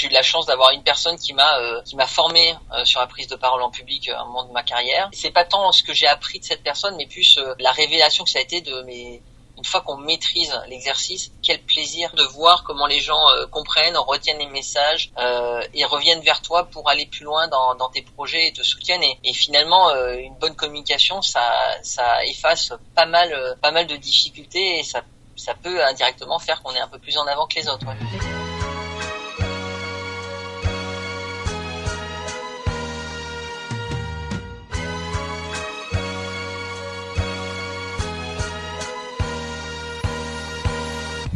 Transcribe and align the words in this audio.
j'ai 0.00 0.06
eu 0.06 0.08
de 0.08 0.14
la 0.14 0.22
chance 0.22 0.46
d'avoir 0.46 0.70
une 0.70 0.82
personne 0.82 1.18
qui 1.18 1.32
m'a 1.32 1.50
qui 1.84 1.96
m'a 1.96 2.06
formé 2.06 2.54
sur 2.84 3.00
la 3.00 3.06
prise 3.06 3.26
de 3.26 3.36
parole 3.36 3.62
en 3.62 3.70
public 3.70 4.08
à 4.08 4.20
un 4.20 4.24
moment 4.24 4.44
de 4.44 4.52
ma 4.52 4.62
carrière. 4.62 5.08
C'est 5.12 5.30
pas 5.30 5.44
tant 5.44 5.70
ce 5.72 5.82
que 5.82 5.92
j'ai 5.92 6.06
appris 6.06 6.40
de 6.40 6.44
cette 6.44 6.62
personne, 6.62 6.96
mais 6.96 7.06
plus 7.06 7.38
la 7.58 7.70
révélation 7.72 8.24
que 8.24 8.30
ça 8.30 8.38
a 8.38 8.42
été 8.42 8.60
de 8.60 8.82
mes 8.82 9.22
une 9.60 9.66
fois 9.66 9.82
qu'on 9.82 9.98
maîtrise 9.98 10.58
l'exercice, 10.68 11.30
quel 11.42 11.60
plaisir 11.60 12.10
de 12.14 12.22
voir 12.22 12.64
comment 12.64 12.86
les 12.86 13.00
gens 13.00 13.28
euh, 13.36 13.46
comprennent, 13.46 13.96
retiennent 13.98 14.38
les 14.38 14.46
messages 14.46 15.12
euh, 15.18 15.60
et 15.74 15.84
reviennent 15.84 16.22
vers 16.22 16.40
toi 16.40 16.64
pour 16.64 16.88
aller 16.88 17.04
plus 17.04 17.24
loin 17.24 17.46
dans, 17.48 17.74
dans 17.74 17.90
tes 17.90 18.00
projets 18.00 18.48
et 18.48 18.52
te 18.54 18.62
soutiennent. 18.62 19.02
Et, 19.02 19.18
et 19.22 19.34
finalement, 19.34 19.90
euh, 19.90 20.16
une 20.16 20.34
bonne 20.36 20.56
communication, 20.56 21.20
ça, 21.20 21.42
ça 21.82 22.24
efface 22.24 22.72
pas 22.94 23.04
mal, 23.04 23.58
pas 23.60 23.70
mal 23.70 23.86
de 23.86 23.96
difficultés 23.96 24.78
et 24.78 24.82
ça, 24.82 25.02
ça 25.36 25.52
peut 25.54 25.84
indirectement 25.84 26.38
faire 26.38 26.62
qu'on 26.62 26.74
est 26.74 26.80
un 26.80 26.88
peu 26.88 26.98
plus 26.98 27.18
en 27.18 27.26
avant 27.26 27.46
que 27.46 27.56
les 27.56 27.68
autres. 27.68 27.84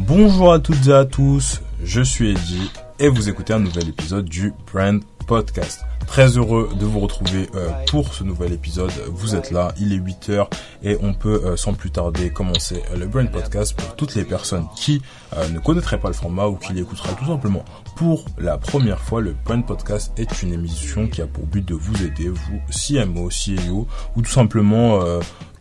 Bonjour 0.06 0.52
à 0.52 0.58
toutes 0.58 0.86
et 0.86 0.92
à 0.92 1.06
tous, 1.06 1.62
je 1.82 2.02
suis 2.02 2.32
Eddie 2.32 2.70
et 2.98 3.08
vous 3.08 3.30
écoutez 3.30 3.54
un 3.54 3.58
nouvel 3.58 3.88
épisode 3.88 4.26
du 4.26 4.52
Brand 4.70 5.02
Podcast. 5.26 5.80
Très 6.06 6.36
heureux 6.36 6.68
de 6.78 6.84
vous 6.84 7.00
retrouver 7.00 7.48
euh, 7.54 7.70
pour 7.88 8.12
ce 8.12 8.22
nouvel 8.22 8.52
épisode. 8.52 8.92
Vous 9.08 9.34
êtes 9.34 9.50
là, 9.50 9.72
il 9.80 9.94
est 9.94 9.96
8 9.96 10.28
heures 10.28 10.50
et 10.82 10.98
on 11.00 11.14
peut 11.14 11.40
euh, 11.46 11.56
sans 11.56 11.72
plus 11.72 11.90
tarder 11.90 12.28
commencer 12.28 12.82
le 12.94 13.06
Brand 13.06 13.30
Podcast 13.30 13.74
pour 13.74 13.96
toutes 13.96 14.14
les 14.14 14.24
personnes 14.24 14.66
qui 14.76 15.00
euh, 15.38 15.48
ne 15.48 15.58
connaîtraient 15.58 15.98
pas 15.98 16.08
le 16.08 16.14
format 16.14 16.48
ou 16.48 16.56
qui 16.56 16.74
l'écouteraient 16.74 17.16
tout 17.18 17.26
simplement 17.26 17.64
pour 17.96 18.26
la 18.36 18.58
première 18.58 19.00
fois. 19.00 19.22
Le 19.22 19.34
Brand 19.46 19.64
Podcast 19.64 20.12
est 20.18 20.42
une 20.42 20.52
émission 20.52 21.08
qui 21.08 21.22
a 21.22 21.26
pour 21.26 21.46
but 21.46 21.64
de 21.64 21.74
vous 21.74 22.04
aider, 22.04 22.28
vous 22.28 22.60
CMO, 22.70 23.30
CEO 23.30 23.88
ou 24.16 24.20
tout 24.20 24.30
simplement 24.30 25.00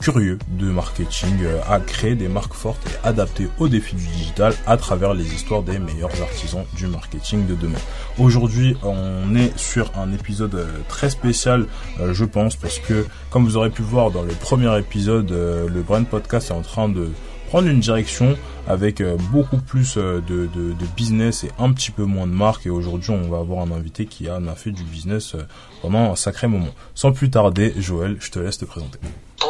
curieux 0.04 0.38
de 0.50 0.66
marketing 0.66 1.46
à 1.66 1.80
créer 1.80 2.16
des 2.16 2.28
marques 2.28 2.56
fortes 2.56 2.86
et 2.88 3.08
adaptées 3.08 3.48
aux 3.58 3.70
défis 3.70 3.96
du 3.96 4.06
digital 4.06 4.54
à 4.68 4.76
travers 4.76 5.14
les 5.14 5.34
histoires 5.34 5.64
des 5.64 5.80
meilleurs 5.80 6.22
artisans 6.22 6.66
du 6.76 6.88
marketing 6.88 7.48
de 7.48 7.56
demain. 7.56 7.80
Aujourd'hui, 8.20 8.76
on 8.84 9.34
est 9.34 9.58
sur 9.58 9.98
un 9.98 10.12
épisode 10.12 10.56
euh, 10.56 10.68
très 10.90 11.10
spécial, 11.10 11.68
euh, 12.02 12.14
je 12.14 12.26
pense, 12.26 12.58
parce 12.58 12.80
que 12.80 13.06
comme 13.30 13.46
vous 13.46 13.56
aurez 13.56 13.70
pu 13.70 13.82
voir 13.82 14.12
dans 14.12 14.24
le 14.24 14.34
premier 14.34 14.78
épisode, 14.78 15.32
euh, 15.32 15.70
le 15.70 15.82
Brand 15.82 16.06
Podcast 16.06 16.50
est 16.50 16.54
en 16.54 16.64
train 16.64 16.90
de 16.90 17.08
prendre 17.48 17.70
une 17.70 17.80
direction 17.80 18.36
avec 18.68 19.02
beaucoup 19.32 19.58
plus 19.58 19.96
de, 19.96 20.50
business 20.98 21.46
et 21.46 21.52
un 21.60 21.72
petit 21.72 21.92
peu 21.92 22.04
moins 22.04 22.28
de 22.28 22.34
marque. 22.34 22.66
Et 22.66 22.70
aujourd'hui, 22.70 23.12
on 23.12 23.30
va 23.30 23.38
avoir 23.38 23.60
un 23.66 23.72
invité 23.72 24.06
qui 24.06 24.28
a 24.28 24.40
fait 24.56 24.72
du 24.72 24.84
business 24.84 25.36
pendant 25.82 26.12
un 26.12 26.16
sacré 26.16 26.48
moment. 26.48 26.74
Sans 26.96 27.12
plus 27.12 27.30
tarder, 27.30 27.74
Joël, 27.78 28.18
je 28.20 28.32
te 28.32 28.40
laisse 28.40 28.58
te 28.58 28.66
présenter. 28.66 28.98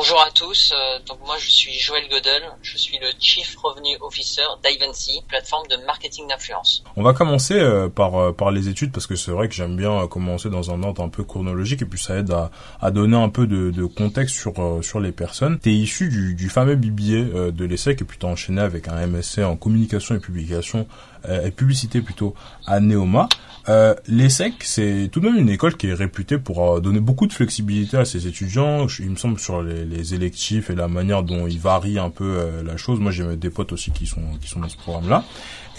Bonjour 0.03 0.19
à 0.19 0.31
tous, 0.31 0.73
euh, 0.73 0.99
donc 1.07 1.19
moi 1.25 1.37
je 1.39 1.49
suis 1.49 1.71
Joël 1.79 2.03
Godel, 2.09 2.43
je 2.61 2.77
suis 2.77 2.97
le 2.97 3.07
Chief 3.19 3.55
Revenue 3.55 3.95
Officer 4.01 4.41
d'Ivancy, 4.61 5.21
plateforme 5.29 5.65
de 5.69 5.77
marketing 5.85 6.27
d'influence. 6.27 6.83
On 6.97 7.03
va 7.03 7.13
commencer 7.13 7.57
euh, 7.57 7.87
par 7.87 8.15
euh, 8.15 8.33
par 8.33 8.51
les 8.51 8.67
études 8.67 8.91
parce 8.91 9.07
que 9.07 9.15
c'est 9.15 9.31
vrai 9.31 9.47
que 9.47 9.55
j'aime 9.55 9.77
bien 9.77 10.05
commencer 10.07 10.49
dans 10.49 10.71
un 10.71 10.83
ordre 10.83 11.01
un 11.01 11.07
peu 11.07 11.23
chronologique 11.23 11.83
et 11.83 11.85
puis 11.85 11.97
ça 11.97 12.17
aide 12.17 12.31
à, 12.31 12.51
à 12.81 12.91
donner 12.91 13.15
un 13.15 13.29
peu 13.29 13.47
de, 13.47 13.71
de 13.71 13.85
contexte 13.85 14.35
sur 14.35 14.53
sur 14.83 14.99
les 14.99 15.13
personnes. 15.13 15.57
T'es 15.57 15.71
issu 15.71 16.09
du, 16.09 16.35
du 16.35 16.49
fameux 16.49 16.75
BBA 16.75 17.51
de 17.51 17.63
l'ESSEC 17.63 18.01
et 18.01 18.03
puis 18.03 18.17
t'as 18.17 18.27
enchaîné 18.27 18.59
avec 18.59 18.89
un 18.89 19.07
MSC 19.07 19.39
en 19.39 19.55
communication 19.55 20.15
et 20.15 20.19
publication 20.19 20.85
et 21.29 21.51
publicité 21.51 22.01
plutôt 22.01 22.35
à 22.67 22.79
Neoma. 22.79 23.29
Euh, 23.69 23.95
L'ESSEC, 24.07 24.55
c'est 24.63 25.09
tout 25.11 25.19
de 25.21 25.29
même 25.29 25.37
une 25.37 25.49
école 25.49 25.77
qui 25.77 25.87
est 25.87 25.93
réputée 25.93 26.37
pour 26.37 26.75
euh, 26.75 26.81
donner 26.81 26.99
beaucoup 26.99 27.27
de 27.27 27.33
flexibilité 27.33 27.97
à 27.97 28.05
ses 28.05 28.27
étudiants. 28.27 28.87
Il 28.99 29.11
me 29.11 29.15
semble 29.15 29.39
sur 29.39 29.61
les, 29.61 29.85
les 29.85 30.13
électifs 30.13 30.69
et 30.69 30.75
la 30.75 30.87
manière 30.87 31.23
dont 31.23 31.47
ils 31.47 31.59
varient 31.59 31.99
un 31.99 32.09
peu 32.09 32.37
euh, 32.39 32.63
la 32.63 32.75
chose. 32.75 32.99
Moi, 32.99 33.11
j'ai 33.11 33.37
des 33.37 33.49
potes 33.49 33.71
aussi 33.71 33.91
qui 33.91 34.05
sont 34.05 34.21
qui 34.41 34.49
sont 34.49 34.59
dans 34.59 34.69
ce 34.69 34.77
programme-là. 34.77 35.23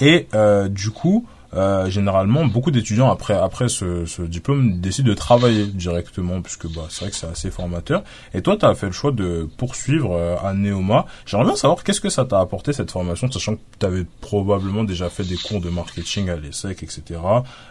Et 0.01 0.29
euh, 0.35 0.69
du 0.69 0.91
coup, 0.91 1.27
euh, 1.55 1.89
généralement, 1.89 2.45
beaucoup 2.47 2.71
d'étudiants 2.71 3.11
après 3.11 3.35
après 3.35 3.69
ce, 3.69 4.07
ce, 4.07 4.23
diplôme 4.23 4.81
décident 4.81 5.09
de 5.09 5.15
travailler 5.15 5.67
directement, 5.67 6.43
puisque 6.43 6.67
bah 6.67 6.87
c'est 6.89 7.03
vrai 7.03 7.11
que 7.11 7.17
c'est 7.17 7.27
assez 7.27 7.51
formateur. 7.51 8.03
Et 8.33 8.43
toi, 8.43 8.57
tu 8.57 8.65
as 8.65 8.75
fait 8.75 8.87
le 8.87 8.93
choix 8.93 9.13
de 9.13 9.49
poursuivre 9.57 10.13
euh, 10.13 10.37
à 10.43 10.53
Neoma. 10.53 11.07
J'aimerais 11.27 11.47
bien 11.47 11.57
savoir 11.57 11.85
qu'est-ce 11.85 12.01
que 12.01 12.09
ça 12.09 12.25
t'a 12.25 12.41
apporté 12.41 12.73
cette 12.73 12.91
formation, 12.91 13.31
sachant 13.31 13.57
que 13.57 13.61
tu 13.79 13.87
avais 13.87 14.05
probablement 14.21 14.85
déjà 14.85 15.09
fait 15.09 15.25
des 15.25 15.37
cours 15.37 15.61
de 15.61 15.71
marketing 15.71 16.29
à 16.29 16.37
l'ESSEC, 16.37 16.83
etc. 16.83 17.21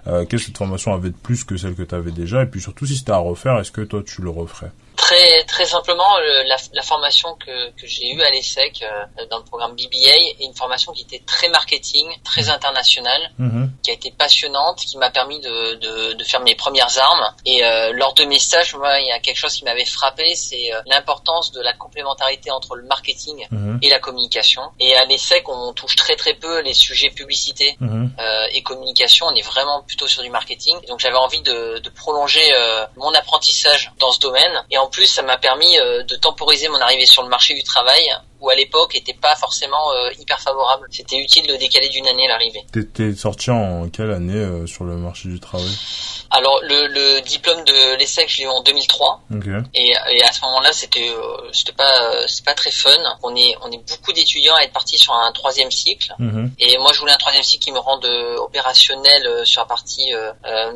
Euh, 0.08 0.26
qu'est-ce 0.26 0.44
que 0.44 0.48
cette 0.48 0.58
formation 0.58 0.94
avait 0.94 1.10
de 1.10 1.16
plus 1.16 1.44
que 1.44 1.58
celle 1.58 1.76
que 1.76 1.84
tu 1.84 1.96
avais 1.96 2.12
déjà? 2.12 2.44
Et 2.44 2.46
puis 2.46 2.62
surtout, 2.62 2.86
si 2.86 2.96
c'était 2.96 3.12
à 3.12 3.18
refaire, 3.18 3.60
est-ce 3.60 3.72
que 3.72 3.82
toi 3.82 4.02
tu 4.06 4.22
le 4.22 4.30
referais? 4.30 4.72
Très 5.14 5.44
très 5.44 5.66
simplement, 5.66 6.18
la, 6.48 6.58
la, 6.74 6.82
formation 6.82 7.36
que, 7.36 7.70
que 7.80 7.86
j'ai 7.86 8.12
eue 8.14 8.22
à 8.24 8.32
l'ESSEC 8.32 8.82
euh, 8.82 9.26
dans 9.30 9.38
le 9.38 9.44
programme 9.44 9.76
BBA 9.76 10.16
est 10.40 10.46
une 10.46 10.56
formation 10.56 10.92
qui 10.92 11.04
était 11.04 11.22
très 11.26 11.50
marketing, 11.50 12.08
très 12.24 12.50
internationale, 12.50 13.32
mm-hmm. 13.40 13.70
qui 13.84 13.92
a 13.92 13.94
été 13.94 14.10
passionnante, 14.12 14.80
qui 14.80 14.98
m'a 14.98 15.12
permis 15.12 15.40
de, 15.40 15.76
de, 15.76 16.14
de, 16.14 16.24
faire 16.24 16.40
mes 16.40 16.56
premières 16.56 16.98
armes. 16.98 17.36
Et 17.46 17.64
euh, 17.64 17.92
lors 17.94 18.16
de 18.16 18.24
mes 18.26 18.40
stages, 18.40 18.74
moi, 18.76 19.00
il 19.00 19.08
y 19.08 19.12
a 19.12 19.20
quelque 19.20 19.38
chose 19.38 19.54
qui 19.54 19.64
m'avait 19.66 19.86
frappé, 19.86 20.34
c'est 20.34 20.74
euh, 20.74 20.82
l'importance 20.88 21.52
de 21.52 21.62
la 21.62 21.74
complémentarité 21.74 22.50
entre 22.50 22.76
le 22.76 22.84
marketing 22.84 23.46
mm-hmm. 23.52 23.80
et 23.84 23.90
la 23.90 24.00
communication. 24.00 24.64
Et 24.80 24.96
à 24.96 25.06
l'ESSEC, 25.06 25.48
on 25.48 25.74
touche 25.74 25.96
très 25.96 26.16
très 26.16 26.34
peu 26.34 26.62
les 26.62 26.74
sujets 26.74 27.12
publicité 27.12 27.78
euh, 27.82 28.46
et 28.52 28.64
communication. 28.64 29.28
On 29.28 29.36
est 29.36 29.46
vraiment 29.46 29.84
plutôt 29.84 30.08
sur 30.08 30.24
du 30.24 30.32
marketing. 30.32 30.76
donc 30.88 31.00
j'avais 31.00 31.18
envie 31.18 31.42
de, 31.42 31.78
de 31.78 31.90
prolonger 31.90 32.42
mon 32.98 33.14
apprentissage 33.14 33.92
dans 34.00 34.12
ce 34.12 34.20
domaine. 34.20 34.64
Et 34.72 34.78
en 34.78 34.88
plus, 34.88 35.03
ça 35.08 35.22
m'a 35.22 35.38
permis 35.38 35.80
euh, 35.80 36.04
de 36.04 36.16
temporiser 36.16 36.68
mon 36.70 36.80
arrivée 36.80 37.06
sur 37.06 37.24
le 37.24 37.30
marché 37.30 37.54
du 37.54 37.64
travail 37.64 38.04
où 38.40 38.50
à 38.50 38.56
l'époque 38.56 38.96
était 38.96 39.14
pas 39.14 39.36
forcément 39.36 39.92
euh, 39.94 40.10
hyper 40.20 40.40
favorable. 40.40 40.88
C'était 40.92 41.18
utile 41.18 41.48
de 41.48 41.56
décaler 41.56 41.90
d'une 41.90 42.08
année 42.08 42.28
l'arrivée. 42.28 42.62
T'es 42.94 43.14
sorti 43.14 43.50
en 43.50 43.88
quelle 43.90 44.12
année 44.12 44.36
euh, 44.36 44.68
sur 44.68 44.84
le 44.84 44.98
marché 44.98 45.30
du 45.30 45.40
travail? 45.40 45.72
Alors 46.32 46.60
le, 46.64 46.88
le, 46.88 47.22
diplôme 47.22 47.64
de 47.64 47.96
l'ESSEC, 47.98 48.30
je 48.30 48.38
l'ai 48.40 48.44
eu 48.46 48.48
en 48.48 48.62
2003. 48.62 49.22
Et, 49.74 49.94
et, 50.12 50.24
à 50.24 50.32
ce 50.32 50.42
moment-là, 50.46 50.72
c'était 50.74 51.10
euh, 51.10 51.50
c'était 51.52 51.74
pas 51.74 52.28
c'était 52.28 52.46
pas 52.46 52.54
très 52.54 52.72
fun. 52.72 52.98
On 53.24 53.36
est 53.36 53.56
on 53.62 53.72
est 53.72 53.78
beaucoup 53.78 54.14
d'étudiants 54.14 54.56
à 54.56 54.64
être 54.64 54.74
partis 54.74 54.98
sur 54.98 55.14
un 55.14 55.32
troisième 55.32 55.72
cycle. 55.72 56.14
Mhm. 56.20 56.54
Et 56.60 56.78
moi, 56.78 56.92
je 56.94 57.00
voulais 57.00 57.14
un 57.14 57.18
troisième 57.18 57.44
cycle 57.44 57.64
qui 57.66 57.72
me 57.72 57.80
rende 57.80 58.06
opérationnel 58.38 59.46
sur 59.46 59.62
la 59.62 59.68
partie 59.68 60.12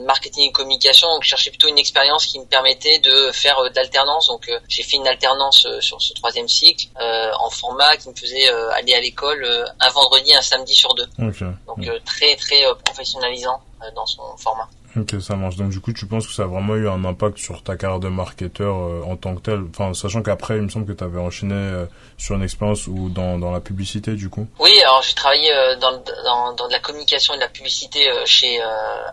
marketing 0.06 0.50
et 0.50 0.52
communication. 0.52 1.08
Donc, 1.10 1.24
je 1.24 1.30
cherchais 1.30 1.50
plutôt 1.50 1.68
une 1.68 1.78
expérience 1.78 2.26
qui 2.26 2.40
me 2.40 2.46
permettait 2.46 3.00
de 3.00 3.32
faire 3.32 3.62
de 3.64 3.76
l'alternance. 3.76 4.28
Donc, 4.28 4.50
j'ai 4.68 4.84
fait 4.84 4.98
une 4.98 5.08
alternance 5.08 5.68
sur 5.80 6.02
ce 6.02 6.14
troisième 6.14 6.48
cycle 6.48 6.88
en 6.98 7.50
format 7.50 7.98
qui 7.98 8.10
me 8.10 8.16
faisait 8.16 8.50
euh, 8.50 8.70
aller 8.72 8.94
à 8.94 9.02
l'école 9.02 9.44
euh, 9.44 9.66
un 9.80 9.90
vendredi, 9.90 10.34
un 10.34 10.42
samedi 10.42 10.74
sur 10.74 10.94
deux. 10.96 11.08
Donc 11.18 11.88
euh, 11.88 12.00
très 12.06 12.36
très 12.36 12.64
professionnalisant 12.84 13.62
dans 13.96 14.06
son 14.06 14.24
format. 14.38 14.68
Ok, 14.96 15.16
ça 15.22 15.36
marche. 15.36 15.58
Donc 15.58 15.70
du 15.70 15.80
coup, 15.80 15.94
tu 15.94 16.08
penses 16.08 16.26
que 16.26 16.34
ça 16.34 16.44
a 16.44 16.46
vraiment 16.48 16.76
eu 16.76 16.88
un 16.90 17.04
impact 17.06 17.38
sur 17.38 17.62
ta 17.64 17.76
carrière 17.76 18.00
de 18.00 18.08
marketeur 18.08 18.76
en 19.08 19.16
tant 19.16 19.36
que 19.36 19.42
tel? 19.42 19.64
Enfin, 19.70 19.94
sachant 19.94 20.24
qu'après, 20.24 20.58
il 20.58 20.64
me 20.64 20.70
semble 20.70 20.86
que 20.88 20.94
tu 20.94 21.04
avais 21.04 21.20
enchaîné 21.20 21.86
sur 22.18 22.36
une 22.36 22.44
expérience 22.44 22.88
ou 22.88 23.10
dans, 23.10 23.38
dans 23.38 23.52
la 23.52 23.60
publicité, 23.60 24.14
du 24.14 24.30
coup 24.30 24.48
Oui, 24.60 24.72
alors 24.82 25.04
j'ai 25.04 25.14
travaillé 25.14 25.52
dans, 25.80 25.92
dans, 25.92 26.54
dans, 26.54 26.68
de 26.68 26.74
la 26.74 26.80
communication 26.80 27.34
et 27.34 27.38
de 27.38 27.42
la 27.42 27.50
publicité 27.50 28.10
chez 28.26 28.60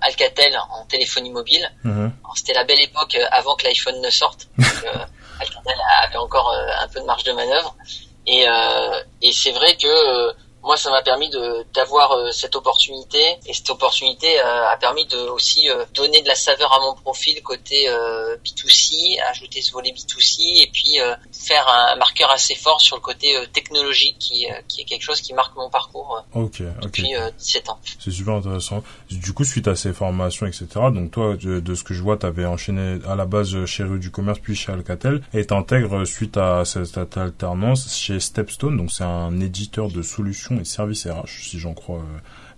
Alcatel 0.01 0.57
en 0.71 0.85
téléphonie 0.87 1.31
mobile. 1.31 1.71
Mhm. 1.83 2.13
C'était 2.35 2.55
la 2.55 2.65
belle 2.65 2.81
époque 2.81 3.19
avant 3.31 3.55
que 3.57 3.65
l'iPhone 3.65 4.01
ne 4.01 4.11
sorte. 4.11 4.49
Alcatel 5.41 5.77
avait 6.07 6.17
encore 6.17 6.55
un 6.81 6.89
peu 6.89 7.01
de 7.01 7.05
marge 7.05 7.25
de 7.25 7.33
manœuvre. 7.33 7.77
Et, 8.27 8.47
euh, 8.49 9.03
et 9.23 9.33
c'est 9.33 9.53
vrai 9.53 9.77
que 9.77 9.87
euh, 9.87 10.33
moi 10.65 10.77
ça 10.77 10.91
m'a 10.91 11.03
permis 11.03 11.29
de 11.29 11.65
d'avoir 11.75 12.13
euh, 12.13 12.31
cette 12.33 12.57
opportunité 12.57 13.19
et 13.47 13.53
cette 13.53 13.69
opportunité 13.71 14.41
euh, 14.41 14.69
a 14.69 14.77
permis 14.79 15.07
de 15.07 15.19
aussi 15.29 15.69
euh, 15.69 15.85
donner 15.95 16.23
de 16.23 16.29
la 16.29 16.35
saveur 16.35 16.73
à 16.73 16.81
mon 16.81 16.95
profil 16.95 17.41
côté 17.43 17.87
B2C, 18.45 19.21
ajouter 19.31 19.61
ce 19.61 19.73
volet 19.73 19.91
B2C 19.91 20.63
et 20.63 20.71
puis 20.73 20.97
faire 21.33 21.69
un 21.69 21.97
marqueur 21.97 22.31
assez 22.31 22.55
fort 22.55 22.81
sur 22.81 22.97
le 22.97 23.03
côté 23.03 23.35
technologique 23.53 24.17
qui 24.19 24.47
qui 24.69 24.81
est 24.81 24.85
quelque 24.85 25.03
chose 25.03 25.21
qui 25.21 25.35
marque 25.35 25.55
mon 25.57 25.69
parcours 25.69 26.25
depuis 26.81 27.13
17 27.39 27.69
ans. 27.69 27.79
C'est 27.99 28.11
super 28.11 28.35
intéressant. 28.35 28.83
Du 29.11 29.33
coup 29.35 29.45
suite 29.45 29.69
à 29.69 29.77
ces 29.77 29.93
formations 29.93 30.47
etc. 30.47 30.67
Donc 30.93 31.11
toi 31.11 31.37
de, 31.37 31.75
ce 31.75 31.85
que 31.85 31.93
je 31.93 32.03
vois 32.03 32.17
tu 32.17 32.27
avais 32.27 32.47
enchaîné 32.47 32.99
à 33.07 33.15
la 33.15 33.27
base 33.27 33.65
chez 33.67 33.83
Rue 33.83 33.99
du 33.99 34.11
Commerce 34.11 34.39
puis 34.39 34.57
chez 34.57 34.73
Alcatel 34.73 35.23
et 35.35 35.45
t'intègres 35.47 36.07
suite 36.07 36.37
à 36.37 36.65
cette 36.65 36.97
alternance 37.17 37.95
chez 37.95 38.21
Stepstone 38.21 38.77
donc 38.77 38.91
c'est 38.91 39.05
un 39.05 39.39
éditeur 39.41 39.89
de 39.89 40.03
solutions 40.03 40.54
et 40.61 40.65
services 40.65 41.07
RH, 41.07 41.49
si 41.49 41.59
j'en 41.59 41.75
crois 41.75 42.05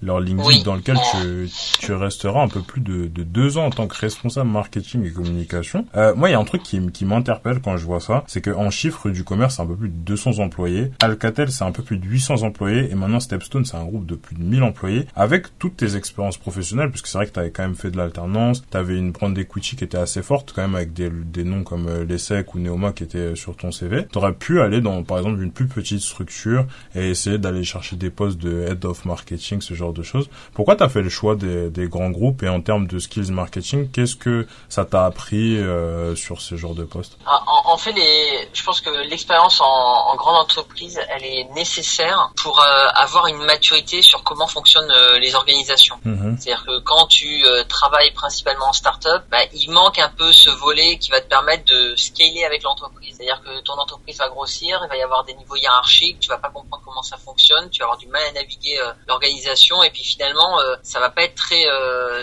leur 0.03 0.21
LinkedIn 0.21 0.63
dans 0.63 0.77
lequel 0.77 0.97
tu, 1.11 1.49
tu 1.81 1.93
resteras 1.93 2.43
un 2.43 2.49
peu 2.49 2.61
plus 2.61 2.81
de, 2.81 3.07
de 3.07 3.23
deux 3.23 3.59
ans 3.59 3.67
en 3.67 3.71
tant 3.71 3.87
que 3.87 3.97
responsable 3.97 4.51
marketing 4.51 5.05
et 5.05 5.11
communication. 5.11 5.87
Euh, 5.97 6.15
moi, 6.15 6.29
il 6.29 6.33
y 6.33 6.35
a 6.35 6.39
un 6.39 6.45
truc 6.45 6.63
qui, 6.63 6.81
qui 6.93 7.05
m'interpelle 7.05 7.61
quand 7.61 7.77
je 7.77 7.85
vois 7.85 8.01
ça, 8.01 8.25
c'est 8.27 8.41
qu'en 8.41 8.71
chiffres 8.71 9.11
du 9.11 9.25
commerce, 9.25 9.57
c'est 9.57 9.63
un 9.63 9.67
peu 9.67 9.77
plus 9.77 9.89
de 9.89 9.95
200 9.95 10.39
employés. 10.39 10.91
Alcatel, 11.01 11.51
c'est 11.51 11.65
un 11.65 11.73
peu 11.73 11.83
plus 11.83 11.99
de 11.99 12.07
800 12.07 12.43
employés. 12.43 12.91
Et 12.91 12.95
maintenant, 12.95 13.21
Stepstone, 13.21 13.65
c'est 13.65 13.77
un 13.77 13.85
groupe 13.85 14.07
de 14.07 14.15
plus 14.15 14.37
de 14.37 14.43
1000 14.43 14.63
employés. 14.63 15.07
Avec 15.15 15.59
toutes 15.59 15.77
tes 15.77 15.97
expériences 15.97 16.39
professionnelles, 16.39 16.91
puisque 16.91 17.07
c'est 17.07 17.19
vrai 17.19 17.27
que 17.27 17.33
tu 17.33 17.41
avais 17.41 17.51
quand 17.51 17.63
même 17.63 17.75
fait 17.75 17.91
de 17.91 17.97
l'alternance, 17.97 18.63
tu 18.71 18.77
avais 18.77 18.97
une 18.97 19.13
brand 19.13 19.37
equity 19.37 19.77
qui 19.77 19.85
était 19.85 19.99
assez 19.99 20.23
forte, 20.23 20.53
quand 20.55 20.63
même 20.63 20.75
avec 20.75 20.93
des, 20.93 21.11
des 21.11 21.45
noms 21.45 21.63
comme 21.63 21.89
euh, 21.89 22.05
l'ESSEC 22.05 22.55
ou 22.55 22.59
Neoma 22.59 22.93
qui 22.93 23.05
étaient 23.05 23.35
sur 23.35 23.57
ton 23.57 23.73
CV. 23.73 24.07
Tu 24.11 24.19
aurais 24.19 24.35
pu 24.35 24.61
aller 24.61 24.81
dans, 24.81 25.03
par 25.03 25.19
exemple, 25.19 25.43
une 25.43 25.53
plus 25.53 25.67
petite 25.67 26.01
structure 26.01 26.67
et 26.95 27.11
essayer 27.11 27.39
d'aller 27.39 27.65
chercher 27.65 27.97
des 27.97 28.11
postes 28.11 28.39
de 28.39 28.67
head 28.69 28.85
of 28.85 29.05
marketing, 29.05 29.61
ce 29.61 29.75
genre 29.75 29.86
de 29.93 30.03
choses. 30.03 30.29
Pourquoi 30.55 30.77
tu 30.77 30.83
as 30.83 30.89
fait 30.89 31.03
le 31.03 31.09
choix 31.09 31.35
des, 31.35 31.71
des, 31.71 31.89
grands 31.89 32.11
groupes 32.11 32.43
et 32.43 32.49
en 32.49 32.61
termes 32.61 32.87
de 32.87 32.99
skills 32.99 33.33
marketing, 33.33 33.91
qu'est-ce 33.91 34.17
que 34.17 34.47
ça 34.69 34.85
t'a 34.85 35.05
appris 35.05 35.57
euh, 35.57 36.15
sur 36.17 36.41
ce 36.41 36.57
genre 36.57 36.75
de 36.75 36.85
poste? 36.85 37.19
Ah, 37.27 37.43
en, 37.47 37.73
en, 37.73 37.77
fait, 37.77 37.93
les, 37.93 38.49
je 38.53 38.63
pense 38.65 38.81
que 38.81 38.91
l'expérience 39.09 39.61
en, 39.61 39.65
en, 39.65 40.17
grande 40.17 40.37
entreprise, 40.37 40.99
elle 41.11 41.25
est 41.25 41.45
nécessaire 41.55 42.33
pour 42.43 42.61
euh, 42.61 42.89
avoir 42.95 43.27
une 43.27 43.45
maturité 43.45 44.03
sur 44.03 44.23
comment 44.25 44.47
fonctionnent 44.47 44.91
euh, 44.91 45.19
les 45.19 45.35
organisations. 45.35 45.97
Mm-hmm. 46.05 46.39
C'est-à-dire 46.39 46.65
que 46.65 46.79
quand 46.81 47.07
tu 47.07 47.45
travailles 47.69 48.13
principalement 48.13 48.69
en 48.69 48.73
start-up, 48.73 49.25
bah, 49.31 49.39
il 49.53 49.71
manque 49.71 49.99
un 49.99 50.11
peu 50.17 50.33
ce 50.33 50.51
volet 50.51 50.99
qui 50.99 51.11
va 51.11 51.21
te 51.21 51.29
permettre 51.29 51.65
de 51.65 51.95
scaler 51.97 52.45
avec 52.45 52.63
l'entreprise. 52.63 53.17
C'est-à-dire 53.17 53.43
que 53.43 53.61
ton 53.63 53.75
entreprise 53.75 54.19
va 54.19 54.29
grossir, 54.29 54.81
il 54.85 54.89
va 54.89 54.97
y 54.97 55.03
avoir 55.03 55.25
des 55.25 55.35
niveaux 55.35 55.57
hiérarchiques, 55.57 56.21
tu 56.21 56.29
vas 56.29 56.39
pas 56.39 56.51
comprendre 56.51 56.83
comment 56.85 57.03
ça 57.03 57.17
fonctionne, 57.17 57.69
tu 57.71 57.81
vas 57.81 57.87
avoir 57.87 57.99
du 57.99 58.09
mal 58.09 58.23
à 58.29 58.33
naviguer 58.33 58.79
l'organisation 59.07 59.76
et 59.83 59.91
puis 59.91 60.05
finalement 60.05 60.59
ça 60.83 61.01
va 61.01 61.11
pas 61.11 61.23
être 61.25 61.35
très 61.35 61.65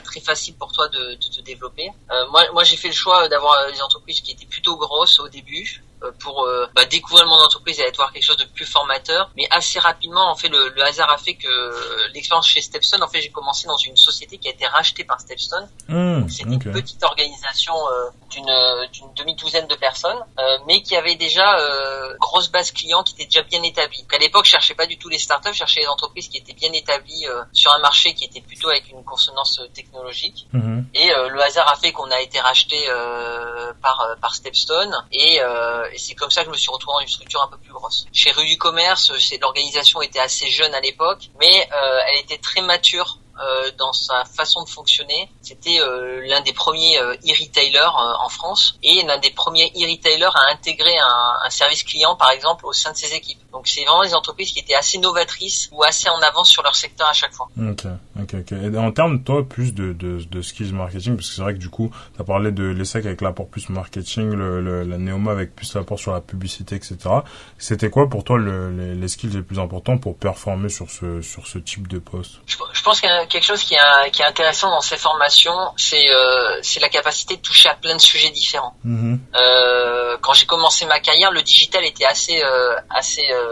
très 0.03 0.19
facile 0.19 0.55
pour 0.55 0.71
toi 0.71 0.87
de, 0.89 1.15
de 1.15 1.35
te 1.35 1.41
développer. 1.41 1.89
moi 2.31 2.43
moi 2.53 2.63
j'ai 2.63 2.77
fait 2.77 2.89
le 2.89 2.93
choix 2.93 3.27
d'avoir 3.27 3.71
des 3.71 3.81
entreprises 3.81 4.21
qui 4.21 4.31
étaient 4.31 4.45
plutôt 4.45 4.77
grosses 4.77 5.19
au 5.19 5.27
début 5.27 5.83
euh, 5.83 5.92
pour 6.19 6.43
euh, 6.43 6.65
bah, 6.75 6.85
découvrir 6.85 7.25
le 7.25 7.29
monde 7.29 7.39
d'entreprise 7.39 7.79
et 7.79 7.83
être 7.83 7.97
voir 7.97 8.11
quelque 8.11 8.23
chose 8.23 8.37
de 8.37 8.45
plus 8.45 8.65
formateur. 8.65 9.29
Mais 9.37 9.47
assez 9.49 9.79
rapidement, 9.79 10.29
en 10.29 10.35
fait, 10.35 10.49
le, 10.49 10.83
hasard 10.83 11.09
a 11.09 11.17
fait 11.17 11.35
que 11.35 12.13
l'expérience 12.13 12.47
chez 12.47 12.61
Stepstone, 12.61 13.03
en 13.03 13.07
fait, 13.07 13.21
j'ai 13.21 13.31
commencé 13.31 13.67
dans 13.67 13.77
une 13.77 13.95
société 13.95 14.37
qui 14.37 14.47
a 14.47 14.51
été 14.51 14.65
rachetée 14.67 15.03
par 15.03 15.19
Stepstone. 15.19 15.67
Mmh, 15.87 16.29
c'est 16.29 16.43
une 16.43 16.59
petite 16.59 17.03
organisation 17.03 17.73
euh, 17.75 18.09
d'une 18.29 19.13
demi-douzaine 19.15 19.67
de 19.67 19.75
personnes, 19.75 20.17
mais 20.67 20.81
qui 20.81 20.95
avait 20.95 21.15
déjà 21.15 21.57
grosse 22.19 22.49
base 22.49 22.71
client 22.71 23.03
qui 23.03 23.13
était 23.13 23.25
déjà 23.25 23.43
bien 23.43 23.61
établie. 23.63 23.99
Donc, 23.99 24.13
à 24.13 24.17
l'époque, 24.17 24.45
je 24.45 24.51
cherchais 24.51 24.73
pas 24.73 24.87
du 24.87 24.97
tout 24.97 25.07
les 25.07 25.19
startups, 25.19 25.51
je 25.51 25.59
cherchais 25.59 25.81
les 25.81 25.87
entreprises 25.87 26.29
qui 26.29 26.37
étaient 26.37 26.53
bien 26.53 26.71
établies 26.73 27.25
sur 27.51 27.71
un 27.73 27.79
marché 27.79 28.13
qui 28.13 28.25
était 28.25 28.41
plutôt 28.41 28.69
avec 28.69 28.89
une 28.89 29.03
consonance 29.03 29.61
technologique. 29.73 30.47
Mmh. 30.51 30.81
Et 30.95 31.11
le 31.29 31.41
hasard 31.41 31.71
a 31.71 31.75
fait 31.75 31.91
qu'on 31.91 32.09
a 32.09 32.21
été 32.21 32.39
racheté 32.39 32.77
par 33.81 34.15
par 34.19 34.33
Stepstone 34.33 34.93
et 35.11 35.39
et 35.93 35.97
c'est 35.97 36.15
comme 36.15 36.31
ça 36.31 36.41
que 36.41 36.47
je 36.47 36.51
me 36.51 36.57
suis 36.57 36.71
retrouvé 36.71 36.95
dans 36.95 37.01
une 37.01 37.07
structure 37.07 37.41
un 37.41 37.47
peu 37.47 37.57
plus 37.57 37.73
grosse. 37.73 38.05
Chez 38.11 38.31
Rue 38.31 38.45
du 38.45 38.57
Commerce, 38.57 39.11
l'organisation 39.39 40.01
était 40.01 40.19
assez 40.19 40.47
jeune 40.47 40.73
à 40.73 40.81
l'époque, 40.81 41.29
mais 41.39 41.69
euh, 41.71 41.99
elle 42.07 42.19
était 42.19 42.37
très 42.37 42.61
mature 42.61 43.19
euh, 43.39 43.71
dans 43.79 43.93
sa 43.93 44.23
façon 44.25 44.63
de 44.63 44.69
fonctionner. 44.69 45.27
C'était 45.41 45.79
euh, 45.79 46.21
l'un 46.27 46.41
des 46.41 46.53
premiers 46.53 46.99
euh, 46.99 47.15
e-retailers 47.25 47.89
en 48.19 48.29
France 48.29 48.77
et 48.83 49.01
l'un 49.01 49.17
des 49.17 49.31
premiers 49.31 49.71
e-retailers 49.75 50.29
à 50.35 50.51
intégrer 50.51 50.95
un, 51.43 51.49
service 51.49 51.81
client, 51.81 52.15
par 52.15 52.29
exemple, 52.29 52.63
au 52.67 52.73
sein 52.73 52.91
de 52.91 52.97
ses 52.97 53.15
équipes. 53.15 53.41
Donc 53.53 53.67
c'est 53.67 53.83
vraiment 53.83 54.03
des 54.03 54.15
entreprises 54.15 54.51
qui 54.51 54.59
étaient 54.59 54.75
assez 54.75 54.97
novatrices 54.97 55.69
ou 55.71 55.83
assez 55.83 56.09
en 56.09 56.19
avance 56.21 56.49
sur 56.49 56.63
leur 56.63 56.75
secteur 56.75 57.07
à 57.07 57.13
chaque 57.13 57.33
fois. 57.33 57.47
Ok, 57.57 57.85
ok, 58.19 58.35
ok. 58.41 58.51
Et 58.51 58.77
en 58.77 58.91
termes, 58.91 59.23
toi, 59.23 59.47
plus 59.47 59.73
de, 59.73 59.93
de, 59.93 60.23
de 60.23 60.41
skills 60.41 60.73
marketing, 60.73 61.15
parce 61.15 61.29
que 61.29 61.35
c'est 61.35 61.41
vrai 61.41 61.53
que 61.53 61.59
du 61.59 61.69
coup, 61.69 61.91
tu 62.15 62.21
as 62.21 62.25
parlé 62.25 62.51
de 62.51 62.63
l'ESSEC 62.63 63.05
avec 63.05 63.21
l'apport 63.21 63.47
plus 63.47 63.69
marketing, 63.69 64.31
le, 64.31 64.61
le, 64.61 64.83
la 64.83 64.97
Neoma 64.97 65.31
avec 65.31 65.55
plus 65.55 65.73
l'apport 65.75 65.99
sur 65.99 66.13
la 66.13 66.21
publicité, 66.21 66.75
etc. 66.75 66.97
C'était 67.57 67.89
quoi 67.89 68.09
pour 68.09 68.23
toi 68.23 68.37
le, 68.37 68.71
les, 68.71 68.95
les, 68.95 69.07
skills 69.07 69.29
les 69.29 69.41
plus 69.41 69.59
importants 69.59 69.97
pour 69.97 70.17
performer 70.17 70.69
sur 70.69 70.89
ce, 70.89 71.21
sur 71.21 71.47
ce 71.47 71.59
type 71.59 71.87
de 71.87 71.99
poste? 71.99 72.39
Je, 72.45 72.57
je 72.73 72.81
pense 72.81 72.99
qu'il 72.99 73.09
y 73.09 73.13
a 73.13 73.25
quelque 73.25 73.45
chose 73.45 73.63
qui 73.63 73.75
est, 73.75 74.11
qui 74.11 74.21
est 74.21 74.25
intéressant 74.25 74.69
dans 74.69 74.81
ces 74.81 74.97
formations, 74.97 75.57
c'est 75.77 76.09
euh, 76.09 76.61
la 76.81 76.89
capacité 76.89 77.37
de 77.37 77.41
toucher 77.41 77.69
à 77.69 77.75
plein 77.75 77.95
de 77.95 78.01
sujets 78.01 78.29
différents. 78.29 78.75
Mm-hmm. 78.85 79.17
Euh, 79.35 80.17
quand 80.21 80.33
j'ai 80.33 80.45
commencé 80.45 80.85
ma 80.85 80.99
carrière, 80.99 81.31
le 81.31 81.41
digital 81.41 81.83
était 81.85 82.05
assez 82.05 82.41
euh, 82.43 82.75
assez 82.89 83.25
euh, 83.31 83.42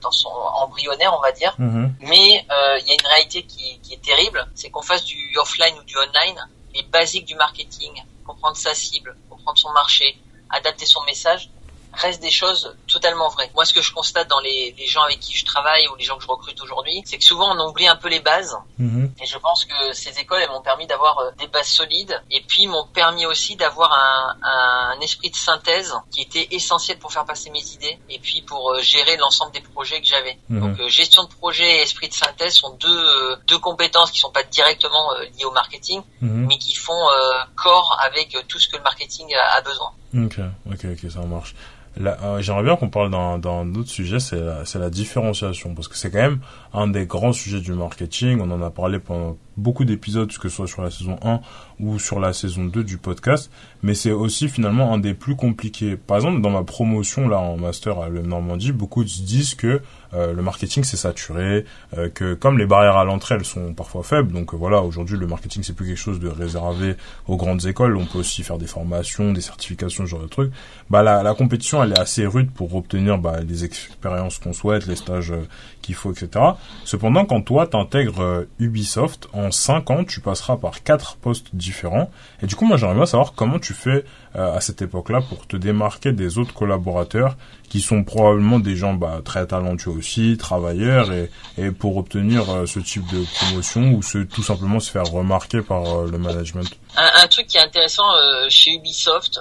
dans 0.00 0.10
son 0.10 0.28
embryonnaire, 0.28 1.14
on 1.16 1.20
va 1.20 1.32
dire. 1.32 1.54
Mm-hmm. 1.58 1.90
Mais 2.00 2.46
euh, 2.50 2.78
il 2.80 2.86
y 2.86 2.90
a 2.90 2.94
une 2.94 3.06
réalité 3.06 3.42
qui, 3.42 3.78
qui 3.80 3.94
est 3.94 4.02
terrible, 4.02 4.46
c'est 4.54 4.70
qu'on 4.70 4.82
fasse 4.82 5.04
du 5.04 5.36
offline 5.38 5.74
ou 5.78 5.84
du 5.84 5.96
online, 5.96 6.48
les 6.74 6.82
basiques 6.82 7.26
du 7.26 7.34
marketing, 7.34 7.92
comprendre 8.26 8.56
sa 8.56 8.74
cible, 8.74 9.16
comprendre 9.28 9.58
son 9.58 9.72
marché, 9.72 10.18
adapter 10.50 10.86
son 10.86 11.02
message, 11.04 11.50
reste 11.92 12.22
des 12.22 12.30
choses 12.30 12.76
totalement 12.86 13.28
vraies. 13.28 13.50
Moi, 13.54 13.64
ce 13.64 13.72
que 13.72 13.82
je 13.82 13.92
constate 13.92 14.28
dans 14.28 14.40
les, 14.40 14.74
les 14.78 14.86
gens 14.86 15.02
avec 15.02 15.20
qui 15.20 15.36
je 15.36 15.44
travaille 15.44 15.86
ou 15.88 15.96
les 15.96 16.04
gens 16.04 16.16
que 16.16 16.22
je 16.22 16.28
recrute 16.28 16.60
aujourd'hui, 16.60 17.02
c'est 17.04 17.18
que 17.18 17.24
souvent 17.24 17.54
on 17.56 17.68
oublie 17.68 17.88
un 17.88 17.96
peu 17.96 18.08
les 18.08 18.20
bases. 18.20 18.56
Mhm. 18.78 19.12
Et 19.20 19.26
je 19.26 19.38
pense 19.38 19.64
que 19.64 19.92
ces 19.92 20.18
écoles, 20.18 20.40
elles 20.42 20.50
m'ont 20.50 20.62
permis 20.62 20.86
d'avoir 20.86 21.18
euh, 21.18 21.30
des 21.38 21.46
bases 21.46 21.68
solides 21.68 22.20
et 22.30 22.42
puis 22.42 22.66
m'ont 22.66 22.86
permis 22.86 23.26
aussi 23.26 23.56
d'avoir 23.56 23.92
un, 23.92 24.36
un, 24.42 25.00
esprit 25.00 25.30
de 25.30 25.36
synthèse 25.36 25.94
qui 26.10 26.22
était 26.22 26.48
essentiel 26.50 26.98
pour 26.98 27.12
faire 27.12 27.24
passer 27.24 27.50
mes 27.50 27.64
idées 27.72 27.98
et 28.08 28.18
puis 28.18 28.42
pour 28.42 28.72
euh, 28.72 28.80
gérer 28.80 29.16
l'ensemble 29.16 29.52
des 29.52 29.60
projets 29.60 30.00
que 30.00 30.06
j'avais. 30.06 30.38
Mhm. 30.48 30.60
Donc, 30.60 30.80
euh, 30.80 30.88
gestion 30.88 31.24
de 31.24 31.28
projet 31.28 31.78
et 31.78 31.82
esprit 31.82 32.08
de 32.08 32.14
synthèse 32.14 32.54
sont 32.54 32.74
deux, 32.76 33.36
deux 33.46 33.58
compétences 33.58 34.10
qui 34.10 34.20
sont 34.20 34.30
pas 34.30 34.42
directement 34.42 35.12
liées 35.36 35.44
au 35.44 35.50
marketing, 35.52 36.02
mhm. 36.20 36.46
mais 36.46 36.58
qui 36.58 36.74
font 36.74 37.06
corps 37.56 37.98
avec 38.00 38.36
tout 38.48 38.58
ce 38.58 38.68
que 38.68 38.76
le 38.76 38.82
marketing 38.82 39.34
a, 39.34 39.56
a 39.56 39.60
besoin. 39.62 39.92
Ok, 40.14 40.40
ok, 40.70 40.86
ok, 40.92 41.10
ça 41.10 41.20
marche. 41.22 41.54
Euh, 42.00 42.40
j'aimerais 42.40 42.62
bien 42.62 42.76
qu'on 42.76 42.90
parle 42.90 43.10
d'un 43.10 43.74
autre 43.74 43.88
sujet, 43.88 44.20
c'est 44.20 44.40
la, 44.40 44.62
la 44.74 44.90
différenciation, 44.90 45.74
parce 45.74 45.88
que 45.88 45.96
c'est 45.96 46.10
quand 46.10 46.18
même 46.18 46.40
un 46.72 46.88
des 46.88 47.06
grands 47.06 47.32
sujets 47.32 47.60
du 47.60 47.72
marketing. 47.72 48.40
On 48.40 48.50
en 48.50 48.62
a 48.62 48.70
parlé 48.70 48.98
pendant 48.98 49.36
beaucoup 49.58 49.84
d'épisodes, 49.84 50.32
que 50.38 50.48
ce 50.48 50.56
soit 50.56 50.66
sur 50.66 50.82
la 50.82 50.90
saison 50.90 51.18
1 51.22 51.40
ou 51.80 51.98
sur 51.98 52.20
la 52.20 52.32
saison 52.32 52.64
2 52.64 52.84
du 52.84 52.96
podcast, 52.96 53.50
mais 53.82 53.94
c'est 53.94 54.12
aussi 54.12 54.48
finalement 54.48 54.92
un 54.92 54.98
des 54.98 55.14
plus 55.14 55.36
compliqués. 55.36 55.96
Par 55.96 56.16
exemple, 56.16 56.40
dans 56.40 56.50
ma 56.50 56.62
promotion 56.62 57.28
là 57.28 57.38
en 57.38 57.56
master 57.56 57.98
à 57.98 58.08
le 58.08 58.22
Normandie, 58.22 58.72
beaucoup 58.72 59.06
se 59.06 59.22
disent 59.22 59.54
que 59.54 59.82
euh, 60.14 60.32
le 60.32 60.42
marketing 60.42 60.84
c'est 60.84 60.96
saturé, 60.96 61.64
euh, 61.96 62.08
que 62.08 62.34
comme 62.34 62.56
les 62.58 62.66
barrières 62.66 62.96
à 62.96 63.04
l'entrée 63.04 63.34
elles 63.34 63.44
sont 63.44 63.74
parfois 63.74 64.02
faibles, 64.02 64.32
donc 64.32 64.54
euh, 64.54 64.56
voilà, 64.56 64.80
aujourd'hui 64.80 65.18
le 65.18 65.26
marketing 65.26 65.62
c'est 65.62 65.74
plus 65.74 65.86
quelque 65.86 65.98
chose 65.98 66.20
de 66.20 66.28
réservé 66.28 66.96
aux 67.26 67.36
grandes 67.36 67.66
écoles, 67.66 67.96
on 67.96 68.06
peut 68.06 68.18
aussi 68.18 68.42
faire 68.42 68.58
des 68.58 68.66
formations, 68.66 69.32
des 69.32 69.40
certifications, 69.40 70.04
ce 70.06 70.10
genre 70.10 70.22
de 70.22 70.28
trucs. 70.28 70.52
Bah 70.88 71.02
la, 71.02 71.22
la 71.22 71.34
compétition 71.34 71.82
elle 71.82 71.92
est 71.92 72.00
assez 72.00 72.26
rude 72.26 72.50
pour 72.50 72.74
obtenir 72.74 73.18
bah, 73.18 73.40
les 73.46 73.64
expériences 73.64 74.38
qu'on 74.38 74.52
souhaite, 74.52 74.86
les 74.86 74.96
stages 74.96 75.34
qu'il 75.82 75.94
faut, 75.94 76.12
etc. 76.12 76.44
Cependant, 76.84 77.24
quand 77.24 77.42
toi 77.42 77.66
t'intègres 77.66 78.46
Ubisoft, 78.58 79.28
en 79.32 79.50
5 79.50 79.90
ans, 79.90 80.04
tu 80.04 80.20
passeras 80.20 80.56
par 80.56 80.82
quatre 80.82 81.16
postes 81.16 81.54
différents. 81.54 82.10
Et 82.42 82.46
du 82.46 82.56
coup, 82.56 82.66
moi, 82.66 82.76
j'aimerais 82.76 82.96
bien 82.96 83.06
savoir 83.06 83.34
comment 83.34 83.58
tu 83.58 83.74
fais 83.74 84.04
euh, 84.36 84.56
à 84.56 84.60
cette 84.60 84.82
époque-là 84.82 85.22
pour 85.22 85.46
te 85.46 85.56
démarquer 85.56 86.12
des 86.12 86.36
autres 86.36 86.52
collaborateurs 86.52 87.36
qui 87.70 87.80
sont 87.80 88.04
probablement 88.04 88.58
des 88.58 88.76
gens 88.76 88.94
bah, 88.94 89.20
très 89.24 89.46
talentueux 89.46 89.90
aussi, 89.90 90.36
travailleurs, 90.38 91.12
et, 91.12 91.30
et 91.58 91.70
pour 91.70 91.96
obtenir 91.96 92.48
euh, 92.50 92.66
ce 92.66 92.78
type 92.78 93.06
de 93.12 93.24
promotion 93.36 93.92
ou 93.92 94.02
se, 94.02 94.18
tout 94.18 94.42
simplement 94.42 94.80
se 94.80 94.90
faire 94.90 95.04
remarquer 95.04 95.60
par 95.60 95.84
euh, 95.84 96.10
le 96.10 96.18
management. 96.18 96.66
Un, 96.96 97.10
un, 97.22 97.26
truc 97.26 97.46
qui 97.46 97.58
est 97.58 97.60
intéressant 97.60 98.04
chez 98.48 98.72
Ubisoft, 98.72 99.40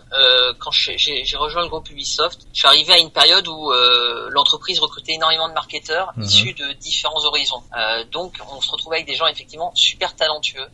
quand 0.60 0.72
j'ai 0.72 1.24
rejoint 1.38 1.64
le 1.64 1.70
groupe 1.70 1.90
Ubisoft, 1.90 2.46
je 2.54 2.60
suis 2.60 2.68
arrivé 2.68 2.94
à 2.94 3.00
une 3.00 3.10
période 3.10 3.48
où 3.48 3.72
l'entreprise 4.30 4.80
recrutait 4.80 5.14
énormément 5.14 5.48
de 5.48 5.54
marketeurs 5.54 6.12
mhm. 6.18 6.26
issus 6.26 6.54
de 6.54 6.74
différents 6.74 7.24
horizons. 7.26 7.64
donc 8.12 8.34
on 8.54 8.62
se 8.62 8.70
retrouvait 8.70 8.98
avec 8.98 9.08
des 9.08 9.16
gens 9.16 9.26
effectivement 9.28 9.72
super 9.76 10.14
talentueux, 10.16 10.68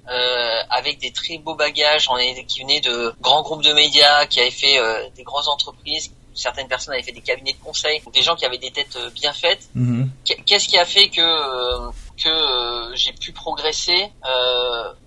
avec 0.70 1.00
des 1.00 1.13
très 1.13 1.38
beaux 1.38 1.55
bagages, 1.55 2.10
on 2.10 2.17
est, 2.17 2.43
qui 2.46 2.63
venaient 2.63 2.82
de 2.82 3.13
grands 3.22 3.43
groupes 3.43 3.63
de 3.63 3.72
médias 3.72 4.12
qui 4.29 4.39
avaient 4.39 4.51
fait 4.51 4.79
euh, 4.79 5.10
des 5.15 5.24
grosses 5.24 5.48
entreprises, 5.48 6.12
certaines 6.34 6.67
personnes 6.67 6.93
avaient 6.93 7.03
fait 7.03 7.12
des 7.12 7.22
cabinets 7.22 7.53
de 7.53 7.63
conseil, 7.63 8.01
des 8.13 8.22
gens 8.22 8.36
qui 8.36 8.46
avaient 8.46 8.58
des 8.58 8.72
têtes 8.72 8.96
euh, 8.96 9.10
bien 9.12 9.34
faites. 9.34 9.70
Mhm. 9.75 10.10
Qu'est-ce 10.46 10.67
qui 10.67 10.77
a 10.77 10.86
fait 10.86 11.10
que 11.10 11.22
euh, 11.22 11.91
que 12.24 12.96
j'ai 12.96 13.13
pu 13.13 13.32
progresser? 13.32 14.10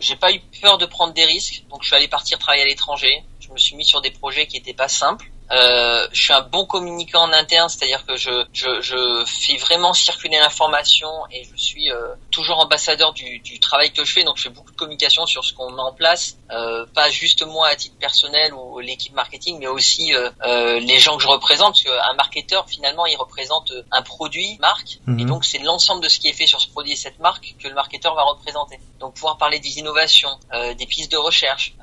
J'ai 0.00 0.16
pas 0.16 0.32
eu 0.32 0.40
peur 0.60 0.78
de 0.78 0.86
prendre 0.86 1.12
des 1.14 1.24
risques, 1.24 1.64
donc 1.70 1.82
je 1.82 1.88
suis 1.88 1.96
allé 1.96 2.08
partir 2.08 2.38
travailler 2.38 2.62
à 2.62 2.66
l'étranger. 2.66 3.24
Je 3.40 3.50
me 3.52 3.58
suis 3.58 3.76
mis 3.76 3.84
sur 3.84 4.00
des 4.00 4.10
projets 4.10 4.46
qui 4.46 4.56
étaient 4.56 4.74
pas 4.74 4.88
simples. 4.88 5.30
Euh, 5.52 6.06
je 6.12 6.20
suis 6.22 6.32
un 6.32 6.40
bon 6.40 6.66
communicant 6.66 7.22
en 7.22 7.32
interne, 7.32 7.68
c'est-à-dire 7.68 8.04
que 8.04 8.16
je, 8.16 8.44
je, 8.52 8.80
je, 8.80 9.24
fais 9.26 9.56
vraiment 9.58 9.92
circuler 9.94 10.38
l'information 10.38 11.08
et 11.30 11.44
je 11.44 11.56
suis 11.56 11.90
euh, 11.92 12.14
toujours 12.30 12.58
ambassadeur 12.58 13.12
du, 13.12 13.38
du, 13.40 13.60
travail 13.60 13.92
que 13.92 14.04
je 14.04 14.12
fais. 14.12 14.24
Donc 14.24 14.36
je 14.36 14.44
fais 14.44 14.48
beaucoup 14.48 14.72
de 14.72 14.76
communication 14.76 15.24
sur 15.26 15.44
ce 15.44 15.52
qu'on 15.52 15.70
met 15.70 15.82
en 15.82 15.92
place, 15.92 16.36
euh, 16.50 16.84
pas 16.94 17.10
juste 17.10 17.46
moi 17.46 17.68
à 17.68 17.76
titre 17.76 17.96
personnel 17.98 18.52
ou 18.54 18.80
l'équipe 18.80 19.14
marketing, 19.14 19.58
mais 19.60 19.68
aussi 19.68 20.14
euh, 20.14 20.30
euh, 20.44 20.80
les 20.80 20.98
gens 20.98 21.16
que 21.16 21.22
je 21.22 21.28
représente. 21.28 21.74
Parce 21.74 21.84
qu'un 21.84 22.14
marketeur 22.14 22.68
finalement 22.68 23.06
il 23.06 23.16
représente 23.16 23.72
un 23.92 24.02
produit, 24.02 24.56
marque, 24.60 24.98
et 25.06 25.10
mhm. 25.10 25.26
donc 25.26 25.44
c'est 25.44 25.58
l'ensemble 25.58 26.02
de 26.02 26.08
ce 26.08 26.18
qui 26.18 26.28
est 26.28 26.32
fait 26.32 26.46
sur 26.46 26.60
ce 26.60 26.68
produit 26.68 26.92
et 26.92 26.96
cette 26.96 27.18
marque 27.20 27.54
que 27.62 27.68
le 27.68 27.74
marketeur 27.74 28.14
va 28.14 28.22
représenter. 28.24 28.80
Donc 28.98 29.14
pouvoir 29.14 29.38
parler 29.38 29.60
des 29.60 29.78
innovations, 29.78 30.30
des 30.52 30.86
pistes 30.86 31.12
de 31.12 31.16
recherche, 31.16 31.74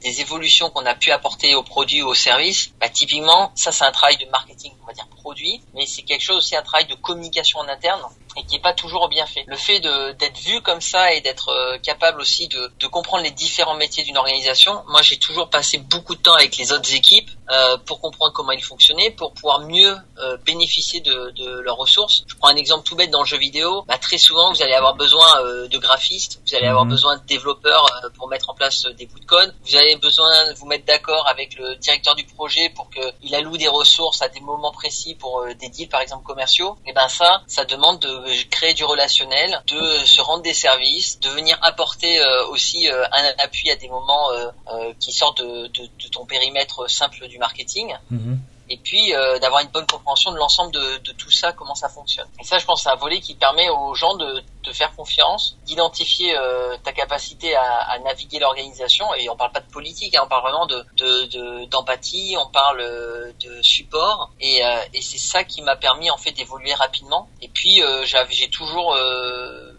des 0.00 0.20
évolutions 0.20 0.70
qu'on 0.70 0.86
a 0.86 0.94
pu 0.94 1.10
apporter 1.10 1.54
au 1.54 1.62
produit 1.62 2.02
ou 2.02 2.08
au 2.08 2.14
service. 2.14 2.70
Bah, 2.80 2.88
typiquement, 3.02 3.50
ça 3.56 3.72
c'est 3.72 3.84
un 3.84 3.90
travail 3.90 4.16
de 4.16 4.26
marketing, 4.26 4.72
on 4.80 4.86
va 4.86 4.92
dire 4.92 5.08
produit, 5.08 5.60
mais 5.74 5.86
c'est 5.86 6.02
quelque 6.02 6.22
chose 6.22 6.36
aussi 6.36 6.54
un 6.54 6.62
travail 6.62 6.86
de 6.86 6.94
communication 6.94 7.58
en 7.58 7.66
interne 7.66 8.00
et 8.36 8.44
qui 8.44 8.54
est 8.54 8.60
pas 8.60 8.74
toujours 8.74 9.08
bien 9.08 9.26
fait. 9.26 9.44
Le 9.48 9.56
fait 9.56 9.80
d'être 9.80 10.38
vu 10.38 10.60
comme 10.60 10.80
ça 10.80 11.12
et 11.12 11.20
d'être 11.20 11.48
euh, 11.48 11.78
capable 11.78 12.20
aussi 12.20 12.46
de, 12.46 12.72
de, 12.78 12.86
comprendre 12.86 13.24
les 13.24 13.32
différents 13.32 13.74
métiers 13.74 14.04
d'une 14.04 14.16
organisation. 14.16 14.84
Moi, 14.88 15.02
j'ai 15.02 15.18
toujours 15.18 15.50
passé 15.50 15.78
beaucoup 15.78 16.14
de 16.14 16.20
temps 16.20 16.34
avec 16.34 16.56
les 16.56 16.70
autres 16.70 16.94
équipes 16.94 17.30
euh, 17.50 17.76
pour 17.78 18.00
comprendre 18.00 18.32
comment 18.32 18.52
ils 18.52 18.62
fonctionnaient, 18.62 19.10
pour 19.10 19.32
pouvoir 19.32 19.60
mieux 19.60 19.96
euh, 20.18 20.36
bénéficier 20.44 21.00
de, 21.00 21.30
de, 21.30 21.60
leurs 21.60 21.76
ressources. 21.76 22.24
Je 22.26 22.34
prends 22.36 22.48
un 22.48 22.56
exemple 22.56 22.84
tout 22.84 22.96
bête 22.96 23.10
dans 23.10 23.20
le 23.20 23.26
jeu 23.26 23.38
vidéo. 23.38 23.84
Bah, 23.86 23.98
très 23.98 24.18
souvent, 24.18 24.52
vous 24.52 24.62
allez 24.62 24.74
avoir 24.74 24.94
besoin 24.94 25.26
euh, 25.44 25.68
de 25.68 25.78
graphistes, 25.78 26.40
vous 26.46 26.54
allez 26.54 26.66
avoir 26.66 26.84
mhm. 26.84 26.90
besoin 26.90 27.16
de 27.16 27.22
développeurs 27.26 27.86
pour 28.16 28.28
mettre 28.28 28.50
en 28.50 28.54
place 28.54 28.84
des 28.96 29.06
bouts 29.06 29.20
de 29.20 29.24
code. 29.24 29.54
Vous 29.64 29.76
avez 29.76 29.96
besoin 29.96 30.52
de 30.52 30.54
vous 30.54 30.66
mettre 30.66 30.84
d'accord 30.86 31.26
avec 31.28 31.56
le 31.58 31.76
directeur 31.76 32.14
du 32.14 32.24
projet 32.24 32.68
pour 32.70 32.88
qu'il 32.90 33.34
alloue 33.34 33.56
des 33.56 33.68
ressources 33.68 34.22
à 34.22 34.28
des 34.28 34.40
moments 34.40 34.72
précis 34.72 35.14
pour 35.14 35.44
des 35.58 35.68
deals, 35.68 35.88
par 35.88 36.00
exemple 36.00 36.24
commerciaux. 36.24 36.76
Et 36.86 36.92
ben 36.92 37.08
ça, 37.08 37.42
ça 37.46 37.64
demande 37.64 38.00
de 38.00 38.48
créer 38.50 38.74
du 38.74 38.84
relationnel, 38.84 39.62
de 39.66 40.04
se 40.04 40.20
rendre 40.20 40.42
des 40.42 40.54
services, 40.54 41.20
de 41.20 41.28
venir 41.28 41.58
apporter 41.62 42.20
euh, 42.20 42.46
aussi 42.48 42.88
euh, 42.88 43.04
un 43.12 43.24
appui 43.38 43.70
à 43.70 43.76
des 43.76 43.88
moments 43.88 44.30
euh, 44.32 44.92
qui 44.98 45.12
sortent 45.12 45.42
de, 45.42 45.66
de, 45.68 45.82
de, 45.82 46.08
ton 46.10 46.26
périmètre 46.26 46.90
simple 46.90 47.26
du 47.32 47.38
marketing. 47.38 47.94
Mhm 48.10 48.38
et 48.72 48.78
puis 48.78 49.14
euh, 49.14 49.38
d'avoir 49.38 49.60
une 49.60 49.68
bonne 49.68 49.86
compréhension 49.86 50.32
de 50.32 50.38
l'ensemble 50.38 50.72
de, 50.72 50.98
de, 50.98 51.12
tout 51.12 51.30
ça, 51.30 51.52
comment 51.52 51.74
ça 51.74 51.90
fonctionne. 51.90 52.26
Et 52.40 52.44
ça, 52.44 52.56
je 52.56 52.64
pense, 52.64 52.82
c'est 52.82 52.88
un 52.88 52.96
volet 52.96 53.20
qui 53.20 53.34
permet 53.34 53.68
aux 53.68 53.94
gens 53.94 54.16
de 54.16 54.42
te 54.62 54.72
faire 54.72 54.94
confiance, 54.96 55.58
d'identifier 55.66 56.34
euh, 56.36 56.76
ta 56.82 56.92
capacité 56.92 57.54
à, 57.54 57.62
à 57.62 57.98
naviguer 57.98 58.38
l'organisation. 58.38 59.12
Et 59.14 59.28
on 59.28 59.36
parle 59.36 59.52
pas 59.52 59.60
de 59.60 59.70
politique, 59.70 60.14
hein, 60.14 60.22
on 60.24 60.28
parle 60.28 60.42
vraiment 60.42 60.66
de 60.66 61.66
d'empathie, 61.66 62.36
on 62.38 62.50
parle 62.50 62.80
euh, 62.80 63.32
de 63.40 63.60
support. 63.62 64.32
Et, 64.40 64.62
et 64.94 65.02
c'est 65.02 65.18
ça 65.18 65.44
qui 65.44 65.60
m'a 65.62 65.76
permis 65.76 66.10
en 66.10 66.16
fait 66.16 66.32
d'évoluer 66.32 66.72
rapidement. 66.72 67.28
Et 67.42 67.48
puis 67.48 67.82
j'ai 68.30 68.48
toujours 68.48 68.96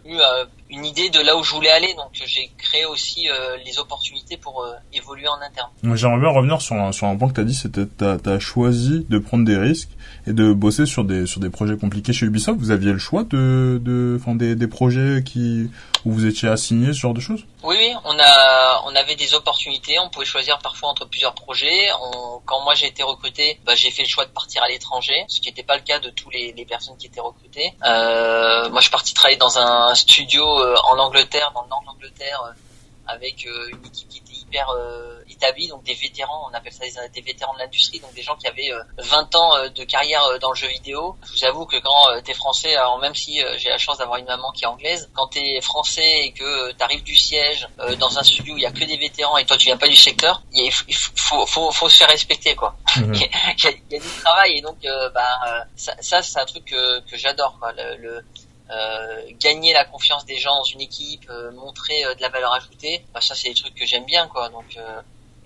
eu 0.04 0.16
une 0.70 0.84
idée 0.84 1.10
de 1.10 1.20
là 1.20 1.36
où 1.36 1.42
je 1.42 1.52
voulais 1.54 1.70
aller. 1.70 1.94
Donc 1.94 2.10
j'ai 2.12 2.50
créé 2.58 2.84
aussi 2.84 3.28
euh, 3.28 3.56
les 3.64 3.78
opportunités 3.78 4.36
pour 4.36 4.62
euh, 4.62 4.72
évoluer 4.92 5.28
en 5.28 5.40
interne. 5.40 5.70
J'aimerais 5.96 6.20
bien 6.20 6.30
revenir 6.30 6.60
sur 6.60 6.76
un, 6.76 6.92
sur 6.92 7.06
un 7.06 7.16
point 7.16 7.28
que 7.28 7.34
tu 7.34 7.40
as 7.40 7.44
dit, 7.44 7.54
c'était 7.54 7.86
tu 7.86 8.04
as, 8.04 8.38
choisi 8.38 9.06
de 9.08 9.18
prendre 9.18 9.44
des 9.44 9.56
risques 9.56 9.90
et 10.26 10.32
de 10.32 10.52
bosser 10.52 10.86
sur 10.86 11.04
des 11.04 11.26
sur 11.26 11.40
des 11.40 11.50
projets 11.50 11.76
compliqués 11.76 12.12
chez 12.12 12.26
Ubisoft. 12.26 12.58
Vous 12.58 12.70
aviez 12.70 12.92
le 12.92 12.98
choix 12.98 13.24
de 13.24 13.80
de 13.82 14.18
des, 14.34 14.54
des 14.54 14.66
projets 14.66 15.22
qui 15.24 15.70
où 16.04 16.12
vous 16.12 16.26
étiez 16.26 16.48
assigné 16.48 16.88
ce 16.88 16.98
genre 16.98 17.14
de 17.14 17.20
choses? 17.20 17.44
Oui, 17.62 17.92
on 18.04 18.18
a 18.18 18.82
on 18.86 18.94
avait 18.94 19.16
des 19.16 19.34
opportunités. 19.34 19.98
On 19.98 20.10
pouvait 20.10 20.26
choisir 20.26 20.58
parfois 20.58 20.90
entre 20.90 21.06
plusieurs 21.06 21.34
projets. 21.34 21.88
Quand 22.44 22.62
moi 22.62 22.74
j'ai 22.74 22.86
été 22.86 23.02
recruté, 23.02 23.58
bah, 23.64 23.74
j'ai 23.74 23.90
fait 23.90 24.02
le 24.02 24.08
choix 24.08 24.24
de 24.24 24.30
partir 24.30 24.62
à 24.62 24.68
l'étranger, 24.68 25.24
ce 25.28 25.40
qui 25.40 25.48
n'était 25.48 25.62
pas 25.62 25.76
le 25.76 25.82
cas 25.82 25.98
de 25.98 26.10
tous 26.10 26.30
les, 26.30 26.52
les 26.52 26.66
personnes 26.66 26.96
qui 26.96 27.06
étaient 27.06 27.20
recrutées. 27.20 27.72
Euh, 27.84 28.68
moi, 28.70 28.80
je 28.80 28.84
suis 28.84 28.90
parti 28.90 29.14
travailler 29.14 29.38
dans 29.38 29.58
un 29.58 29.94
studio 29.94 30.44
euh, 30.44 30.74
en 30.90 30.98
Angleterre, 30.98 31.52
dans 31.54 31.62
le 31.62 31.68
nord 31.68 31.82
de 31.82 31.86
l'Angleterre, 31.86 32.42
euh, 32.46 32.52
avec 33.06 33.44
une 33.44 33.86
équipe 33.86 34.08
qui 34.08 34.18
hyper 34.54 34.68
établis, 35.34 35.68
donc 35.68 35.82
des 35.84 35.94
vétérans, 35.94 36.48
on 36.50 36.54
appelle 36.54 36.72
ça 36.72 36.84
des, 37.08 37.20
vétérans 37.20 37.54
de 37.54 37.58
l'industrie, 37.58 38.00
donc 38.00 38.14
des 38.14 38.22
gens 38.22 38.36
qui 38.36 38.46
avaient 38.46 38.70
20 38.98 39.34
euh, 39.34 39.38
ans 39.38 39.56
euh, 39.56 39.68
de 39.68 39.84
carrière 39.84 40.22
euh, 40.24 40.38
dans 40.38 40.50
le 40.50 40.56
jeu 40.56 40.68
vidéo. 40.68 41.16
Je 41.26 41.32
vous 41.32 41.44
avoue 41.44 41.66
que 41.66 41.76
quand 41.76 42.20
t'es 42.22 42.34
français, 42.34 42.74
alors 42.74 42.98
même 42.98 43.14
si 43.14 43.40
j'ai 43.58 43.68
la 43.68 43.78
chance 43.78 43.98
d'avoir 43.98 44.18
une 44.18 44.26
maman 44.26 44.50
qui 44.52 44.64
est 44.64 44.66
anglaise, 44.66 45.10
quand 45.14 45.28
t'es 45.28 45.60
français 45.60 46.26
et 46.26 46.32
que 46.32 46.72
t'arrives 46.72 47.02
du 47.02 47.14
siège 47.14 47.68
dans 47.98 48.18
un 48.18 48.22
studio 48.22 48.54
où 48.54 48.58
il 48.58 48.62
y 48.62 48.66
a 48.66 48.72
que 48.72 48.84
des 48.84 48.96
vétérans 48.96 49.36
et 49.38 49.44
toi 49.44 49.56
tu 49.56 49.66
viens 49.66 49.76
pas 49.76 49.88
du 49.88 49.96
secteur, 49.96 50.42
il, 50.52 50.72
faut, 50.72 51.46
faut, 51.46 51.70
faut, 51.70 51.88
se 51.88 51.96
faire 51.96 52.08
respecter 52.08 52.54
quoi. 52.54 52.76
Mhm. 52.96 53.14
il, 53.14 53.20
y 53.92 53.96
a, 53.96 53.98
du 53.98 54.08
travail 54.22 54.58
et 54.58 54.60
donc 54.60 54.78
bah, 55.14 55.66
ça, 55.76 55.94
ça 56.00 56.22
c'est 56.22 56.38
un 56.38 56.46
truc 56.46 56.64
que, 56.64 57.00
que 57.00 57.16
j'adore 57.16 57.56
quoi. 57.58 57.72
Le, 57.72 57.96
le 57.96 58.14
euh, 58.16 58.20
gagner 59.40 59.72
la 59.72 59.84
confiance 59.84 60.24
des 60.24 60.38
gens 60.38 60.54
dans 60.56 60.64
une 60.64 60.80
équipe, 60.80 61.30
montrer 61.54 62.02
de 62.16 62.20
la 62.20 62.28
valeur 62.28 62.54
ajoutée, 62.54 63.04
bah 63.12 63.20
ça 63.20 63.34
c'est 63.34 63.48
des 63.48 63.54
trucs 63.54 63.74
que 63.74 63.86
j'aime 63.86 64.06
bien 64.06 64.26
quoi. 64.28 64.48
Donc 64.48 64.76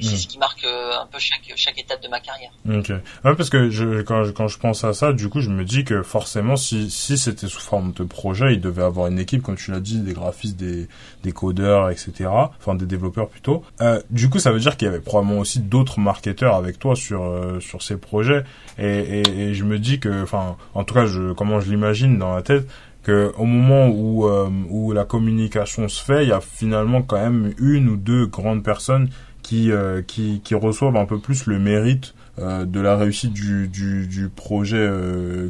c'est 0.00 0.14
hmm. 0.14 0.16
ce 0.16 0.26
qui 0.28 0.38
marque 0.38 0.64
euh, 0.64 0.92
un 1.00 1.06
peu 1.06 1.18
chaque 1.18 1.52
chaque 1.56 1.78
étape 1.78 2.02
de 2.02 2.08
ma 2.08 2.20
carrière. 2.20 2.50
Ok. 2.68 2.90
Ouais, 3.24 3.34
parce 3.34 3.50
que 3.50 3.68
je, 3.70 4.02
quand 4.02 4.22
je, 4.24 4.30
quand 4.30 4.46
je 4.46 4.58
pense 4.58 4.84
à 4.84 4.92
ça, 4.92 5.12
du 5.12 5.28
coup, 5.28 5.40
je 5.40 5.50
me 5.50 5.64
dis 5.64 5.84
que 5.84 6.02
forcément, 6.02 6.56
si 6.56 6.88
si 6.90 7.18
c'était 7.18 7.48
sous 7.48 7.60
forme 7.60 7.92
de 7.92 8.04
projet, 8.04 8.54
il 8.54 8.60
devait 8.60 8.84
avoir 8.84 9.08
une 9.08 9.18
équipe, 9.18 9.42
comme 9.42 9.56
tu 9.56 9.72
l'as 9.72 9.80
dit, 9.80 9.98
des 9.98 10.12
graphistes, 10.12 10.56
des 10.56 10.88
des 11.24 11.32
codeurs, 11.32 11.90
etc. 11.90 12.30
Enfin, 12.30 12.76
des 12.76 12.86
développeurs 12.86 13.28
plutôt. 13.28 13.64
Euh, 13.80 14.00
du 14.10 14.30
coup, 14.30 14.38
ça 14.38 14.52
veut 14.52 14.60
dire 14.60 14.76
qu'il 14.76 14.86
y 14.86 14.88
avait 14.88 15.00
probablement 15.00 15.40
aussi 15.40 15.58
d'autres 15.58 15.98
marketeurs 15.98 16.54
avec 16.54 16.78
toi 16.78 16.94
sur 16.94 17.24
euh, 17.24 17.58
sur 17.58 17.82
ces 17.82 17.96
projets. 17.96 18.44
Et, 18.78 18.86
et, 18.86 19.40
et 19.40 19.54
je 19.54 19.64
me 19.64 19.80
dis 19.80 19.98
que, 19.98 20.22
enfin, 20.22 20.56
en 20.74 20.84
tout 20.84 20.94
cas, 20.94 21.06
je 21.06 21.32
comment 21.32 21.58
je 21.58 21.70
l'imagine 21.70 22.18
dans 22.18 22.36
la 22.36 22.42
tête, 22.42 22.68
au 23.08 23.44
moment 23.44 23.88
où 23.88 24.26
euh, 24.26 24.48
où 24.68 24.92
la 24.92 25.04
communication 25.04 25.88
se 25.88 26.02
fait, 26.02 26.24
il 26.24 26.28
y 26.28 26.32
a 26.32 26.40
finalement 26.40 27.02
quand 27.02 27.20
même 27.20 27.52
une 27.58 27.88
ou 27.88 27.96
deux 27.96 28.26
grandes 28.26 28.62
personnes 28.62 29.08
qui, 29.42 29.70
euh, 29.70 30.02
qui, 30.02 30.40
qui 30.44 30.54
reçoivent 30.54 30.96
un 30.96 31.06
peu 31.06 31.18
plus 31.18 31.46
le 31.46 31.58
mérite 31.58 32.14
euh, 32.38 32.64
de 32.64 32.80
la 32.80 32.96
réussite 32.96 33.32
du, 33.32 33.68
du, 33.68 34.06
du 34.06 34.28
projet 34.28 34.90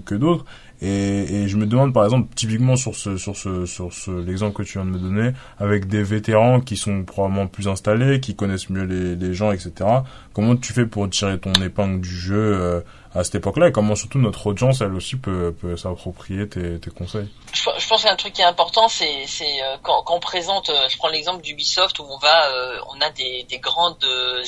que 0.05 0.15
d'autres. 0.15 0.45
Et, 0.81 1.43
et, 1.43 1.49
je 1.49 1.57
me 1.57 1.67
demande 1.67 1.93
par 1.93 2.05
exemple 2.05 2.29
typiquement 2.37 2.77
sur 2.77 2.95
ce 2.95 3.17
sur 3.17 3.37
ce 3.37 3.67
sur 3.67 3.93
ce 3.93 4.13
l'exemple 4.13 4.55
que 4.55 4.63
tu 4.63 4.79
viens 4.79 4.85
de 4.85 4.91
me 4.91 4.99
donner 4.99 5.33
avec 5.59 5.89
des 5.89 6.05
vétérans 6.05 6.61
qui 6.61 6.77
sont 6.77 7.03
probablement 7.03 7.49
plus 7.49 7.67
installés, 7.67 8.21
qui 8.21 8.37
connaissent 8.37 8.71
mieux 8.71 8.85
les, 8.85 9.17
les 9.17 9.35
gens, 9.35 9.51
etc. 9.51 9.73
Comment 10.35 10.55
tu 10.55 10.73
fais 10.73 10.87
pour 10.87 11.11
tirer 11.11 11.37
ton 11.41 11.53
épingle 11.55 12.01
du 12.01 12.09
jeu 12.09 12.85
à 13.15 13.25
cette 13.25 13.37
époque-là 13.37 13.69
et 13.69 13.73
comment 13.73 13.95
surtout 13.95 14.19
notre 14.19 14.47
audience 14.47 14.81
elle 14.81 14.95
aussi 14.95 15.17
peut, 15.17 15.55
peut 15.61 15.77
s'approprier 15.77 16.49
tes, 16.49 16.79
tes 16.79 16.91
conseils. 16.91 17.29
Je, 17.53 17.63
je 17.79 17.89
pense 17.89 18.05
qu'un 18.05 18.17
truc 18.17 18.35
qui 18.35 18.43
est 18.43 18.47
important 18.47 18.89
c'est 18.89 19.07
euh, 19.07 19.77
quand, 19.83 20.03
quand 20.03 20.17
on 20.17 20.21
présente 20.21 20.69
euh, 20.69 20.89
je 20.89 20.99
prends 20.99 21.09
l'exemple 21.09 21.43
d'Ubisoft 21.43 21.99
où 21.99 22.05
on 22.09 22.19
va 22.19 22.51
euh, 22.51 22.79
on 22.91 23.01
a 23.01 23.11
des, 23.11 23.47
des 23.49 23.59
grandes 23.59 24.05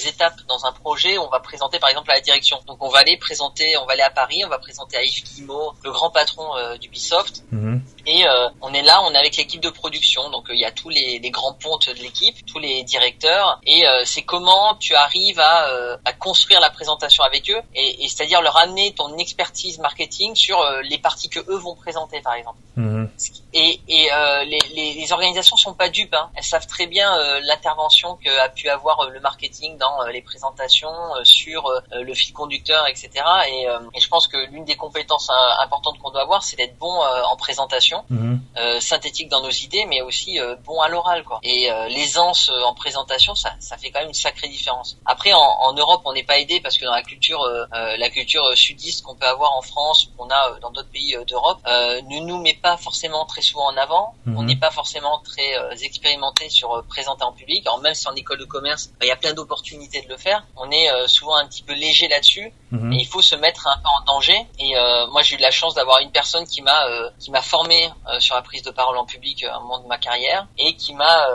étapes 0.06 0.40
dans 0.48 0.66
un 0.66 0.72
projet 0.72 1.18
on 1.18 1.28
va 1.28 1.40
présenter 1.40 1.78
par 1.78 1.88
exemple 1.88 2.10
à 2.10 2.14
la 2.14 2.20
direction. 2.20 2.58
Donc 2.66 2.82
on 2.82 2.88
va 2.88 3.00
aller 3.00 3.16
présenter 3.16 3.76
on 3.78 3.86
va 3.86 3.92
aller 3.94 4.02
à 4.02 4.10
Paris 4.10 4.42
on 4.44 4.48
va 4.48 4.58
présenter 4.58 4.96
à 4.96 5.02
Yves 5.02 5.24
Guillemot 5.24 5.72
le 5.82 5.90
grand 5.90 6.10
patron 6.10 6.44
d'Ubisoft. 6.80 7.42
Mhm. 7.52 7.82
et 8.06 8.24
on 8.60 8.72
est 8.74 8.82
là 8.82 9.00
on 9.04 9.12
est 9.12 9.18
avec 9.18 9.36
l'équipe 9.36 9.60
de 9.60 9.70
production. 9.70 10.28
Donc 10.30 10.46
il 10.50 10.58
y 10.58 10.64
a 10.64 10.70
tous 10.70 10.88
les, 10.88 11.18
les 11.18 11.30
grands 11.30 11.54
pontes 11.54 11.88
de 11.88 12.02
l'équipe 12.02 12.34
tous 12.46 12.58
les 12.58 12.82
directeurs. 12.84 13.60
Et 13.66 13.84
c'est 14.04 14.22
comment 14.22 14.74
tu 14.78 14.94
arrives 14.94 15.40
à, 15.40 15.66
à 16.04 16.12
construire 16.12 16.60
la 16.60 16.70
présentation 16.70 17.24
avec 17.24 17.50
eux. 17.50 17.60
Et, 17.74 18.04
et 18.04 18.08
c'est-à-dire 18.08 18.42
leur 18.42 18.49
amener 18.56 18.92
ton 18.94 19.16
expertise 19.18 19.78
marketing 19.78 20.34
sur 20.34 20.60
euh, 20.60 20.82
les 20.82 20.98
parties 20.98 21.28
que 21.28 21.40
eux 21.40 21.56
vont 21.56 21.74
présenter, 21.74 22.20
par 22.20 22.34
exemple. 22.34 22.58
Mhm. 22.76 23.10
Et, 23.52 23.80
et 23.88 24.12
euh, 24.12 24.44
les, 24.44 24.60
les, 24.74 24.94
les, 24.94 25.12
organisations 25.12 25.56
sont 25.56 25.74
pas 25.74 25.88
dupes. 25.88 26.14
Hein. 26.14 26.30
Elles 26.34 26.44
savent 26.44 26.66
très 26.66 26.86
bien 26.86 27.12
euh, 27.18 27.40
l'intervention 27.44 28.16
que 28.16 28.30
a 28.40 28.48
pu 28.48 28.68
avoir 28.68 29.10
le 29.10 29.20
marketing 29.20 29.76
dans 29.78 30.04
les 30.06 30.22
présentations, 30.22 30.90
sur 31.24 31.70
le 31.92 32.14
fil 32.14 32.32
conducteur, 32.32 32.86
etc. 32.88 33.10
Et, 33.48 33.66
et 33.94 34.00
je 34.00 34.08
pense 34.08 34.26
que 34.26 34.36
l'une 34.50 34.64
des 34.64 34.76
compétences 34.76 35.30
importantes 35.60 35.98
qu'on 35.98 36.10
doit 36.10 36.22
avoir, 36.22 36.42
c'est 36.42 36.56
d'être 36.56 36.78
bon 36.78 36.92
en 36.92 37.36
présentation, 37.36 38.04
mhm. 38.08 38.40
synthétique 38.80 39.28
dans 39.28 39.42
nos 39.42 39.50
idées, 39.50 39.84
mais 39.86 40.00
aussi 40.00 40.38
bon 40.64 40.80
à 40.80 40.88
l'oral. 40.88 41.24
Quoi. 41.24 41.40
Et 41.42 41.68
l'aisance 41.88 42.50
en 42.64 42.74
présentation, 42.74 43.34
ça, 43.34 43.52
ça 43.58 43.76
fait 43.76 43.90
quand 43.90 44.00
même 44.00 44.08
une 44.08 44.14
sacrée 44.14 44.48
différence. 44.48 44.96
Après, 45.04 45.32
en, 45.32 45.38
en 45.38 45.72
Europe, 45.72 46.02
on 46.04 46.12
n'est 46.12 46.22
pas 46.22 46.38
aidé 46.38 46.60
parce 46.60 46.78
que 46.78 46.84
dans 46.84 46.94
la 46.94 47.02
culture, 47.02 47.44
la 47.72 48.10
culture 48.10 48.39
euh, 48.40 48.54
sudiste 48.56 49.02
qu'on 49.02 49.14
peut 49.14 49.26
avoir 49.26 49.56
en 49.56 49.62
France 49.62 50.06
ou 50.06 50.16
qu'on 50.16 50.30
a 50.30 50.50
euh, 50.50 50.60
dans 50.60 50.70
d'autres 50.70 50.90
pays 50.90 51.14
euh, 51.16 51.24
d'Europe 51.24 51.58
ne 51.66 52.20
nous 52.20 52.40
met 52.40 52.54
pas 52.54 52.76
forcément 52.76 53.24
très 53.24 53.42
souvent 53.42 53.66
en 53.66 53.76
avant. 53.76 54.14
Mhm. 54.26 54.36
On 54.36 54.42
n'est 54.42 54.56
pas 54.56 54.70
forcément 54.70 55.20
très 55.24 55.54
expérimenté 55.82 56.48
sur 56.48 56.82
présenter 56.88 57.24
en 57.24 57.32
public. 57.32 57.66
Alors 57.66 57.80
même 57.80 57.94
si 57.94 58.08
en 58.08 58.14
école 58.14 58.38
de 58.38 58.44
commerce, 58.44 58.88
bah, 58.98 59.06
il 59.06 59.08
y 59.08 59.12
a 59.12 59.16
plein 59.16 59.32
d'opportunités 59.32 60.02
de 60.02 60.08
le 60.08 60.16
faire, 60.16 60.44
on 60.56 60.70
est 60.70 60.88
souvent 61.06 61.36
un 61.36 61.46
petit 61.46 61.62
peu 61.62 61.74
léger 61.74 62.08
là-dessus 62.08 62.52
mhm. 62.70 62.92
et 62.92 62.96
il 62.96 63.06
faut 63.06 63.22
se 63.22 63.36
mettre 63.36 63.66
un 63.66 63.76
peu 63.78 63.88
en 64.00 64.14
danger. 64.14 64.46
Et 64.58 64.74
moi 65.10 65.22
j'ai 65.22 65.34
eu 65.34 65.38
de 65.38 65.42
la 65.42 65.50
chance 65.50 65.74
d'avoir 65.74 65.98
une 66.00 66.10
personne 66.10 66.46
qui 66.46 66.62
m'a 66.62 66.86
qui 67.18 67.30
m'a 67.30 67.42
formé 67.42 67.90
sur 68.18 68.34
la 68.34 68.42
prise 68.42 68.62
de 68.62 68.70
parole 68.70 68.96
en 68.96 69.06
public 69.06 69.44
à 69.44 69.56
un 69.56 69.60
moment 69.60 69.78
de 69.78 69.86
ma 69.86 69.98
carrière 69.98 70.46
et 70.58 70.74
qui 70.74 70.94
m'a 70.94 71.26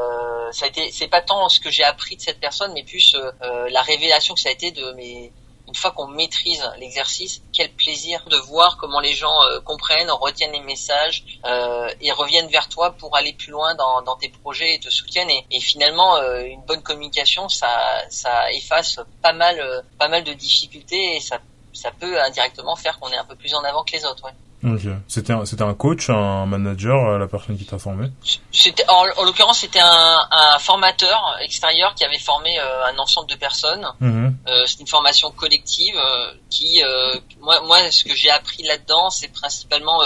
ça 0.52 0.66
a 0.66 0.68
été 0.68 0.92
c'est 0.92 1.08
pas 1.08 1.22
tant 1.22 1.48
ce 1.50 1.60
que 1.60 1.72
j'ai 1.72 1.84
appris 1.84 2.16
de 2.18 2.22
cette 2.22 2.40
personne 2.40 2.72
mais 2.74 2.84
plus 2.84 3.16
la 3.42 3.82
révélation 3.82 4.34
que 4.34 4.42
ça 4.42 4.50
a 4.50 4.54
été 4.54 4.72
de 4.72 4.92
mes 4.94 5.32
une 5.76 5.82
fois 5.82 5.92
qu'on 5.92 6.08
maîtrise 6.08 6.64
l'exercice, 6.80 7.42
quel 7.52 7.70
plaisir 7.70 8.24
de 8.30 8.38
voir 8.38 8.78
comment 8.78 9.02
les 9.02 9.14
gens 9.14 9.44
euh, 9.44 9.60
comprennent, 9.60 10.10
retiennent 10.10 10.54
les 10.54 10.62
messages 10.62 11.26
euh, 11.44 11.90
et 12.00 12.14
reviennent 12.14 12.48
vers 12.48 12.70
toi 12.70 12.92
pour 12.92 13.18
aller 13.18 13.34
plus 13.34 13.52
loin 13.52 13.76
dans, 13.76 14.02
dans 14.02 14.16
tes 14.16 14.30
projets 14.30 14.76
et 14.76 14.80
te 14.80 14.90
soutiennent. 14.90 15.30
Et, 15.30 15.46
et 15.52 15.60
finalement, 15.60 16.16
euh, 16.16 16.44
une 16.44 16.62
bonne 16.62 16.82
communication, 16.82 17.50
ça, 17.50 17.68
ça 18.10 18.50
efface 18.54 19.02
pas 19.22 19.34
mal, 19.34 19.60
euh, 19.60 19.82
pas 20.00 20.08
mal 20.08 20.24
de 20.24 20.32
difficultés 20.32 21.18
et 21.18 21.20
ça, 21.20 21.40
ça 21.74 21.92
peut 21.92 22.22
indirectement 22.22 22.78
faire 22.78 22.98
qu'on 22.98 23.10
est 23.10 23.18
un 23.18 23.26
peu 23.26 23.36
plus 23.36 23.54
en 23.54 23.64
avant 23.66 23.84
que 23.84 23.98
les 23.98 24.06
autres. 24.06 24.24
Ouais. 24.24 24.32
Ok. 24.66 24.82
C'était 25.08 25.34
un, 25.34 25.46
c'était 25.46 25.62
un 25.64 25.76
coach, 25.76 26.10
un 26.10 26.48
manager, 26.48 27.08
euh, 27.08 27.20
la 27.20 27.28
personne 27.28 27.56
qui 27.56 27.66
t'a 27.66 27.78
formé? 27.78 28.08
C'était 28.52 28.84
en, 28.90 29.06
en 29.18 29.24
l'occurrence 29.24 29.60
c'était 29.60 29.80
un, 29.80 30.20
un, 30.32 30.58
formateur 30.60 31.38
extérieur 31.42 31.94
qui 31.94 32.04
avait 32.04 32.18
formé 32.18 32.60
euh, 32.60 32.86
un 32.88 32.98
ensemble 32.98 33.30
de 33.30 33.36
personnes. 33.36 33.86
Mmh. 34.00 34.30
Euh, 34.48 34.64
c'est 34.66 34.80
une 34.80 34.88
formation 34.88 35.30
collective 35.32 35.96
euh, 35.96 36.34
qui, 36.50 36.82
euh, 36.84 37.14
moi, 37.42 37.62
moi, 37.62 37.92
ce 37.92 38.04
que 38.04 38.16
j'ai 38.16 38.32
appris 38.32 38.64
là-dedans, 38.64 39.10
c'est 39.12 39.28
principalement 39.28 40.02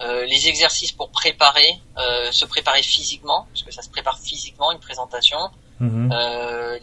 les 0.00 0.46
exercices 0.46 0.92
pour 0.92 1.10
préparer, 1.10 1.80
se 2.30 2.44
préparer 2.44 2.82
physiquement, 2.82 3.48
parce 3.50 3.64
que 3.64 3.72
ça 3.72 3.82
se 3.82 3.90
prépare 3.90 4.16
physiquement 4.18 4.70
une 4.70 4.78
présentation. 4.78 5.38
Mmh. 5.80 6.12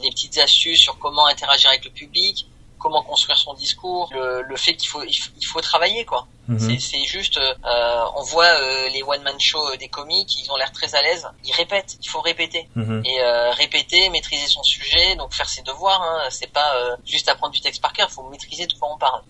les 0.02 0.10
petites 0.10 0.38
astuces 0.38 0.82
sur 0.82 1.00
comment 1.00 1.26
interagir 1.28 1.70
avec 1.70 1.86
le 1.86 1.92
public, 1.92 2.46
comment 2.78 3.04
construire 3.04 3.38
son 3.38 3.54
discours, 3.54 4.10
le, 4.14 4.42
le 4.42 4.56
fait 4.58 4.76
qu'il 4.76 4.90
faut, 4.90 5.04
il 5.04 5.46
faut 5.46 5.62
travailler 5.62 6.04
quoi. 6.04 6.28
Mhm. 6.48 6.80
C'est 6.80 7.04
juste, 7.06 7.38
euh, 7.38 8.06
on 8.16 8.24
voit 8.24 8.46
euh, 8.46 8.90
les 8.90 9.04
one 9.04 9.22
man 9.24 9.40
show 9.40 9.68
euh, 9.68 9.78
des 9.78 9.88
comiques, 9.88 10.42
ils 10.44 10.52
ont 10.52 10.56
l'air 10.56 10.72
très 10.72 10.94
à 10.96 11.02
l'aise. 11.02 11.28
Ils 11.44 11.54
répètent, 11.54 11.98
il 12.02 12.08
faut 12.08 12.22
répéter 12.22 12.68
mhm. 12.76 13.04
et 13.06 13.22
euh, 13.22 13.52
répéter, 13.52 14.10
maîtriser 14.10 14.48
son 14.48 14.64
sujet, 14.64 15.16
donc 15.16 15.34
faire 15.34 15.50
ses 15.50 15.64
devoirs. 15.64 16.02
Hein, 16.02 16.28
c'est 16.30 16.52
pas 16.52 16.76
euh, 16.76 16.96
juste 17.06 17.30
apprendre 17.30 17.54
du 17.54 17.62
texte 17.62 17.82
par 17.82 17.94
cœur, 17.94 18.08
il 18.10 18.14
faut 18.14 18.24
maîtriser 18.30 18.68
de 18.68 18.74
quoi 18.74 18.90
on 18.94 18.98
parle. 18.98 19.22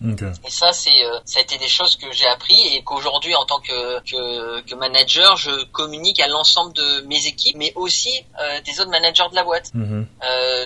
Et 0.44 0.50
ça, 0.50 0.72
c'est, 0.72 1.02
ça 1.24 1.38
a 1.38 1.42
été 1.42 1.58
des 1.58 1.68
choses 1.68 1.96
que 1.96 2.10
j'ai 2.12 2.26
appris 2.26 2.74
et 2.74 2.82
qu'aujourd'hui, 2.82 3.34
en 3.34 3.44
tant 3.44 3.60
que, 3.60 4.00
que, 4.00 4.60
que 4.62 4.74
manager, 4.74 5.36
je 5.36 5.64
communique 5.66 6.20
à 6.20 6.28
l'ensemble 6.28 6.72
de 6.74 7.00
mes 7.02 7.26
équipes, 7.26 7.56
mais 7.56 7.72
aussi 7.74 8.24
des 8.64 8.80
autres 8.80 8.90
managers 8.90 9.28
de 9.30 9.34
la 9.34 9.44
boîte. 9.44 9.72
Mhm. 9.74 10.06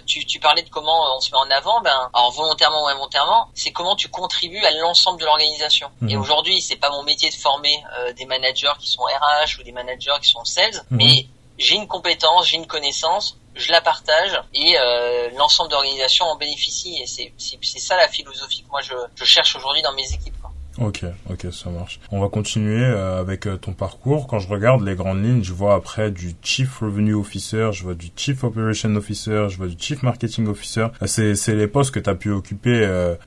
tu, 0.06 0.24
tu 0.26 0.40
parlais 0.40 0.62
de 0.62 0.68
comment 0.68 1.16
on 1.16 1.20
se 1.20 1.30
met 1.30 1.38
en 1.38 1.50
avant, 1.50 1.80
ben, 1.80 2.10
alors 2.12 2.32
volontairement 2.32 2.84
ou 2.84 2.88
involontairement, 2.88 3.48
c'est 3.54 3.72
comment 3.72 3.96
tu 3.96 4.08
contribues 4.08 4.64
à 4.64 4.70
l'ensemble 4.72 5.20
de 5.20 5.24
l'organisation. 5.24 5.90
Et 6.08 6.16
aujourd'hui 6.16 6.39
aujourd'hui, 6.40 6.60
c'est 6.62 6.76
pas 6.76 6.90
mon 6.90 7.02
métier 7.02 7.28
de 7.28 7.34
former 7.34 7.76
euh, 7.98 8.12
des 8.14 8.24
managers 8.24 8.72
qui 8.78 8.88
sont 8.88 9.02
RH 9.02 9.60
ou 9.60 9.62
des 9.62 9.72
managers 9.72 10.16
qui 10.22 10.30
sont 10.30 10.44
sales, 10.44 10.84
mhm. 10.90 10.98
mais 10.98 11.26
j'ai 11.58 11.76
une 11.76 11.86
compétence, 11.86 12.48
j'ai 12.48 12.56
une 12.56 12.66
connaissance, 12.66 13.36
je 13.54 13.70
la 13.70 13.82
partage 13.82 14.40
et 14.54 14.78
euh, 14.78 15.28
l'ensemble 15.36 15.68
de 15.68 15.74
l'organisation 15.74 16.24
en 16.24 16.36
bénéficie. 16.36 16.96
Et 17.02 17.06
c'est 17.06 17.78
ça 17.78 17.96
la 17.96 18.08
philosophie 18.08 18.62
que 18.62 18.70
moi 18.70 18.80
je, 18.80 18.94
je 19.14 19.24
cherche 19.24 19.54
aujourd'hui 19.56 19.82
dans 19.82 19.92
mes 19.92 20.10
équipes. 20.12 20.34
Ok, 20.78 21.04
ok, 21.28 21.48
ça 21.52 21.68
marche. 21.68 22.00
On 22.12 22.20
va 22.20 22.28
continuer 22.28 22.84
euh, 22.84 23.20
avec 23.20 23.46
euh, 23.46 23.56
ton 23.56 23.72
parcours. 23.72 24.28
Quand 24.28 24.38
je 24.38 24.48
regarde 24.48 24.82
les 24.82 24.94
grandes 24.94 25.22
lignes, 25.22 25.42
je 25.42 25.52
vois 25.52 25.74
après 25.74 26.10
du 26.10 26.32
Chief 26.42 26.78
Revenue 26.78 27.14
Officer, 27.14 27.70
je 27.72 27.82
vois 27.82 27.94
du 27.94 28.08
Chief 28.14 28.44
Operation 28.44 28.94
Officer, 28.94 29.46
je 29.48 29.56
vois 29.56 29.66
du 29.66 29.74
Chief 29.78 30.02
Marketing 30.02 30.46
Officer. 30.46 30.86
Euh, 31.02 31.06
c'est, 31.06 31.34
c'est 31.34 31.56
les 31.56 31.66
postes 31.66 31.92
que 31.92 31.98
tu 31.98 32.08
as 32.08 32.14
pu 32.14 32.30
occuper, 32.30 32.70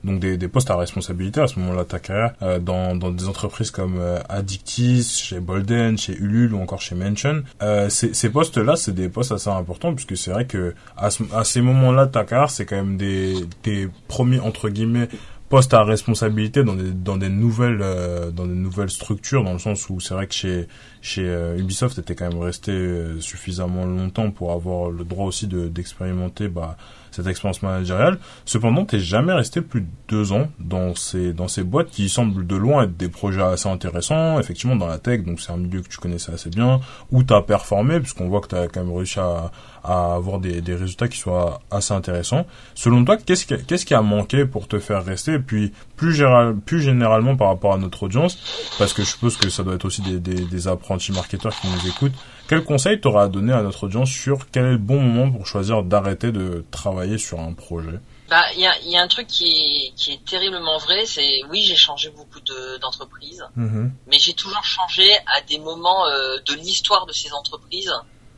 donc 0.04 0.20
des, 0.20 0.36
des 0.36 0.48
postes 0.48 0.70
à 0.70 0.76
responsabilité 0.76 1.40
à 1.40 1.46
ce 1.46 1.58
moment-là 1.60 1.82
de 1.84 1.88
ta 1.88 1.98
carrière, 1.98 2.34
dans, 2.60 2.96
dans 2.96 3.10
des 3.10 3.28
entreprises 3.28 3.70
comme 3.70 4.00
Addictis, 4.28 5.02
chez 5.02 5.40
Bolden, 5.40 5.98
chez 5.98 6.14
Ulule 6.16 6.54
ou 6.54 6.60
encore 6.60 6.80
chez 6.80 6.94
Mention. 6.94 7.42
ces, 7.88 8.30
postes-là, 8.30 8.76
c'est 8.76 8.94
des 8.94 9.08
postes 9.08 9.32
assez 9.32 9.50
importants 9.50 9.94
puisque 9.94 10.16
c'est 10.16 10.30
vrai 10.30 10.46
que 10.46 10.74
à, 10.96 11.08
à 11.34 11.44
ces 11.44 11.60
moments-là 11.60 12.06
de 12.06 12.12
ta 12.12 12.24
carrière, 12.24 12.50
c'est 12.50 12.64
quand 12.64 12.76
même 12.76 12.96
des, 12.96 13.34
des 13.62 13.88
premiers, 14.08 14.40
entre 14.40 14.68
guillemets, 14.68 15.08
poste 15.54 15.72
à 15.72 15.84
responsabilité 15.84 16.64
dans 16.64 16.74
des 16.74 16.90
dans 16.90 17.16
des 17.16 17.28
nouvelles 17.28 17.78
euh, 17.80 18.32
dans 18.32 18.44
des 18.44 18.56
nouvelles 18.56 18.90
structures 18.90 19.44
dans 19.44 19.52
le 19.52 19.60
sens 19.60 19.88
où 19.88 20.00
c'est 20.00 20.12
vrai 20.12 20.26
que 20.26 20.34
chez 20.34 20.66
chez 21.00 21.22
euh, 21.24 21.56
Ubisoft 21.56 21.96
était 21.96 22.16
quand 22.16 22.28
même 22.28 22.42
resté 22.42 22.72
euh, 22.72 23.20
suffisamment 23.20 23.86
longtemps 23.86 24.32
pour 24.32 24.50
avoir 24.50 24.90
le 24.90 25.04
droit 25.04 25.26
aussi 25.26 25.46
de 25.46 25.68
d'expérimenter 25.68 26.48
bah 26.48 26.76
cette 27.14 27.26
expérience 27.26 27.62
managériale. 27.62 28.18
Cependant, 28.44 28.84
t'es 28.84 28.98
jamais 28.98 29.32
resté 29.32 29.60
plus 29.60 29.82
de 29.82 29.86
deux 30.08 30.32
ans 30.32 30.48
dans 30.58 30.94
ces 30.94 31.32
dans 31.32 31.48
ces 31.48 31.62
boîtes 31.62 31.90
qui 31.90 32.08
semblent 32.08 32.46
de 32.46 32.56
loin 32.56 32.84
être 32.84 32.96
des 32.96 33.08
projets 33.08 33.42
assez 33.42 33.68
intéressants, 33.68 34.38
effectivement 34.38 34.76
dans 34.76 34.86
la 34.86 34.98
tech, 34.98 35.24
donc 35.24 35.40
c'est 35.40 35.52
un 35.52 35.56
milieu 35.56 35.82
que 35.82 35.88
tu 35.88 35.98
connaissais 35.98 36.32
assez 36.32 36.50
bien, 36.50 36.80
où 37.10 37.22
t'as 37.22 37.42
performé, 37.42 38.00
puisqu'on 38.00 38.28
voit 38.28 38.40
que 38.40 38.48
t'as 38.48 38.68
quand 38.68 38.84
même 38.84 38.94
réussi 38.94 39.18
à, 39.20 39.50
avoir 39.84 40.40
des, 40.40 40.62
des 40.62 40.74
résultats 40.74 41.08
qui 41.08 41.18
soient 41.18 41.60
assez 41.70 41.92
intéressants. 41.92 42.46
Selon 42.74 43.04
toi, 43.04 43.18
qu'est-ce 43.18 43.44
qui, 43.44 43.54
qu'est-ce 43.64 43.84
qui 43.84 43.92
a 43.92 44.00
manqué 44.00 44.46
pour 44.46 44.66
te 44.66 44.78
faire 44.78 45.04
rester? 45.04 45.34
Et 45.34 45.38
puis 45.38 45.72
plus, 45.96 46.22
plus 46.64 46.80
généralement 46.80 47.36
par 47.36 47.48
rapport 47.48 47.74
à 47.74 47.78
notre 47.78 48.04
audience, 48.04 48.38
parce 48.78 48.94
que 48.94 49.02
je 49.02 49.08
suppose 49.08 49.36
que 49.36 49.50
ça 49.50 49.62
doit 49.62 49.74
être 49.74 49.84
aussi 49.84 50.00
des, 50.00 50.18
des 50.18 50.68
apprentis 50.68 51.12
marketeurs 51.12 51.54
qui 51.60 51.68
nous 51.68 51.88
écoutent. 51.88 52.14
Quel 52.48 52.62
conseil 52.62 53.00
t'auras 53.00 53.24
à 53.24 53.28
donner 53.28 53.52
à 53.52 53.62
notre 53.62 53.84
audience 53.84 54.10
sur 54.10 54.50
quel 54.50 54.64
est 54.64 54.72
le 54.72 54.78
bon 54.78 55.00
moment 55.00 55.32
pour 55.32 55.46
choisir 55.46 55.82
d'arrêter 55.82 56.30
de 56.30 56.64
travailler 56.70 57.16
sur 57.16 57.40
un 57.40 57.52
projet? 57.54 57.98
Bah, 58.28 58.42
il 58.54 58.60
y 58.60 58.66
a, 58.66 58.78
y 58.82 58.96
a, 58.96 59.02
un 59.02 59.08
truc 59.08 59.26
qui 59.26 59.46
est, 59.46 59.94
qui 59.96 60.12
est 60.12 60.24
terriblement 60.24 60.78
vrai, 60.78 61.04
c'est 61.06 61.42
oui, 61.50 61.62
j'ai 61.62 61.76
changé 61.76 62.10
beaucoup 62.10 62.40
d'entreprises, 62.80 63.44
mm-hmm. 63.56 63.90
mais 64.06 64.18
j'ai 64.18 64.32
toujours 64.32 64.64
changé 64.64 65.10
à 65.34 65.40
des 65.42 65.58
moments 65.58 66.06
euh, 66.06 66.38
de 66.46 66.54
l'histoire 66.54 67.06
de 67.06 67.12
ces 67.12 67.32
entreprises, 67.32 67.92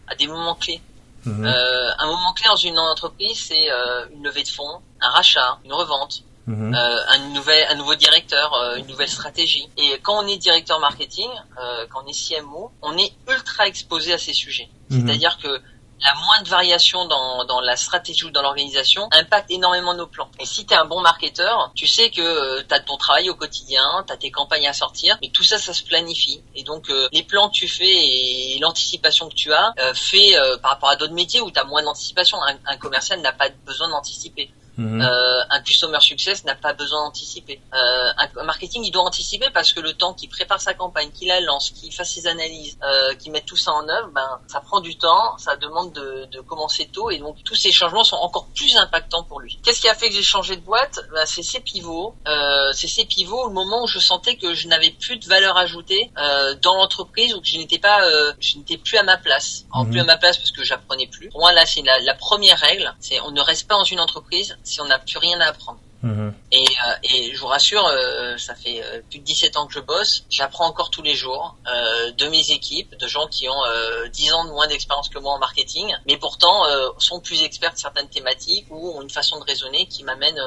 à 0.08 0.14
des 0.16 0.26
moments 0.26 0.56
clés. 0.56 0.80
Mm-hmm. 1.26 1.46
Euh, 1.46 1.90
un 1.98 2.06
moment 2.06 2.32
clé 2.34 2.46
dans 2.48 2.56
une 2.56 2.78
entreprise, 2.78 3.38
c'est 3.38 3.70
euh, 3.70 4.06
une 4.12 4.24
levée 4.24 4.42
de 4.42 4.48
fonds, 4.48 4.80
un 5.00 5.10
rachat, 5.10 5.58
une 5.64 5.72
revente, 5.72 6.22
Mhm. 6.46 6.74
Euh, 6.74 6.98
un, 7.08 7.18
nouvel, 7.30 7.66
un 7.70 7.74
nouveau 7.74 7.94
directeur, 7.96 8.54
euh, 8.54 8.76
une 8.76 8.86
nouvelle 8.86 9.08
stratégie. 9.08 9.68
Et 9.76 9.98
quand 10.02 10.22
on 10.22 10.26
est 10.26 10.36
directeur 10.36 10.78
marketing, 10.78 11.28
euh, 11.60 11.86
quand 11.90 12.04
on 12.04 12.08
est 12.08 12.12
CMO, 12.12 12.70
on 12.82 12.96
est 12.96 13.12
ultra 13.28 13.66
exposé 13.66 14.12
à 14.12 14.18
ces 14.18 14.32
sujets. 14.32 14.68
Mhm. 14.90 15.06
C'est-à-dire 15.06 15.38
que 15.42 15.48
la 15.48 16.14
moindre 16.14 16.48
variation 16.48 17.06
dans, 17.06 17.44
dans 17.46 17.60
la 17.60 17.74
stratégie 17.74 18.26
ou 18.26 18.30
dans 18.30 18.42
l'organisation 18.42 19.08
impacte 19.12 19.50
énormément 19.50 19.94
nos 19.94 20.06
plans. 20.06 20.28
Et 20.38 20.44
si 20.44 20.66
tu 20.66 20.74
es 20.74 20.76
un 20.76 20.84
bon 20.84 21.00
marketeur, 21.00 21.72
tu 21.74 21.86
sais 21.86 22.10
que 22.10 22.60
tu 22.60 22.74
as 22.74 22.80
ton 22.80 22.98
travail 22.98 23.30
au 23.30 23.34
quotidien, 23.34 24.04
tu 24.06 24.12
as 24.12 24.16
tes 24.18 24.30
campagnes 24.30 24.68
à 24.68 24.74
sortir, 24.74 25.16
mais 25.22 25.30
tout 25.30 25.42
ça, 25.42 25.56
ça 25.56 25.72
se 25.72 25.82
planifie. 25.82 26.42
Et 26.54 26.64
donc, 26.64 26.92
les 27.12 27.22
plans 27.22 27.48
que 27.48 27.54
tu 27.54 27.66
fais 27.66 27.88
et 27.88 28.58
l'anticipation 28.60 29.30
que 29.30 29.34
tu 29.34 29.54
as 29.54 29.72
fait 29.94 30.36
par 30.60 30.72
rapport 30.72 30.90
à 30.90 30.96
d'autres 30.96 31.14
métiers 31.14 31.40
où 31.40 31.50
tu 31.50 31.58
as 31.58 31.64
moins 31.64 31.82
d'anticipation. 31.82 32.36
Un, 32.42 32.58
un 32.66 32.76
commercial 32.76 33.22
n'a 33.22 33.32
pas 33.32 33.48
besoin 33.64 33.88
d'anticiper. 33.88 34.50
Mhm. 34.78 35.00
Euh, 35.00 35.44
un 35.50 35.60
customer 35.62 36.00
success 36.00 36.44
n'a 36.44 36.54
pas 36.54 36.72
besoin 36.72 37.04
d'anticiper. 37.04 37.60
Euh, 37.74 38.24
un 38.36 38.44
marketing, 38.44 38.84
il 38.84 38.90
doit 38.90 39.02
anticiper 39.02 39.48
parce 39.52 39.72
que 39.72 39.80
le 39.80 39.94
temps 39.94 40.12
qu'il 40.14 40.28
prépare 40.28 40.60
sa 40.60 40.74
campagne, 40.74 41.10
qu'il 41.12 41.28
la 41.28 41.40
lance, 41.40 41.70
qu'il 41.70 41.92
fasse 41.92 42.10
ses 42.10 42.26
analyses, 42.26 42.78
euh, 42.82 43.14
qu'il 43.14 43.32
mette 43.32 43.46
tout 43.46 43.56
ça 43.56 43.72
en 43.72 43.88
œuvre, 43.88 44.08
ben 44.14 44.40
ça 44.46 44.60
prend 44.60 44.80
du 44.80 44.96
temps, 44.96 45.36
ça 45.38 45.56
demande 45.56 45.92
de, 45.92 46.26
de, 46.30 46.40
commencer 46.40 46.88
tôt 46.92 47.10
et 47.10 47.18
donc 47.18 47.36
tous 47.44 47.54
ces 47.54 47.72
changements 47.72 48.04
sont 48.04 48.16
encore 48.16 48.46
plus 48.54 48.76
impactants 48.76 49.24
pour 49.24 49.40
lui. 49.40 49.58
Qu'est-ce 49.64 49.80
qui 49.80 49.88
a 49.88 49.94
fait 49.94 50.08
que 50.08 50.14
j'ai 50.14 50.22
changé 50.22 50.56
de 50.56 50.60
boîte? 50.60 51.00
Ben, 51.12 51.24
C'est 51.26 51.42
ces 51.42 51.60
pivots. 51.60 52.14
Euh, 52.28 52.70
c'est 52.72 52.88
ces 52.88 53.04
pivots, 53.04 53.48
le 53.48 53.54
moment 53.54 53.84
où 53.84 53.86
je 53.86 53.98
sentais 53.98 54.36
que 54.36 54.54
je 54.54 54.68
n'avais 54.68 54.90
plus 54.90 55.16
de 55.16 55.26
valeur 55.26 55.56
ajoutée 55.56 56.10
euh, 56.18 56.54
dans 56.62 56.76
l'entreprise 56.76 57.34
ou 57.34 57.40
que 57.40 57.46
je 57.46 57.56
n'étais 57.56 57.78
pas, 57.78 58.04
euh, 58.04 58.32
je 58.40 58.58
n'étais 58.58 58.76
plus 58.76 58.98
à 58.98 59.02
ma 59.02 59.16
place. 59.16 59.64
En 59.72 59.84
mhm. 59.84 59.90
plus 59.90 60.00
à 60.00 60.04
ma 60.04 60.16
place 60.16 60.36
parce 60.36 60.50
que 60.50 60.64
j'apprenais 60.64 61.06
plus. 61.06 61.30
Pour 61.30 61.40
moi 61.40 61.52
là, 61.52 61.64
c'est 61.66 61.82
la, 61.82 61.98
la 62.00 62.14
première 62.14 62.58
règle, 62.58 62.94
c'est 63.00 63.20
on 63.20 63.30
ne 63.30 63.40
reste 63.40 63.66
pas 63.66 63.74
dans 63.74 63.84
une 63.84 64.00
entreprise 64.00 64.56
si 64.66 64.80
on 64.80 64.84
n'a 64.86 64.98
plus 64.98 65.18
rien 65.18 65.40
à 65.40 65.46
apprendre. 65.46 65.78
Mhm. 66.02 66.34
Et, 66.52 66.64
euh, 66.64 66.94
et, 67.02 67.34
je 67.34 67.40
vous 67.40 67.46
rassure, 67.46 67.84
euh, 67.84 68.36
ça 68.36 68.54
fait 68.54 68.82
euh, 68.82 69.00
plus 69.10 69.18
de 69.18 69.24
17 69.24 69.56
ans 69.56 69.66
que 69.66 69.72
je 69.72 69.80
bosse, 69.80 70.24
j'apprends 70.30 70.66
encore 70.66 70.90
tous 70.90 71.02
les 71.02 71.14
jours 71.14 71.56
de 72.16 72.28
mes 72.28 72.50
équipes, 72.50 72.96
de 72.96 73.06
gens 73.06 73.26
qui 73.26 73.48
ont 73.48 73.62
10 74.12 74.32
ans 74.32 74.44
de 74.44 74.50
moins 74.50 74.66
d'expérience 74.66 75.08
que 75.08 75.18
moi 75.18 75.32
en 75.32 75.38
marketing, 75.38 75.94
mais 76.06 76.16
pourtant 76.16 76.62
sont 76.98 77.20
plus 77.20 77.42
experts 77.42 77.72
de 77.72 77.78
certaines 77.78 78.08
thématiques 78.08 78.66
ou 78.70 78.96
ont 78.96 79.02
une 79.02 79.10
façon 79.10 79.38
de 79.38 79.44
raisonner 79.44 79.86
qui 79.86 80.04
m'amène 80.04 80.40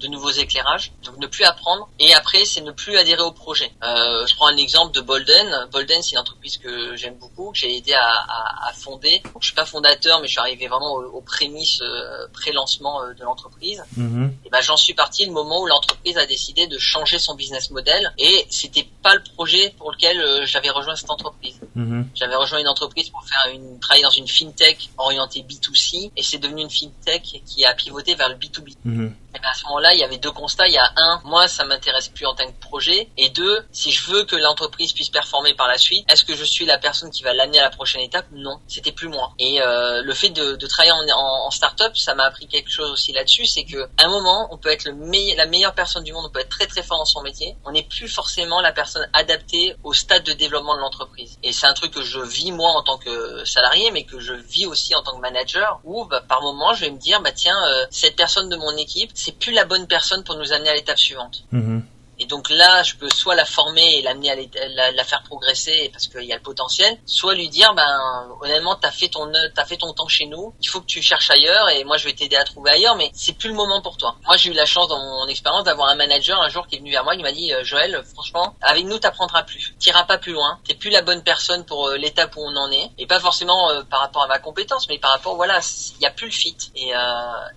de 0.00 0.08
nouveaux 0.08 0.30
éclairages, 0.30 0.92
donc 1.04 1.16
ne 1.18 1.26
plus 1.26 1.44
apprendre. 1.44 1.88
Et 1.98 2.14
après, 2.14 2.44
c'est 2.44 2.60
ne 2.60 2.72
plus 2.72 2.96
adhérer 2.96 3.22
au 3.22 3.32
projet. 3.32 3.72
Euh, 3.82 4.26
je 4.26 4.34
prends 4.36 4.48
un 4.48 4.56
exemple 4.56 4.92
de 4.94 5.00
Bolden. 5.00 5.68
Bolden, 5.72 6.02
c'est 6.02 6.12
une 6.12 6.18
entreprise 6.18 6.58
que 6.58 6.96
j'aime 6.96 7.16
beaucoup, 7.16 7.52
que 7.52 7.58
j'ai 7.58 7.76
aidé 7.76 7.92
à, 7.92 8.04
à, 8.04 8.68
à, 8.68 8.72
fonder. 8.72 9.20
Donc, 9.24 9.42
je 9.42 9.46
suis 9.46 9.54
pas 9.54 9.64
fondateur, 9.64 10.20
mais 10.20 10.26
je 10.26 10.32
suis 10.32 10.40
arrivé 10.40 10.68
vraiment 10.68 10.94
aux, 10.94 11.20
prémices 11.20 11.80
euh, 11.82 12.26
pré-lancement 12.32 13.02
euh, 13.02 13.14
de 13.14 13.22
l'entreprise. 13.24 13.82
Mm-hmm. 13.98 14.30
Et 14.46 14.50
ben, 14.50 14.60
j'en 14.60 14.76
suis 14.76 14.94
parti 14.94 15.26
le 15.26 15.32
moment 15.32 15.60
où 15.62 15.66
l'entreprise 15.66 16.16
a 16.16 16.26
décidé 16.26 16.66
de 16.66 16.78
changer 16.78 17.18
son 17.18 17.34
business 17.34 17.70
model. 17.70 18.12
Et 18.18 18.46
c'était 18.50 18.88
pas 19.08 19.14
le 19.14 19.22
projet 19.34 19.74
pour 19.78 19.90
lequel 19.90 20.20
euh, 20.20 20.44
j'avais 20.44 20.68
rejoint 20.68 20.94
cette 20.94 21.10
entreprise. 21.10 21.58
Mm-hmm. 21.76 22.04
J'avais 22.14 22.34
rejoint 22.34 22.58
une 22.58 22.68
entreprise 22.68 23.08
pour 23.08 23.24
faire 23.24 23.50
une 23.52 23.80
travailler 23.80 24.04
dans 24.04 24.10
une 24.10 24.28
fintech 24.28 24.90
orientée 24.98 25.40
B2C 25.48 26.10
et 26.14 26.22
c'est 26.22 26.38
devenu 26.38 26.62
une 26.62 26.70
fintech 26.70 27.22
qui 27.46 27.64
a 27.64 27.72
pivoté 27.74 28.14
vers 28.14 28.28
le 28.28 28.34
B2B. 28.34 28.76
Mm-hmm. 28.86 29.12
Et 29.34 29.40
ben, 29.40 29.48
à 29.50 29.54
ce 29.54 29.64
moment-là, 29.64 29.94
il 29.94 30.00
y 30.00 30.04
avait 30.04 30.18
deux 30.18 30.30
constats. 30.30 30.66
Il 30.66 30.74
y 30.74 30.78
a 30.78 30.92
un, 30.96 31.20
moi, 31.24 31.48
ça 31.48 31.64
m'intéresse 31.64 32.08
plus 32.08 32.26
en 32.26 32.34
tant 32.34 32.46
que 32.46 32.58
projet. 32.60 33.08
Et 33.16 33.28
deux, 33.30 33.64
si 33.72 33.92
je 33.92 34.10
veux 34.10 34.24
que 34.24 34.36
l'entreprise 34.36 34.92
puisse 34.92 35.10
performer 35.10 35.54
par 35.54 35.68
la 35.68 35.78
suite, 35.78 36.10
est-ce 36.10 36.24
que 36.24 36.34
je 36.34 36.44
suis 36.44 36.64
la 36.66 36.78
personne 36.78 37.10
qui 37.10 37.22
va 37.22 37.32
l'amener 37.32 37.58
à 37.58 37.64
la 37.64 37.70
prochaine 37.70 38.02
étape? 38.02 38.26
Non, 38.32 38.58
c'était 38.66 38.92
plus 38.92 39.08
moi. 39.08 39.32
Et 39.38 39.60
euh, 39.60 40.02
le 40.02 40.14
fait 40.14 40.30
de, 40.30 40.56
de 40.56 40.66
travailler 40.66 40.92
en, 40.92 41.16
en, 41.16 41.46
en 41.46 41.50
start-up, 41.50 41.96
ça 41.96 42.14
m'a 42.14 42.24
appris 42.24 42.46
quelque 42.46 42.70
chose 42.70 42.90
aussi 42.90 43.12
là-dessus, 43.12 43.46
c'est 43.46 43.64
que 43.64 43.84
à 43.96 44.04
un 44.04 44.08
moment, 44.08 44.48
on 44.50 44.58
peut 44.58 44.70
être 44.70 44.84
le 44.84 44.94
meilleur, 44.94 45.36
la 45.36 45.46
meilleure 45.46 45.74
personne 45.74 46.04
du 46.04 46.12
monde, 46.12 46.24
on 46.26 46.30
peut 46.30 46.40
être 46.40 46.48
très 46.48 46.66
très 46.66 46.82
fort 46.82 46.98
dans 46.98 47.04
son 47.04 47.22
métier. 47.22 47.56
On 47.64 47.72
n'est 47.72 47.82
plus 47.82 48.08
forcément 48.08 48.60
la 48.60 48.72
personne 48.72 48.97
adaptée 49.12 49.74
au 49.84 49.92
stade 49.92 50.24
de 50.24 50.32
développement 50.32 50.74
de 50.74 50.80
l'entreprise. 50.80 51.38
Et 51.42 51.52
c'est 51.52 51.66
un 51.66 51.74
truc 51.74 51.92
que 51.92 52.02
je 52.02 52.20
vis 52.20 52.52
moi 52.52 52.70
en 52.70 52.82
tant 52.82 52.98
que 52.98 53.44
salarié, 53.44 53.90
mais 53.90 54.04
que 54.04 54.18
je 54.18 54.34
vis 54.34 54.66
aussi 54.66 54.94
en 54.94 55.02
tant 55.02 55.16
que 55.16 55.20
manager, 55.20 55.80
où 55.84 56.04
bah, 56.04 56.22
par 56.26 56.42
moment, 56.42 56.74
je 56.74 56.84
vais 56.84 56.90
me 56.90 56.98
dire, 56.98 57.20
bah 57.22 57.32
tiens, 57.32 57.56
euh, 57.66 57.86
cette 57.90 58.16
personne 58.16 58.48
de 58.48 58.56
mon 58.56 58.76
équipe, 58.76 59.10
c'est 59.14 59.38
plus 59.38 59.52
la 59.52 59.64
bonne 59.64 59.86
personne 59.86 60.24
pour 60.24 60.36
nous 60.36 60.52
amener 60.52 60.70
à 60.70 60.74
l'étape 60.74 60.98
suivante. 60.98 61.44
Mm-hmm. 61.52 61.82
Et 62.18 62.26
donc 62.26 62.50
là, 62.50 62.82
je 62.82 62.94
peux 62.96 63.08
soit 63.08 63.34
la 63.34 63.44
former 63.44 63.98
et 63.98 64.02
l'amener 64.02 64.30
à 64.30 64.34
la, 64.68 64.92
la, 64.92 65.04
faire 65.04 65.22
progresser 65.22 65.88
parce 65.92 66.08
qu'il 66.08 66.24
y 66.24 66.32
a 66.32 66.36
le 66.36 66.42
potentiel, 66.42 66.98
soit 67.06 67.34
lui 67.34 67.48
dire, 67.48 67.72
ben 67.74 68.36
honnêtement, 68.40 68.74
t'as 68.74 68.90
fait 68.90 69.08
ton 69.08 69.30
t'as 69.54 69.64
fait 69.64 69.76
ton 69.76 69.92
temps 69.92 70.08
chez 70.08 70.26
nous, 70.26 70.54
il 70.60 70.68
faut 70.68 70.80
que 70.80 70.86
tu 70.86 71.00
cherches 71.00 71.30
ailleurs 71.30 71.68
et 71.70 71.84
moi 71.84 71.96
je 71.96 72.04
vais 72.06 72.12
t'aider 72.12 72.36
à 72.36 72.44
trouver 72.44 72.72
ailleurs, 72.72 72.96
mais 72.96 73.10
c'est 73.14 73.34
plus 73.34 73.48
le 73.48 73.54
moment 73.54 73.80
pour 73.80 73.96
toi. 73.96 74.16
Moi 74.26 74.36
j'ai 74.36 74.50
eu 74.50 74.54
la 74.54 74.66
chance 74.66 74.88
dans 74.88 74.98
mon 74.98 75.28
expérience 75.28 75.64
d'avoir 75.64 75.88
un 75.88 75.94
manager 75.94 76.40
un 76.40 76.48
jour 76.48 76.66
qui 76.66 76.76
est 76.76 76.78
venu 76.78 76.90
vers 76.90 77.04
moi 77.04 77.16
qui 77.16 77.22
m'a 77.22 77.32
dit, 77.32 77.52
euh, 77.52 77.62
Joël, 77.62 78.02
franchement, 78.12 78.56
avec 78.62 78.84
nous 78.84 78.98
t'apprendras 78.98 79.44
plus, 79.44 79.74
t'iras 79.78 80.04
pas 80.04 80.18
plus 80.18 80.32
loin, 80.32 80.58
t'es 80.66 80.74
plus 80.74 80.90
la 80.90 81.02
bonne 81.02 81.22
personne 81.22 81.64
pour 81.64 81.88
euh, 81.88 81.96
l'étape 81.96 82.36
où 82.36 82.40
on 82.40 82.56
en 82.56 82.70
est, 82.72 82.90
et 82.98 83.06
pas 83.06 83.20
forcément 83.20 83.70
euh, 83.70 83.82
par 83.82 84.00
rapport 84.00 84.24
à 84.24 84.26
ma 84.26 84.38
compétence, 84.38 84.88
mais 84.88 84.98
par 84.98 85.12
rapport 85.12 85.36
voilà, 85.36 85.60
il 85.96 86.02
y 86.02 86.06
a 86.06 86.10
plus 86.10 86.26
le 86.26 86.32
fit. 86.32 86.56
Et, 86.74 86.90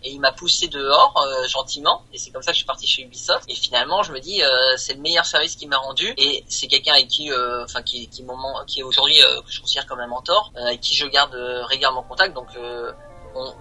et 0.04 0.12
il 0.12 0.20
m'a 0.20 0.32
poussé 0.32 0.68
dehors 0.68 1.16
gentiment, 1.48 2.04
et 2.14 2.18
c'est 2.18 2.32
comme 2.32 2.42
ça 2.42 2.52
que 2.52 2.56
je 2.56 2.60
suis 2.60 2.66
parti 2.66 2.88
chez 2.88 3.04
Ubisoft. 3.04 3.46
Et 3.48 3.56
finalement, 3.56 4.04
je 4.04 4.12
me 4.12 4.20
dis 4.20 4.42
euh, 4.51 4.51
c'est 4.78 4.94
le 4.94 5.02
meilleur 5.02 5.26
service 5.26 5.56
qu'il 5.56 5.70
m'a 5.70 5.78
rendu 5.78 6.14
et 6.18 6.44
c'est 6.48 6.68
quelqu'un 6.68 6.94
avec 6.94 7.08
qui, 7.08 7.32
euh, 7.32 7.64
enfin 7.64 7.82
qui, 7.82 8.08
qui, 8.08 8.26
qui 8.68 8.80
est 8.80 8.84
aujourd'hui 8.84 9.22
euh, 9.22 9.42
que 9.42 9.52
je 9.52 9.62
considère 9.62 9.86
comme 9.86 10.00
un 10.00 10.08
mentor, 10.08 10.52
avec 10.56 10.82
qui 10.82 10.96
je 10.96 11.06
garde 11.08 11.36
régulièrement 11.70 12.04
contact. 12.04 12.34
Donc 12.34 12.48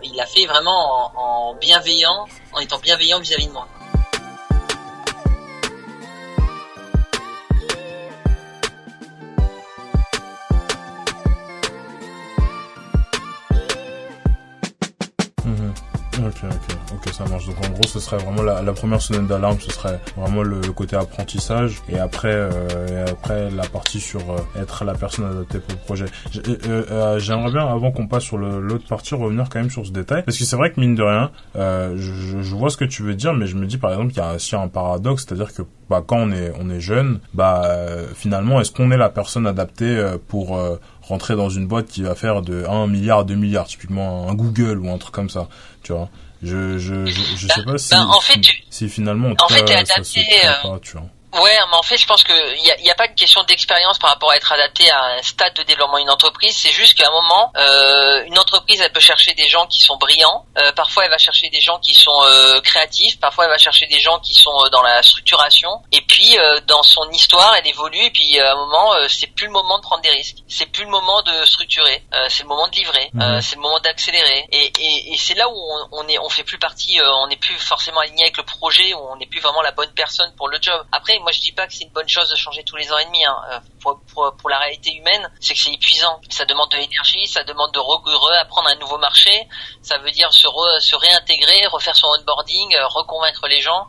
il 0.03 0.21
a 0.21 0.27
fait 0.27 0.47
vraiment 0.47 1.13
en, 1.17 1.55
bienveillant, 1.55 2.27
en 2.53 2.61
étant 2.61 2.79
bienveillant 2.79 3.21
vis 3.21 3.35
à 3.35 3.37
-vis 3.37 3.47
de 3.47 3.53
moi. 3.53 3.69
Ok, 16.45 16.77
ok, 16.95 17.13
ça 17.13 17.25
marche. 17.27 17.47
Donc 17.47 17.57
en 17.65 17.71
gros, 17.71 17.87
ce 17.87 18.01
serait 18.01 18.19
vraiment 18.19 18.43
la, 18.43 18.73
première 18.73 19.03
semaine 19.03 19.27
d'alarme, 19.27 19.59
ce 19.61 19.71
serait 19.71 20.01
vraiment 20.17 20.43
le, 20.43 20.61
côté 20.73 20.97
apprentissage, 20.97 21.83
et 21.89 21.99
après, 21.99 22.33
euh, 22.33 23.07
et 23.07 23.11
après 23.11 23.51
la 23.51 23.65
partie 23.65 24.01
sur 24.01 24.21
euh, 24.21 24.61
être 24.61 24.85
la 24.85 24.95
personne 24.95 25.27
adaptée 25.27 25.59
pour 25.59 25.73
le 25.73 25.85
projet. 25.85 26.05
Euh, 26.47 26.85
euh, 26.91 27.19
j'aimerais 27.19 27.51
bien, 27.51 27.67
avant 27.67 27.91
qu'on 27.93 28.07
passe 28.07 28.25
sur 28.25 28.39
l'autre 28.39 28.87
partie, 28.87 29.15
revenir 29.15 29.49
quand 29.49 29.61
même 29.61 29.71
sur 29.71 29.87
ce 29.87 29.93
détail, 29.93 30.23
parce 30.25 30.39
que 30.39 30.45
c'est 30.45 30.57
vrai 30.57 30.73
que 30.73 30.81
mine 30.81 30.95
de 30.95 31.03
rien, 31.03 31.31
je, 31.55 32.41
je, 32.41 32.55
vois 32.55 32.71
ce 32.71 32.77
que 32.77 32.85
tu 32.85 33.03
veux 33.03 33.15
dire, 33.15 33.35
mais 33.35 33.47
je 33.47 33.57
me 33.57 33.67
dis 33.67 33.79
par 33.79 33.91
exemple 33.93 34.09
qu'il 34.09 34.23
y 34.23 34.27
a 34.27 34.35
aussi 34.35 34.57
un 34.57 34.69
paradoxe, 34.69 35.25
c'est-à-dire 35.27 35.53
que 35.53 35.63
bah, 35.89 36.03
quand 36.07 36.19
on 36.19 36.33
est 36.33 36.53
on 36.61 36.71
est 36.71 36.81
jeune, 36.81 37.21
bah 37.35 37.63
finalement, 38.15 38.61
est-ce 38.61 38.73
qu'on 38.73 38.91
est 38.91 38.97
la 38.97 39.09
personne 39.09 39.47
adaptée 39.47 40.15
pour 40.29 40.59
rentrer 41.03 41.37
dans 41.37 41.49
une 41.49 41.67
boîte 41.67 41.87
qui 41.87 42.03
va 42.03 42.15
faire 42.15 42.43
de 42.43 42.65
1 42.69 42.87
milliard, 42.87 43.25
2 43.25 43.35
milliards, 43.35 43.67
typiquement 43.67 44.29
un 44.29 44.35
Google 44.35 44.79
ou 44.79 44.91
un 44.91 44.99
truc 44.99 45.15
comme 45.15 45.31
ça, 45.31 45.49
tu 45.83 45.93
vois? 45.93 46.09
Je, 46.43 46.79
je, 46.79 47.07
je, 47.07 47.21
je 47.37 47.47
sais 47.49 47.63
pas 47.65 47.77
si, 47.77 47.91
ben, 47.91 48.07
en 48.07 48.21
fait, 48.21 48.41
si, 48.71 48.89
finalement, 48.89 49.35
en, 49.39 49.49
fait, 49.49 49.87
ça 49.87 50.03
se 50.03 50.19
euh, 50.21 50.53
pas, 50.63 50.79
tu 50.81 50.93
vois. 50.93 51.07
Ouais, 51.33 51.57
mais 51.71 51.77
en 51.77 51.83
fait, 51.83 51.97
je 51.97 52.07
pense 52.07 52.25
que 52.25 52.33
il 52.33 52.65
y 52.65 52.71
a, 52.71 52.81
y 52.81 52.91
a, 52.91 52.95
pas 52.95 53.07
une 53.07 53.15
question 53.15 53.43
d'expérience 53.45 53.99
par 53.99 54.11
rapport 54.11 54.31
à 54.33 54.37
être 54.37 54.51
adapté 54.53 54.91
à 54.91 55.17
un 55.19 55.23
stade 55.23 55.55
de 55.55 55.63
développement 55.63 55.99
d'une 55.99 56.11
entreprise. 56.11 56.57
C'est 56.57 56.73
juste 56.73 56.95
qu'à 56.95 57.07
un 57.07 57.11
moment, 57.11 57.53
euh, 57.57 58.25
une 58.25 58.39
entreprise, 58.39 58.81
elle 58.81 58.93
peut 58.93 59.01
chercher 59.01 59.35
des 59.35 59.49
gens 59.49 59.67
qui 59.67 59.81
sont 59.81 59.97
brillants. 59.97 60.45
Euh, 60.59 60.73
parfois, 60.73 61.05
elle 61.05 61.11
va 61.11 61.19
chercher 61.19 61.49
des 61.51 61.61
gens 61.61 61.79
qui 61.79 61.95
sont 61.95 62.19
euh, 62.25 62.61
créatifs. 62.63 63.21
Parfois, 63.21 63.45
elle 63.45 63.51
va 63.51 63.59
chercher 63.59 63.87
des 63.87 64.01
gens 64.01 64.19
qui 64.19 64.35
sont 64.35 64.51
euh, 64.65 64.71
dans 64.71 64.83
la 64.83 65.03
structuration. 65.03 65.71
Et 65.93 66.01
puis, 66.01 66.37
euh, 66.37 66.61
dans 66.67 66.83
son 66.83 67.09
histoire, 67.11 67.55
elle 67.57 67.69
évolue. 67.69 68.03
Et 68.03 68.11
puis, 68.11 68.41
à 68.41 68.53
un 68.53 68.57
moment, 68.57 68.93
c'est 69.09 69.29
plus 69.29 69.47
le 69.47 69.53
moment 69.53 69.79
de 69.79 69.83
prendre 69.83 70.03
des 70.03 70.11
risques. 70.11 70.39
C'est 70.49 70.67
plus 70.67 70.85
le 70.85 70.91
moment 70.91 71.23
de 71.23 71.45
structurer. 71.45 72.03
c'est 72.29 72.43
le 72.43 72.49
moment 72.49 72.67
de 72.67 72.75
livrer. 72.75 73.11
Mhm. 73.13 73.41
c'est 73.41 73.57
le 73.57 73.63
moment 73.63 73.79
d'accélérer. 73.81 74.49
Et, 74.51 74.73
et, 74.79 75.13
et 75.13 75.17
c'est 75.17 75.35
là 75.35 75.49
où 75.49 75.55
on, 75.55 76.01
on, 76.01 76.09
est, 76.09 76.19
on 76.19 76.29
fait 76.29 76.45
plus 76.45 76.59
partie. 76.59 77.01
on 77.01 77.29
n'est 77.29 77.37
plus 77.37 77.55
forcément 77.55 78.01
aligné 78.01 78.25
avec 78.25 78.37
le 78.37 78.43
projet. 78.43 78.95
Où 78.95 78.99
on 79.13 79.17
n'est 79.17 79.27
plus 79.27 79.41
vraiment 79.41 79.63
la 79.63 79.71
bonne 79.71 79.93
personne 79.95 80.33
pour 80.37 80.49
le 80.49 80.59
job. 80.61 80.85
Après, 80.93 81.20
moi 81.21 81.33
je 81.33 81.41
dis 81.41 81.53
pas 81.53 81.67
que 81.67 81.73
c'est 81.73 81.85
une 81.85 81.91
bonne 81.91 82.09
chose 82.09 82.29
de 82.29 82.37
changer 82.37 82.63
tous 82.65 82.77
les 82.77 82.91
ans 82.93 82.99
et 82.99 83.05
demi. 83.07 83.25
Hein. 83.25 83.37
Euh, 83.53 83.61
pour, 84.11 84.51
la 84.51 84.59
réalité 84.59 84.93
humaine, 84.95 85.31
c'est 85.41 85.55
que 85.55 85.61
c'est 85.61 85.73
épuisant. 85.73 86.21
Ça 86.29 86.45
demande 86.45 86.71
de 86.71 86.77
l'énergie, 86.77 87.27
ça 87.27 87.45
demande 87.45 87.73
de 87.73 87.81
réapprendre 88.31 88.69
un 88.69 88.77
nouveau 88.77 88.99
marché. 88.99 89.49
Ça 89.83 89.99
veut 89.99 90.11
dire 90.11 90.33
se, 90.33 90.49
se 90.81 90.97
réintégrer, 90.97 91.67
refaire 91.67 91.97
son 91.97 92.09
onboarding, 92.19 92.75
euh, 92.75 92.87
reconvaincre 92.89 93.47
les 93.49 93.61
gens. 93.61 93.87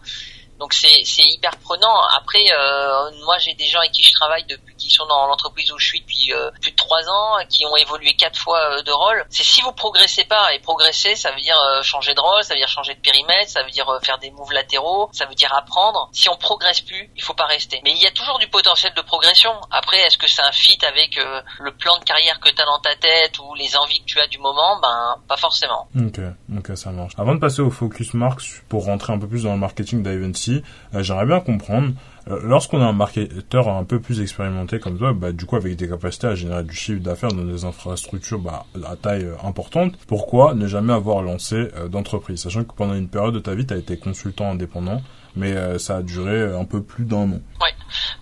Donc 0.62 0.74
c'est 0.76 1.02
hyper 1.18 1.58
prenant. 1.58 2.02
Après, 2.16 2.44
euh, 2.52 3.10
moi 3.26 3.40
j'ai 3.40 3.56
des 3.56 3.66
gens 3.66 3.80
avec 3.80 3.94
qui 3.94 4.04
je 4.04 4.14
travaille 4.14 4.46
depuis 4.46 4.76
qui 4.76 4.92
sont 4.92 5.08
dans 5.08 5.26
l'entreprise 5.26 5.72
où 5.72 5.80
je 5.80 5.88
suis 5.88 6.02
depuis 6.02 6.34
euh, 6.34 6.52
plus 6.62 6.70
de 6.70 6.76
trois 6.76 7.02
ans, 7.10 7.38
qui 7.50 7.66
ont 7.66 7.76
évolué 7.76 8.14
quatre 8.14 8.38
fois 8.38 8.60
euh, 8.60 8.84
de 8.84 8.92
rôle. 8.92 9.26
C'est 9.32 9.42
si 9.42 9.62
vous 9.62 9.72
progressez 9.72 10.24
pas 10.24 10.54
et 10.54 10.60
progresser, 10.60 11.16
ça 11.16 11.32
veut 11.32 11.42
dire 11.42 11.58
changer 11.82 12.14
de 12.14 12.20
rôle, 12.20 12.44
ça 12.44 12.54
veut 12.54 12.60
dire 12.60 12.68
changer 12.68 12.94
de 12.94 13.00
périmètre, 13.00 13.50
ça 13.50 13.64
veut 13.64 13.72
dire 13.72 13.88
faire 14.04 14.20
des 14.20 14.30
moves 14.30 14.52
latéraux, 14.52 15.10
ça 15.14 15.26
veut 15.26 15.34
dire 15.34 15.52
apprendre. 15.56 16.10
Si 16.12 16.30
on 16.30 16.38
progresse 16.38 16.82
plus, 16.82 17.10
il 17.16 17.24
faut 17.24 17.34
pas 17.34 17.48
rester. 17.48 17.82
Mais 17.84 17.94
il 17.94 18.02
y 18.02 18.06
a 18.06 18.12
toujours 18.12 18.38
du 18.38 18.48
potentiel 18.48 18.94
de 18.94 19.02
progression. 19.02 19.54
Après, 19.72 19.98
est-ce 19.98 20.20
que 20.20 20.28
c'est 20.28 20.44
un 20.44 20.52
fit 20.52 20.78
avec 20.86 21.20
le 21.60 21.72
plan 21.72 21.98
de 21.98 22.04
carrière 22.04 22.40
que 22.40 22.50
tu 22.50 22.62
as 22.62 22.66
dans 22.66 22.80
ta 22.80 22.96
tête 22.96 23.40
ou 23.40 23.56
les 23.56 23.76
envies 23.78 24.00
que 24.02 24.06
tu 24.06 24.20
as 24.20 24.28
du 24.28 24.38
moment? 24.38 24.80
Ben 24.80 25.16
pas 25.28 25.38
forcément. 25.38 25.88
Ok, 25.96 26.20
ok, 26.56 26.78
ça 26.78 26.92
marche. 26.92 27.14
Avant 27.18 27.34
de 27.34 27.40
passer 27.40 27.62
au 27.62 27.72
focus 27.72 28.14
marks 28.14 28.62
pour 28.70 28.86
rentrer 28.86 29.14
un 29.14 29.18
peu 29.18 29.28
plus 29.28 29.44
dans 29.44 29.54
le 29.54 29.60
marketing 29.60 30.04
d'Ivancy, 30.04 30.51
euh, 30.94 31.04
j'aimerais 31.04 31.26
bien 31.26 31.40
comprendre, 31.40 31.94
euh, 32.30 32.40
lorsqu'on 32.44 32.82
a 32.82 32.86
un 32.86 32.94
marketeur 32.94 33.68
un 33.70 33.84
peu 33.84 34.00
plus 34.00 34.22
expérimenté 34.22 34.80
comme 34.80 34.98
toi, 34.98 35.14
bah, 35.14 35.32
du 35.32 35.46
coup 35.46 35.56
avec 35.56 35.76
des 35.76 35.90
capacités 35.90 36.28
à 36.28 36.36
générer 36.36 36.64
du 36.64 36.76
chiffre 36.76 37.02
d'affaires 37.02 37.32
dans 37.32 37.44
des 37.44 37.66
infrastructures 37.66 38.40
bah, 38.40 38.66
à 38.86 38.96
taille 38.96 39.26
euh, 39.26 39.36
importante, 39.44 39.94
pourquoi 40.08 40.54
ne 40.54 40.68
jamais 40.68 40.94
avoir 40.94 41.22
lancé 41.22 41.70
d'entreprise? 41.90 42.42
Sachant 42.42 42.64
que 42.64 42.74
pendant 42.74 42.94
une 42.94 43.10
période 43.10 43.34
de 43.34 43.40
ta 43.40 43.56
vie, 43.56 43.66
tu 43.66 43.74
as 43.74 43.78
été 43.78 43.98
consultant 43.98 44.52
indépendant, 44.52 45.02
mais 45.36 45.80
ça 45.80 45.98
a 45.98 46.02
duré 46.02 46.44
un 46.44 46.66
peu 46.66 46.84
plus 46.84 47.06
d'un 47.06 47.32
an. 47.32 47.40
Oui. 47.62 47.70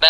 Ben, 0.02 0.08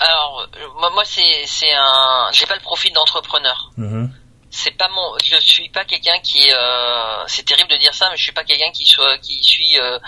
alors, 0.00 0.48
moi, 0.80 0.90
moi 0.94 1.02
c'est, 1.04 1.46
c'est 1.46 1.72
un... 1.72 2.30
J'ai 2.32 2.46
pas 2.46 2.54
le 2.54 2.60
profil 2.60 2.92
d'entrepreneur. 2.92 3.72
Mm-hmm. 3.78 4.08
c'est 4.52 4.76
pas 4.76 4.88
mon 4.88 5.16
je 5.24 5.36
suis 5.38 5.70
pas 5.70 5.84
quelqu'un 5.84 6.18
qui 6.22 6.46
euh, 6.52 7.26
c'est 7.26 7.44
terrible 7.44 7.70
de 7.70 7.76
dire 7.78 7.94
ça 7.94 8.08
mais 8.10 8.18
je 8.18 8.22
suis 8.22 8.32
pas 8.32 8.44
quelqu'un 8.44 8.70
qui 8.70 8.84
soit 8.84 9.16
qui 9.18 9.42
suis 9.42 9.80
euh, 9.80 9.98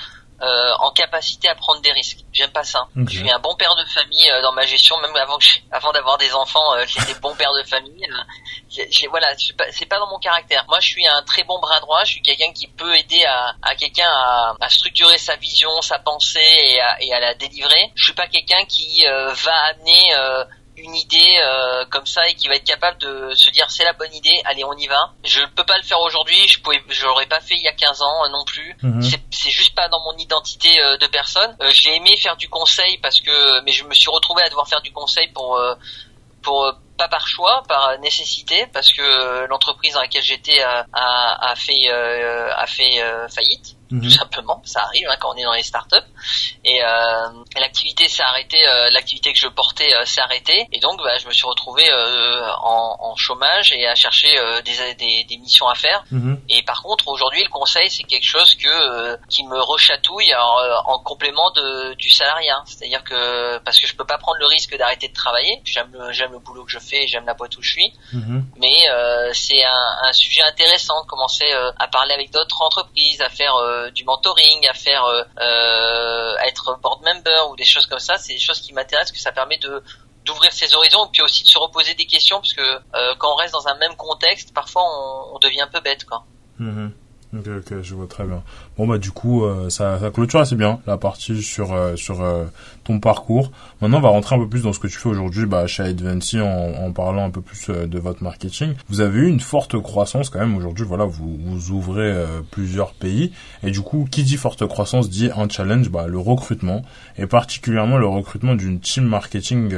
euh, 0.43 0.73
en 0.81 0.91
capacité 0.91 1.49
à 1.49 1.55
prendre 1.55 1.81
des 1.81 1.93
risques. 1.93 2.19
J'aime 2.33 2.51
pas 2.51 2.65
ça. 2.65 2.89
Je 2.97 3.19
suis 3.19 3.31
un 3.31 3.39
bon 3.39 3.55
père 3.55 3.75
de 3.77 3.85
famille 3.85 4.29
euh, 4.31 4.43
dans 4.43 4.53
ma 4.53 4.67
gestion, 4.67 4.99
même 4.99 5.15
avant 5.15 5.39
que 5.39 5.45
avant 5.71 5.93
d'avoir 5.93 6.19
des 6.19 6.35
enfants, 6.35 6.75
euh, 6.75 6.85
j'étais 6.89 7.15
bon 7.21 7.35
père 7.37 7.53
de 7.53 7.63
famille. 7.63 8.05
J'ai, 8.69 9.07
voilà, 9.07 9.29
c'est 9.71 9.87
pas, 9.87 9.99
dans 10.01 10.09
mon 10.09 10.19
caractère. 10.19 10.65
Moi, 10.69 10.81
je 10.81 10.89
suis 10.89 11.07
un 11.07 11.23
très 11.23 11.45
bon 11.45 11.61
bras 11.61 11.79
droit. 11.79 12.03
Je 12.03 12.13
suis 12.15 12.23
quelqu'un 12.23 12.53
qui 12.53 12.67
peut 12.67 12.97
aider 12.97 13.25
à, 13.25 13.55
à 13.63 13.77
quelqu'un 13.77 14.09
à, 14.09 14.57
à, 14.61 14.69
structurer 14.69 15.19
sa 15.19 15.37
vision, 15.37 15.71
sa 15.83 16.01
pensée 16.01 16.41
et 16.41 16.81
à, 16.81 17.01
et 17.01 17.15
à 17.15 17.21
la 17.21 17.35
délivrer. 17.35 17.93
Je 17.95 18.05
suis 18.05 18.15
pas 18.15 18.27
quelqu'un 18.27 18.65
qui 18.65 19.05
va 19.07 19.55
amener 19.71 20.11
une 20.77 20.95
idée 20.95 21.39
euh, 21.41 21.85
comme 21.91 22.07
ça 22.07 22.29
et 22.29 22.35
qui 22.35 22.49
va 22.49 22.57
être 22.57 22.65
capable 22.65 22.99
de 22.99 23.35
se 23.35 23.51
dire 23.51 23.71
c'est 23.71 23.85
la 23.85 23.93
bonne 23.93 24.13
idée, 24.13 24.43
allez 24.45 24.65
on 24.65 24.73
y 24.75 24.87
va. 24.87 25.13
Je 25.23 25.41
peux 25.55 25.65
pas 25.65 25.77
le 25.77 25.85
faire 25.85 26.01
aujourd'hui, 26.01 26.49
je 26.49 26.61
pouvais, 26.61 26.83
je 26.89 27.05
l'aurais 27.05 27.27
pas 27.27 27.41
fait 27.41 27.55
il 27.55 27.63
y 27.63 27.69
a 27.69 27.73
15 27.73 28.03
ans 28.03 28.25
euh, 28.25 28.29
non 28.31 28.45
plus. 28.45 28.77
Mhm. 28.83 29.03
C'est 29.31 29.51
juste 29.51 29.75
pas 29.75 29.89
dans 29.89 30.01
mon 30.01 30.17
identité 30.19 30.81
euh, 30.81 30.97
de 30.97 31.07
personne. 31.07 31.57
J'ai 31.71 31.95
aimé 31.97 32.17
faire 32.17 32.37
du 32.37 32.49
conseil 32.49 32.99
parce 32.99 33.21
que, 33.21 33.63
mais 33.63 33.73
je 33.73 33.85
me 33.85 33.95
suis 33.95 34.11
retrouvé 34.11 34.43
à 34.43 34.49
devoir 34.49 34.69
faire 34.69 34.83
du 34.83 34.93
conseil 34.93 35.29
pour 35.29 35.61
pour 36.43 36.71
pas 36.99 37.09
par 37.09 37.27
choix, 37.27 37.63
par 37.69 37.99
nécessité, 38.01 38.67
parce 38.73 38.93
que 38.93 39.47
l'entreprise 39.47 39.95
dans 39.95 40.01
laquelle 40.01 40.23
j'étais 40.23 40.61
a, 40.61 40.87
a, 40.93 41.55
fait 41.57 41.89
a 41.91 42.67
fait 42.67 43.03
faillite. 43.31 43.74
Tout 43.89 43.97
mhm. 43.97 44.11
simplement. 44.11 44.63
Ça 44.65 44.81
arrive 44.83 45.07
hein, 45.11 45.17
quand 45.21 45.33
on 45.35 45.37
est 45.37 45.45
dans 45.45 45.53
les 45.53 45.63
startups. 45.63 45.97
Et 46.65 46.83
euh, 46.83 47.29
l'activité 47.61 48.09
s'est 48.09 48.23
arrêtée, 48.23 48.67
euh, 48.67 48.91
l'activité 48.91 49.33
que 49.33 49.39
je 49.39 49.49
portais 49.49 49.95
euh, 49.95 50.05
s'est 50.05 50.23
arrêtée. 50.23 50.67
Et 50.73 50.81
donc, 50.81 50.99
bah, 50.99 51.19
je 51.19 51.27
me 51.27 51.33
suis 51.33 51.47
retrouvé 51.47 51.85
euh, 51.91 52.51
en, 52.63 52.97
en, 53.01 53.17
chômage 53.17 53.73
et 53.73 53.87
à 53.87 53.95
chercher 53.95 54.35
des, 54.65 54.95
des, 54.95 55.25
des, 55.25 55.37
missions 55.39 55.69
à 55.69 55.75
faire. 55.75 56.05
Mhm. 56.11 56.41
Et 56.49 56.63
par 56.63 56.83
contre, 56.83 57.09
aujourd'hui, 57.09 57.43
le 57.43 57.51
conseil, 57.51 57.91
c'est 57.91 58.05
quelque 58.05 58.27
chose 58.27 58.55
que 58.55 59.17
qui 59.29 59.45
me 59.45 59.61
rechatouille 59.61 60.35
en, 60.35 60.93
en 60.93 60.99
complément 61.01 61.51
de, 61.53 61.95
du 61.95 62.11
salariat. 62.11 62.63
C'est-à-dire 62.67 63.05
que 63.05 63.59
parce 63.59 63.79
que 63.79 63.87
je 63.87 63.95
peux 63.95 64.05
pas 64.07 64.19
prendre 64.19 64.39
le 64.39 64.47
risque 64.47 64.77
d'arrêter 64.77 65.09
de 65.09 65.15
travailler. 65.15 65.61
J'aime 65.65 65.91
le, 65.93 66.13
j'aime 66.13 66.33
le 66.33 66.39
boulot 66.39 66.65
que 66.65 66.71
je 66.71 66.79
fais, 66.79 67.07
j'aime 67.07 67.27
la 67.27 67.35
boîte 67.35 67.57
où 67.57 67.63
je 67.63 67.73
suis. 67.73 67.93
Mhm. 68.13 68.47
Mais 68.57 68.87
c'est 69.33 69.65
un, 69.65 70.09
un, 70.09 70.13
sujet 70.13 70.43
intéressant 70.43 71.03
de 71.03 71.07
commencer 71.07 71.53
à 71.79 71.89
parler 71.89 72.15
avec 72.15 72.33
d'autres 72.33 72.63
entreprises, 72.63 73.21
à 73.21 73.29
faire 73.29 73.55
euh, 73.57 73.74
du 73.95 74.05
mentoring, 74.05 74.67
à 74.69 74.75
faire 74.75 75.05
euh, 75.05 75.23
euh, 75.41 76.35
être 76.47 76.79
board 76.83 77.03
member 77.05 77.51
ou 77.51 77.57
des 77.57 77.65
choses 77.65 77.87
comme 77.87 77.99
ça, 77.99 78.17
c'est 78.19 78.35
des 78.35 78.41
choses 78.41 78.61
qui 78.61 78.73
m'intéressent, 78.73 79.13
que 79.13 79.19
ça 79.19 79.33
permet 79.33 79.59
de 79.59 79.83
d'ouvrir 80.25 80.51
ses 80.55 80.75
horizons 80.75 81.07
puis 81.13 81.21
aussi 81.21 81.43
de 81.45 81.49
se 81.49 81.59
reposer 81.59 81.93
des 81.93 82.07
questions 82.07 82.41
parce 82.41 82.55
que 82.55 82.63
quand 83.19 83.31
on 83.31 83.37
reste 83.37 83.53
dans 83.53 83.69
un 83.69 83.77
même 83.77 83.95
contexte, 83.95 84.55
parfois 84.55 84.83
on, 85.35 85.39
devient 85.39 85.61
un 85.61 85.67
peu 85.67 85.81
bête 85.81 86.07
quoi. 86.07 86.25
Mm-hmm. 86.59 86.91
Ok, 87.37 87.49
ok, 87.49 87.83
je 87.83 87.95
vois 87.95 88.07
très 88.07 88.25
bien. 88.25 88.43
Bon 88.77 88.87
bah 88.87 88.99
du 88.99 89.11
coup, 89.11 89.45
euh, 89.45 89.69
ça, 89.69 89.99
ça 89.99 90.11
clôture 90.11 90.41
assez 90.41 90.55
bien 90.55 90.81
la 90.87 90.97
partie 90.97 91.43
sur 91.43 91.73
euh, 91.73 91.97
sur 91.97 92.23
euh, 92.23 92.45
ton 92.85 93.01
parcours. 93.01 93.51
Maintenant, 93.85 93.99
on 93.99 94.01
va 94.01 94.09
rentrer 94.09 94.35
un 94.35 94.39
peu 94.39 94.49
plus 94.49 94.63
dans 94.63 94.73
ce 94.73 94.79
que 94.79 94.87
tu 94.87 94.97
fais 94.97 95.11
aujourd'hui 95.11 95.45
bah, 95.45 95.67
chez 95.67 95.83
Advancy 95.83 96.41
en, 96.41 96.91
parlant 96.93 97.27
un 97.27 97.31
peu 97.31 97.43
plus 97.43 97.69
de 97.69 97.99
votre 97.99 98.23
marketing. 98.23 98.73
Vous 98.89 99.03
avez 99.03 99.21
eu 99.21 99.29
une 99.29 99.41
forte 99.41 99.79
croissance 99.79 100.31
quand 100.31 100.39
même 100.39 100.57
aujourd'hui. 100.57 100.87
Voilà, 100.87 101.05
vous, 101.05 101.71
ouvrez 101.71 102.25
plusieurs 102.51 102.95
pays 102.95 103.33
et 103.63 103.71
du 103.71 103.83
coup, 103.83 104.09
qui 104.11 104.23
dit 104.23 104.39
forte 104.39 104.67
croissance 104.67 105.11
dit 105.11 105.29
un 105.37 105.51
challenge, 105.51 105.91
bah, 105.91 106.07
le 106.09 106.19
recrutement 106.19 106.81
et 107.19 107.27
particulièrement 107.27 107.99
le 107.99 108.07
recrutement 108.07 108.55
d'une 108.55 108.81
team 108.81 109.05
marketing 109.05 109.75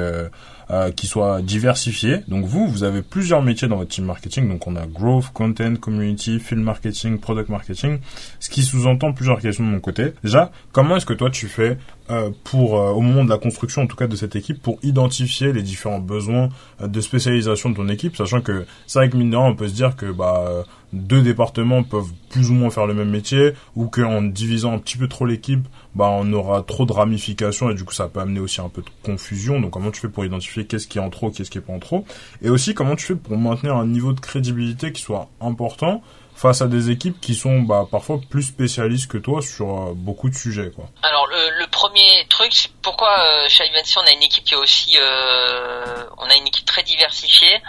euh, 0.68 0.90
qui 0.90 1.06
soit 1.06 1.42
diversifié. 1.42 2.22
Donc 2.26 2.44
vous, 2.44 2.66
vous 2.66 2.82
avez 2.82 3.00
plusieurs 3.00 3.40
métiers 3.40 3.68
dans 3.68 3.76
votre 3.76 3.90
team 3.90 4.04
marketing. 4.04 4.48
Donc 4.48 4.66
on 4.66 4.74
a 4.74 4.84
growth, 4.84 5.26
content, 5.32 5.76
community, 5.76 6.40
film 6.40 6.62
marketing, 6.62 7.20
product 7.20 7.50
marketing, 7.50 8.00
ce 8.40 8.50
qui 8.50 8.64
sous-entend 8.64 9.12
plusieurs 9.12 9.40
questions 9.40 9.64
de 9.64 9.68
mon 9.70 9.78
côté. 9.78 10.14
Déjà, 10.24 10.50
comment 10.72 10.96
est-ce 10.96 11.06
que 11.06 11.12
toi 11.12 11.30
tu 11.30 11.46
fais 11.46 11.70
euh, 11.70 11.95
pour 12.44 12.78
euh, 12.78 12.90
au 12.90 13.00
moment 13.00 13.24
de 13.24 13.30
la 13.30 13.38
construction 13.38 13.82
en 13.82 13.86
tout 13.86 13.96
cas 13.96 14.06
de 14.06 14.16
cette 14.16 14.36
équipe 14.36 14.62
pour 14.62 14.78
identifier 14.82 15.52
les 15.52 15.62
différents 15.62 15.98
besoins 15.98 16.48
de 16.80 17.00
spécialisation 17.00 17.70
de 17.70 17.76
ton 17.76 17.88
équipe, 17.88 18.16
sachant 18.16 18.40
que 18.40 18.66
c'est 18.86 18.98
vrai 18.98 19.10
que 19.10 19.16
on 19.36 19.54
peut 19.54 19.68
se 19.68 19.74
dire 19.74 19.96
que 19.96 20.10
bah 20.12 20.64
deux 20.92 21.22
départements 21.22 21.82
peuvent 21.82 22.12
plus 22.30 22.50
ou 22.50 22.54
moins 22.54 22.70
faire 22.70 22.86
le 22.86 22.94
même 22.94 23.10
métier 23.10 23.52
ou 23.74 23.86
qu'en 23.86 24.22
divisant 24.22 24.72
un 24.72 24.78
petit 24.78 24.96
peu 24.96 25.08
trop 25.08 25.26
l'équipe, 25.26 25.66
bah 25.94 26.08
on 26.10 26.32
aura 26.32 26.62
trop 26.62 26.86
de 26.86 26.92
ramifications 26.92 27.70
et 27.70 27.74
du 27.74 27.84
coup 27.84 27.92
ça 27.92 28.08
peut 28.08 28.20
amener 28.20 28.40
aussi 28.40 28.60
un 28.60 28.68
peu 28.68 28.82
de 28.82 28.90
confusion. 29.02 29.60
Donc 29.60 29.72
comment 29.72 29.90
tu 29.90 30.00
fais 30.00 30.08
pour 30.08 30.24
identifier 30.24 30.66
qu'est-ce 30.66 30.86
qui 30.86 30.98
est 30.98 31.00
en 31.00 31.10
trop, 31.10 31.30
qu'est-ce 31.30 31.50
qui 31.50 31.58
est 31.58 31.62
pas 31.62 31.72
en 31.72 31.78
trop? 31.78 32.04
Et 32.42 32.50
aussi 32.50 32.74
comment 32.74 32.96
tu 32.96 33.06
fais 33.06 33.14
pour 33.14 33.36
maintenir 33.36 33.76
un 33.76 33.86
niveau 33.86 34.12
de 34.12 34.20
crédibilité 34.20 34.92
qui 34.92 35.02
soit 35.02 35.28
important 35.40 36.02
face 36.36 36.60
à 36.60 36.66
des 36.66 36.90
équipes 36.90 37.18
qui 37.20 37.34
sont 37.34 37.60
bah, 37.60 37.86
parfois 37.90 38.20
plus 38.30 38.42
spécialistes 38.42 39.10
que 39.10 39.18
toi 39.18 39.40
sur 39.40 39.68
euh, 39.68 39.92
beaucoup 39.94 40.28
de 40.28 40.34
sujets 40.34 40.70
quoi. 40.70 40.84
Alors 41.02 41.26
le, 41.26 41.66
premier 41.70 42.26
truc 42.28 42.52
c'est 42.52 42.70
pourquoi 42.82 43.18
euh, 43.18 43.48
chez 43.48 43.66
Ivancy 43.66 43.98
on 43.98 44.02
a 44.02 44.12
une 44.12 44.22
équipe 44.22 44.44
qui 44.44 44.54
est 44.54 44.58
aussi 44.58 44.96
euh, 44.96 46.04
on 46.18 46.26
a 46.26 46.36
une 46.36 46.46
équipe 46.46 46.66
très 46.66 46.82
diversifiée? 46.82 47.60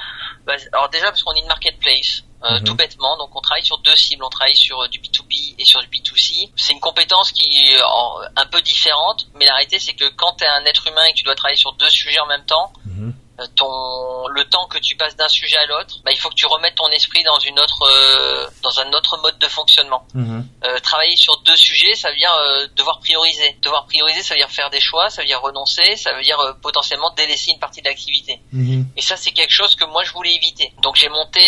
Bah, 0.45 0.53
alors 0.73 0.89
déjà 0.89 1.05
parce 1.05 1.23
qu'on 1.23 1.33
est 1.33 1.39
une 1.39 1.47
marketplace 1.47 2.23
euh, 2.43 2.59
mhm. 2.59 2.63
tout 2.63 2.75
bêtement. 2.75 3.17
Donc 3.17 3.35
on 3.35 3.41
travaille 3.41 3.65
sur 3.65 3.79
deux 3.79 3.95
cibles, 3.95 4.23
on 4.23 4.29
travaille 4.29 4.55
sur 4.55 4.87
du 4.89 4.99
B2B 4.99 5.55
et 5.57 5.65
sur 5.65 5.81
du 5.81 5.87
B2C. 5.87 6.51
C'est 6.55 6.73
une 6.73 6.79
compétence 6.79 7.31
qui 7.31 7.45
est 7.45 7.79
un 8.35 8.45
peu 8.45 8.61
différente, 8.61 9.27
mais 9.35 9.45
la 9.45 9.53
réalité 9.55 9.79
c'est 9.79 9.93
que 9.93 10.09
quand 10.09 10.33
tu 10.33 10.43
es 10.43 10.47
un 10.47 10.65
être 10.65 10.87
humain 10.87 11.05
et 11.05 11.13
que 11.13 11.17
tu 11.17 11.23
dois 11.23 11.35
travailler 11.35 11.57
sur 11.57 11.73
deux 11.73 11.89
sujets 11.89 12.19
en 12.19 12.27
même 12.27 12.45
temps, 12.45 12.73
mhm 12.85 13.13
ton 13.55 14.27
le 14.29 14.43
temps 14.45 14.67
que 14.67 14.77
tu 14.79 14.95
passes 14.95 15.15
d'un 15.15 15.27
sujet 15.27 15.57
à 15.57 15.65
l'autre, 15.65 15.95
bah, 16.03 16.11
il 16.11 16.19
faut 16.19 16.29
que 16.29 16.35
tu 16.35 16.45
remettes 16.45 16.75
ton 16.75 16.89
esprit 16.89 17.23
dans 17.23 17.39
une 17.39 17.59
autre 17.59 17.83
euh, 17.83 18.47
dans 18.63 18.79
un 18.79 18.91
autre 18.93 19.19
mode 19.21 19.37
de 19.37 19.47
fonctionnement. 19.47 20.05
Mhm. 20.13 20.47
Euh, 20.63 20.79
travailler 20.79 21.15
sur 21.15 21.37
deux 21.41 21.55
sujets, 21.55 21.93
ça 21.95 22.09
veut 22.09 22.17
dire 22.17 22.33
euh, 22.33 22.67
devoir 22.75 22.99
prioriser. 22.99 23.57
Devoir 23.61 23.85
prioriser, 23.85 24.23
ça 24.23 24.33
veut 24.33 24.39
dire 24.39 24.49
faire 24.49 24.69
des 24.69 24.79
choix, 24.79 25.09
ça 25.09 25.21
veut 25.21 25.27
dire 25.27 25.41
renoncer, 25.41 25.95
ça 25.95 26.13
veut 26.13 26.23
dire 26.23 26.39
potentiellement 26.61 27.11
délaisser 27.15 27.51
une 27.51 27.59
partie 27.59 27.81
de 27.81 27.87
l'activité. 27.87 28.39
Mhm. 28.51 28.87
Et 28.95 29.01
ça, 29.01 29.15
c'est 29.17 29.31
quelque 29.31 29.53
chose 29.53 29.75
que 29.75 29.85
moi 29.85 30.03
je 30.03 30.11
voulais 30.13 30.33
éviter. 30.33 30.73
Donc 30.81 30.95
j'ai 30.95 31.09
monté 31.09 31.41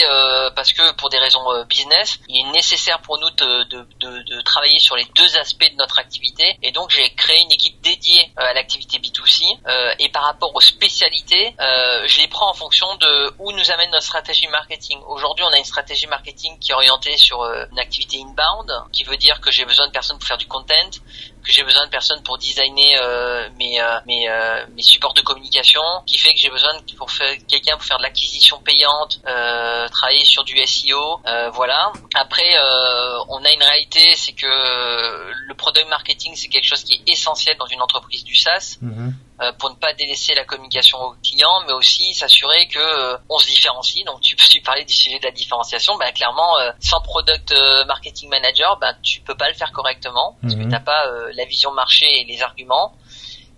parce 0.56 0.74
que 0.74 0.94
pour 0.94 1.10
des 1.10 1.18
raisons 1.18 1.42
business, 1.70 2.20
il 2.28 2.46
est 2.46 2.52
nécessaire 2.52 3.00
pour 3.02 3.20
nous 3.20 3.30
de, 3.32 3.64
de, 3.70 3.88
de, 4.00 4.24
de, 4.24 4.42
travailler 4.42 4.80
sur 4.80 4.96
les 4.96 5.06
deux 5.16 5.38
aspects 5.38 5.70
de 5.72 5.78
notre 5.78 6.00
activité. 6.00 6.58
Et 6.62 6.72
donc 6.72 6.90
j'ai 6.90 7.10
créé 7.16 7.42
une 7.42 7.52
équipe 7.52 7.82
dédiée 7.82 8.32
à 8.38 8.54
l'activité 8.54 9.00
B2C 9.00 9.58
et 10.00 10.10
par 10.10 10.24
rapport 10.24 10.56
aux 10.56 10.62
spécialités. 10.62 11.56
Euh, 11.60 11.79
je 12.08 12.20
les 12.20 12.28
prends 12.28 12.50
en 12.50 12.54
fonction 12.54 12.88
de 12.98 13.34
où 13.40 13.52
nous 13.52 13.72
amène 13.72 13.92
notre 13.92 14.06
stratégie 14.06 14.48
marketing. 14.48 15.00
Aujourd'hui, 15.08 15.46
on 15.48 15.54
a 15.54 15.58
une 15.58 15.64
stratégie 15.66 16.08
marketing 16.08 16.58
qui 16.60 16.72
est 16.72 16.74
orientée 16.74 17.18
sur 17.18 17.42
euh, 17.42 17.66
une 17.72 17.80
activité 17.80 18.18
inbound, 18.22 18.72
qui 18.92 19.04
veut 19.04 19.18
dire 19.18 19.40
que 19.42 19.52
j'ai 19.52 19.66
besoin 19.66 19.88
de 19.88 19.92
personnes 19.92 20.18
pour 20.18 20.28
faire 20.28 20.38
du 20.38 20.48
content, 20.48 20.90
que 21.44 21.52
j'ai 21.52 21.64
besoin 21.64 21.86
de 21.86 21.92
personnes 21.92 22.22
pour 22.24 22.38
designer 22.38 23.00
euh, 23.02 23.50
mes 23.58 23.80
mes, 24.06 24.28
mes 24.76 24.82
supports 24.82 25.14
de 25.14 25.22
communication, 25.22 25.82
qui 26.06 26.18
fait 26.18 26.34
que 26.34 26.40
j'ai 26.40 26.50
besoin 26.50 26.74
de 26.80 26.96
pour 26.96 27.12
faire 27.12 27.36
quelqu'un 27.48 27.78
pour 27.78 27.86
faire 27.86 27.98
de 27.98 28.04
l'acquisition 28.04 28.60
payante, 28.60 29.22
travailler 29.24 30.26
sur 30.26 30.44
du 30.44 30.56
SEO, 30.66 31.22
voilà. 31.54 31.92
Après, 32.16 32.58
on 33.30 33.44
a 33.44 33.52
une 33.52 33.64
réalité, 33.64 34.16
c'est 34.16 34.34
que 34.34 34.48
le 34.48 35.54
product 35.56 35.88
marketing, 35.90 36.36
c'est 36.36 36.50
quelque 36.50 36.68
chose 36.68 36.84
qui 36.84 36.94
est 36.94 37.12
essentiel 37.12 37.58
dans 37.58 37.68
une 37.68 37.82
entreprise 37.82 38.24
du 38.24 38.36
SaaS. 38.36 38.78
Mm-hmm. 38.84 39.14
Euh, 39.42 39.54
pour 39.58 39.70
ne 39.70 39.76
pas 39.76 39.94
délaisser 39.94 40.34
la 40.36 40.44
communication 40.44 40.98
au 41.02 41.16
client, 41.24 41.62
mais 41.66 41.72
aussi 41.72 42.14
s'assurer 42.14 42.68
que 42.68 42.78
euh, 42.78 43.18
on 43.30 43.38
se 43.38 43.48
différencie. 43.48 44.04
Donc 44.04 44.20
tu, 44.20 44.36
tu 44.50 44.60
parlais 44.60 44.84
du 44.84 44.94
sujet 44.94 45.18
de 45.18 45.24
la 45.24 45.32
différenciation, 45.32 45.98
ben 45.98 46.12
clairement 46.12 46.58
euh, 46.60 46.72
sans 46.82 47.00
product 47.00 47.54
marketing 47.88 48.30
manager, 48.30 48.78
ben 48.82 48.94
tu 49.02 49.22
peux 49.22 49.36
pas 49.36 49.48
le 49.48 49.54
faire 49.54 49.72
correctement 49.72 50.36
parce 50.42 50.56
que 50.56 50.60
mhm. 50.60 50.70
t'as 50.70 50.82
pas 50.82 51.04
la 51.34 51.46
vision 51.46 51.72
marché 51.72 52.06
et 52.20 52.26
les 52.26 52.42
arguments. 52.42 52.94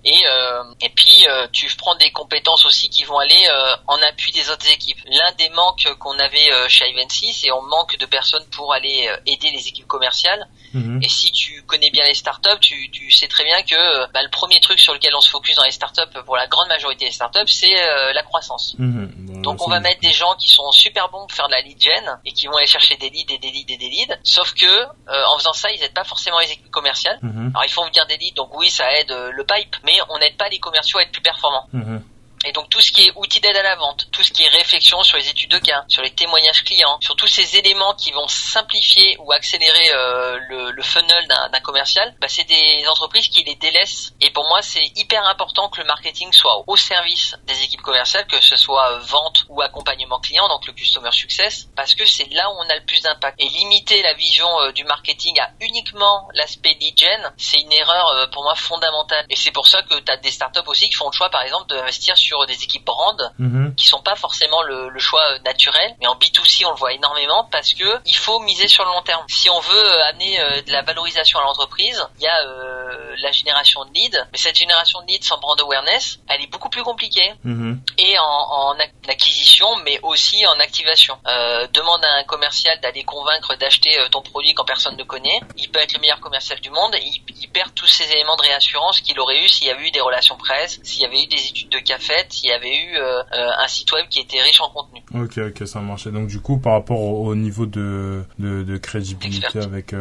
Et, 0.04 0.22
euh, 0.26 0.64
et 0.82 0.90
puis 0.90 1.28
euh, 1.28 1.48
tu 1.52 1.68
prends 1.78 1.96
des 1.96 2.12
compétences 2.12 2.66
aussi 2.66 2.90
qui 2.90 3.04
vont 3.04 3.20
aller 3.20 3.48
euh, 3.48 3.76
en 3.88 4.02
appui 4.02 4.32
des 4.32 4.50
autres 4.50 4.70
équipes. 4.72 4.98
L'un 5.06 5.32
des 5.34 5.50
manques 5.50 5.88
qu'on 6.00 6.18
avait 6.18 6.50
chez 6.70 6.90
Ivancy, 6.90 7.34
c'est 7.34 7.52
on 7.52 7.62
manque 7.62 7.98
de 7.98 8.06
personnes 8.06 8.46
pour 8.52 8.74
aller 8.74 9.10
aider 9.26 9.52
les 9.52 9.68
équipes 9.68 9.88
commerciales. 9.88 10.48
Mhm. 10.74 11.02
Et 11.04 11.10
si 11.10 11.32
tu 11.32 11.62
connais 11.64 11.92
bien 11.92 12.06
les 12.06 12.14
startups, 12.14 12.60
tu, 12.62 12.90
tu 12.92 13.12
sais 13.12 13.28
très 13.28 13.44
bien 13.44 13.62
que 13.62 14.12
bah, 14.12 14.24
le 14.24 14.30
premier 14.30 14.60
truc 14.60 14.80
sur 14.80 14.94
lequel 14.94 15.14
on 15.16 15.22
se 15.22 15.30
focus 15.30 15.56
dans 15.56 15.64
les 15.64 15.72
startups, 15.72 16.02
pour 16.26 16.36
la 16.36 16.48
grande 16.48 16.68
majorité 16.68 17.06
des 17.06 17.12
startups, 17.12 17.48
c'est 17.48 17.76
la 18.14 18.24
croissance. 18.24 18.76
Mhm. 18.80 19.42
Donc 19.42 19.66
on 19.66 19.70
va 19.70 19.80
mettre 19.80 20.02
des 20.02 20.12
gens 20.12 20.36
qui 20.36 20.50
sont 20.50 20.72
super 20.72 21.10
bons 21.10 21.28
pour 21.28 21.32
faire 21.32 21.48
de 21.48 21.54
la 21.54 21.62
lead 21.62 21.82
gen 21.82 22.20
et 22.26 22.32
qui 22.32 22.48
vont 22.48 22.56
aller 22.58 22.68
chercher 22.68 22.96
des 22.98 23.10
leads 23.10 23.34
et 23.34 23.38
des 23.38 23.52
leads 23.52 23.74
et 23.74 23.78
des 23.78 23.90
leads. 23.90 24.18
Sauf 24.24 24.54
que 24.54 24.86
en 25.08 25.38
faisant 25.38 25.54
ça, 25.54 25.72
ils 25.72 25.80
n'aident 25.80 25.94
pas 25.94 26.04
forcément 26.04 26.40
les 26.40 26.52
équipes 26.52 26.72
commerciales. 26.72 27.20
Mhm. 27.22 27.52
Alors 27.54 27.66
ils 27.66 27.72
font 27.72 27.86
venir 27.86 28.06
des 28.08 28.18
leads, 28.18 28.36
donc 28.36 28.58
oui, 28.58 28.70
ça 28.70 28.92
aide 28.94 29.12
le 29.12 29.44
pipe, 29.46 29.76
mais 29.84 29.91
on 30.10 30.20
n'aide 30.20 30.38
pas 30.38 30.50
les 30.50 30.60
commerciaux 30.60 31.00
à 31.00 31.04
être 31.04 31.12
plus 31.12 31.22
performants. 31.22 31.68
Mhm. 31.74 32.04
Et 32.46 32.52
donc 32.52 32.70
tout 32.70 32.82
ce 32.82 32.92
qui 32.92 33.08
est 33.08 33.12
outils 33.16 33.40
d'aide 33.40 33.56
à 33.56 33.64
la 33.64 33.76
vente, 33.76 34.08
tout 34.12 34.24
ce 34.24 34.32
qui 34.32 34.44
est 34.44 34.50
réflexion 34.50 35.04
sur 35.04 35.18
les 35.18 35.30
études 35.30 35.52
de 35.52 35.60
cas, 35.60 35.84
sur 35.88 36.02
les 36.02 36.12
témoignages 36.12 36.64
clients, 36.64 36.98
sur 37.02 37.16
tous 37.16 37.28
ces 37.28 37.58
éléments 37.58 37.94
qui 37.94 38.12
vont 38.12 38.28
simplifier 38.28 39.16
ou 39.20 39.32
accélérer 39.32 39.92
euh, 39.94 40.40
le, 40.50 40.72
le, 40.72 40.84
funnel 40.84 41.28
d'un 41.28 41.60
commercial, 41.60 42.16
bah, 42.20 42.28
c'est 42.28 42.44
des 42.44 42.84
entreprises 42.88 43.28
qui 43.28 43.44
les 43.44 43.56
délaissent. 43.56 44.14
Et 44.22 44.30
pour 44.32 44.48
moi, 44.48 44.62
c'est 44.62 44.92
hyper 44.96 45.26
important 45.28 45.70
que 45.70 45.82
le 45.82 45.88
marketing 45.88 46.32
soit 46.34 46.64
au 46.68 46.76
service 46.76 47.36
des 47.46 47.64
équipes 47.64 47.82
commerciales, 47.82 48.26
que 48.28 48.42
ce 48.42 48.56
soit 48.56 48.98
vente 49.00 49.46
ou 49.50 49.62
accompagnement 49.62 50.20
client, 50.20 50.48
donc 50.48 50.66
le 50.66 50.74
customer 50.74 51.12
success, 51.12 51.68
parce 51.76 51.96
que 51.96 52.06
c'est 52.06 52.32
là 52.34 52.50
où 52.50 52.54
on 52.60 52.70
a 52.70 52.76
le 52.76 52.86
plus 52.86 53.02
d'impact. 53.02 53.40
Et 53.40 53.50
limiter 53.50 54.02
la 54.02 54.14
vision 54.14 54.48
euh, 54.62 54.72
du 54.72 54.84
marketing 54.84 55.40
à 55.40 55.52
uniquement 55.60 56.28
l'aspect 56.34 56.78
lead 56.80 56.92
c'est 57.38 57.60
une 57.60 57.72
erreur 57.72 58.08
euh, 58.10 58.28
pour 58.28 58.44
moi 58.44 58.56
fondamentale. 58.56 59.26
Et 59.30 59.36
c'est 59.36 59.52
pour 59.52 59.68
ça 59.68 59.82
que 59.84 60.00
tu 60.00 60.12
as 60.12 60.18
des 60.18 60.32
startups 60.32 60.68
aussi 60.68 60.90
qui 60.90 60.96
font 60.96 61.08
le 61.08 61.16
choix, 61.16 61.30
par 61.30 61.42
exemple, 61.42 61.68
d'investir 61.68 62.18
sur 62.18 62.31
sur 62.32 62.46
des 62.46 62.64
équipes 62.64 62.86
brand 62.86 63.34
mhm. 63.40 63.76
qui 63.76 63.88
sont 63.88 64.02
pas 64.02 64.16
forcément 64.16 64.62
le, 64.64 64.90
le, 64.90 65.00
choix 65.00 65.24
euh, 65.32 65.40
naturel, 65.44 65.96
mais 66.00 66.08
en 66.08 66.16
B2C 66.16 66.66
on 66.66 66.72
le 66.72 66.78
voit 66.78 66.94
énormément 66.94 67.48
parce 67.52 67.74
que 67.74 68.00
il 68.06 68.16
faut 68.16 68.40
miser 68.40 68.70
sur 68.70 68.86
le 68.86 68.92
long 68.92 69.02
terme. 69.02 69.26
Si 69.28 69.50
on 69.50 69.60
veut 69.60 69.86
euh, 69.86 70.10
amener 70.10 70.40
euh, 70.40 70.62
de 70.62 70.72
la 70.72 70.82
valorisation 70.82 71.40
à 71.40 71.44
l'entreprise, 71.44 72.02
il 72.18 72.24
y 72.24 72.28
a 72.28 72.40
euh, 72.46 73.16
la 73.22 73.32
génération 73.34 73.84
de 73.84 73.92
leads, 73.94 74.18
mais 74.32 74.38
cette 74.38 74.58
génération 74.58 75.02
de 75.02 75.08
leads 75.08 75.26
sans 75.26 75.40
brand 75.40 75.60
awareness, 75.60 76.20
elle 76.30 76.42
est 76.42 76.48
beaucoup 76.48 76.70
plus 76.70 76.84
compliquée 76.84 77.34
mhm. 77.44 77.82
et 77.98 78.18
en, 78.18 78.24
en, 78.24 78.76
acquisition, 79.10 79.68
mais 79.84 80.00
aussi 80.04 80.46
en 80.48 80.60
activation. 80.60 81.18
Euh, 81.28 81.68
demande 81.74 82.04
à 82.06 82.14
un 82.20 82.24
commercial 82.24 82.80
d'aller 82.80 83.04
convaincre 83.04 83.56
d'acheter 83.56 83.98
ton 84.12 84.22
produit 84.22 84.54
quand 84.54 84.64
personne 84.64 84.96
ne 84.96 85.04
connaît. 85.04 85.42
Il 85.58 85.70
peut 85.70 85.80
être 85.80 85.94
le 85.94 86.00
meilleur 86.00 86.22
commercial 86.22 86.62
du 86.62 86.70
monde, 86.70 86.96
il, 87.02 87.22
il 87.42 87.50
perd 87.50 87.74
tous 87.76 87.88
ces 87.88 88.10
éléments 88.12 88.38
de 88.38 88.44
réassurance 88.44 89.02
qu'il 89.02 89.20
aurait 89.20 89.44
eu 89.44 89.50
s'il 89.50 89.68
y 89.68 89.70
avait 89.70 89.88
eu 89.88 89.92
des 89.92 90.00
relations 90.00 90.38
presse, 90.38 90.80
s'il 90.84 91.02
y 91.02 91.06
avait 91.06 91.24
eu 91.24 91.28
des 91.28 91.48
études 91.48 91.70
de 91.70 91.80
café 91.80 92.21
fait, 92.22 92.44
il 92.44 92.48
y 92.48 92.52
avait 92.52 92.76
eu 92.76 92.98
un 93.34 93.68
site 93.68 93.92
web 93.92 94.08
qui 94.10 94.20
était 94.20 94.42
riche 94.42 94.62
en 94.62 94.70
contenu. 94.70 95.04
Ok, 95.14 95.38
ok, 95.38 95.68
ça 95.68 95.80
marchait. 95.80 96.12
Donc 96.12 96.28
du 96.28 96.40
coup, 96.42 96.60
par 96.60 96.74
rapport 96.74 97.00
au, 97.00 97.36
niveau 97.36 97.66
de, 97.66 98.24
de, 98.40 98.64
de 98.64 98.78
crédibilité 98.78 99.60
avec 99.60 99.94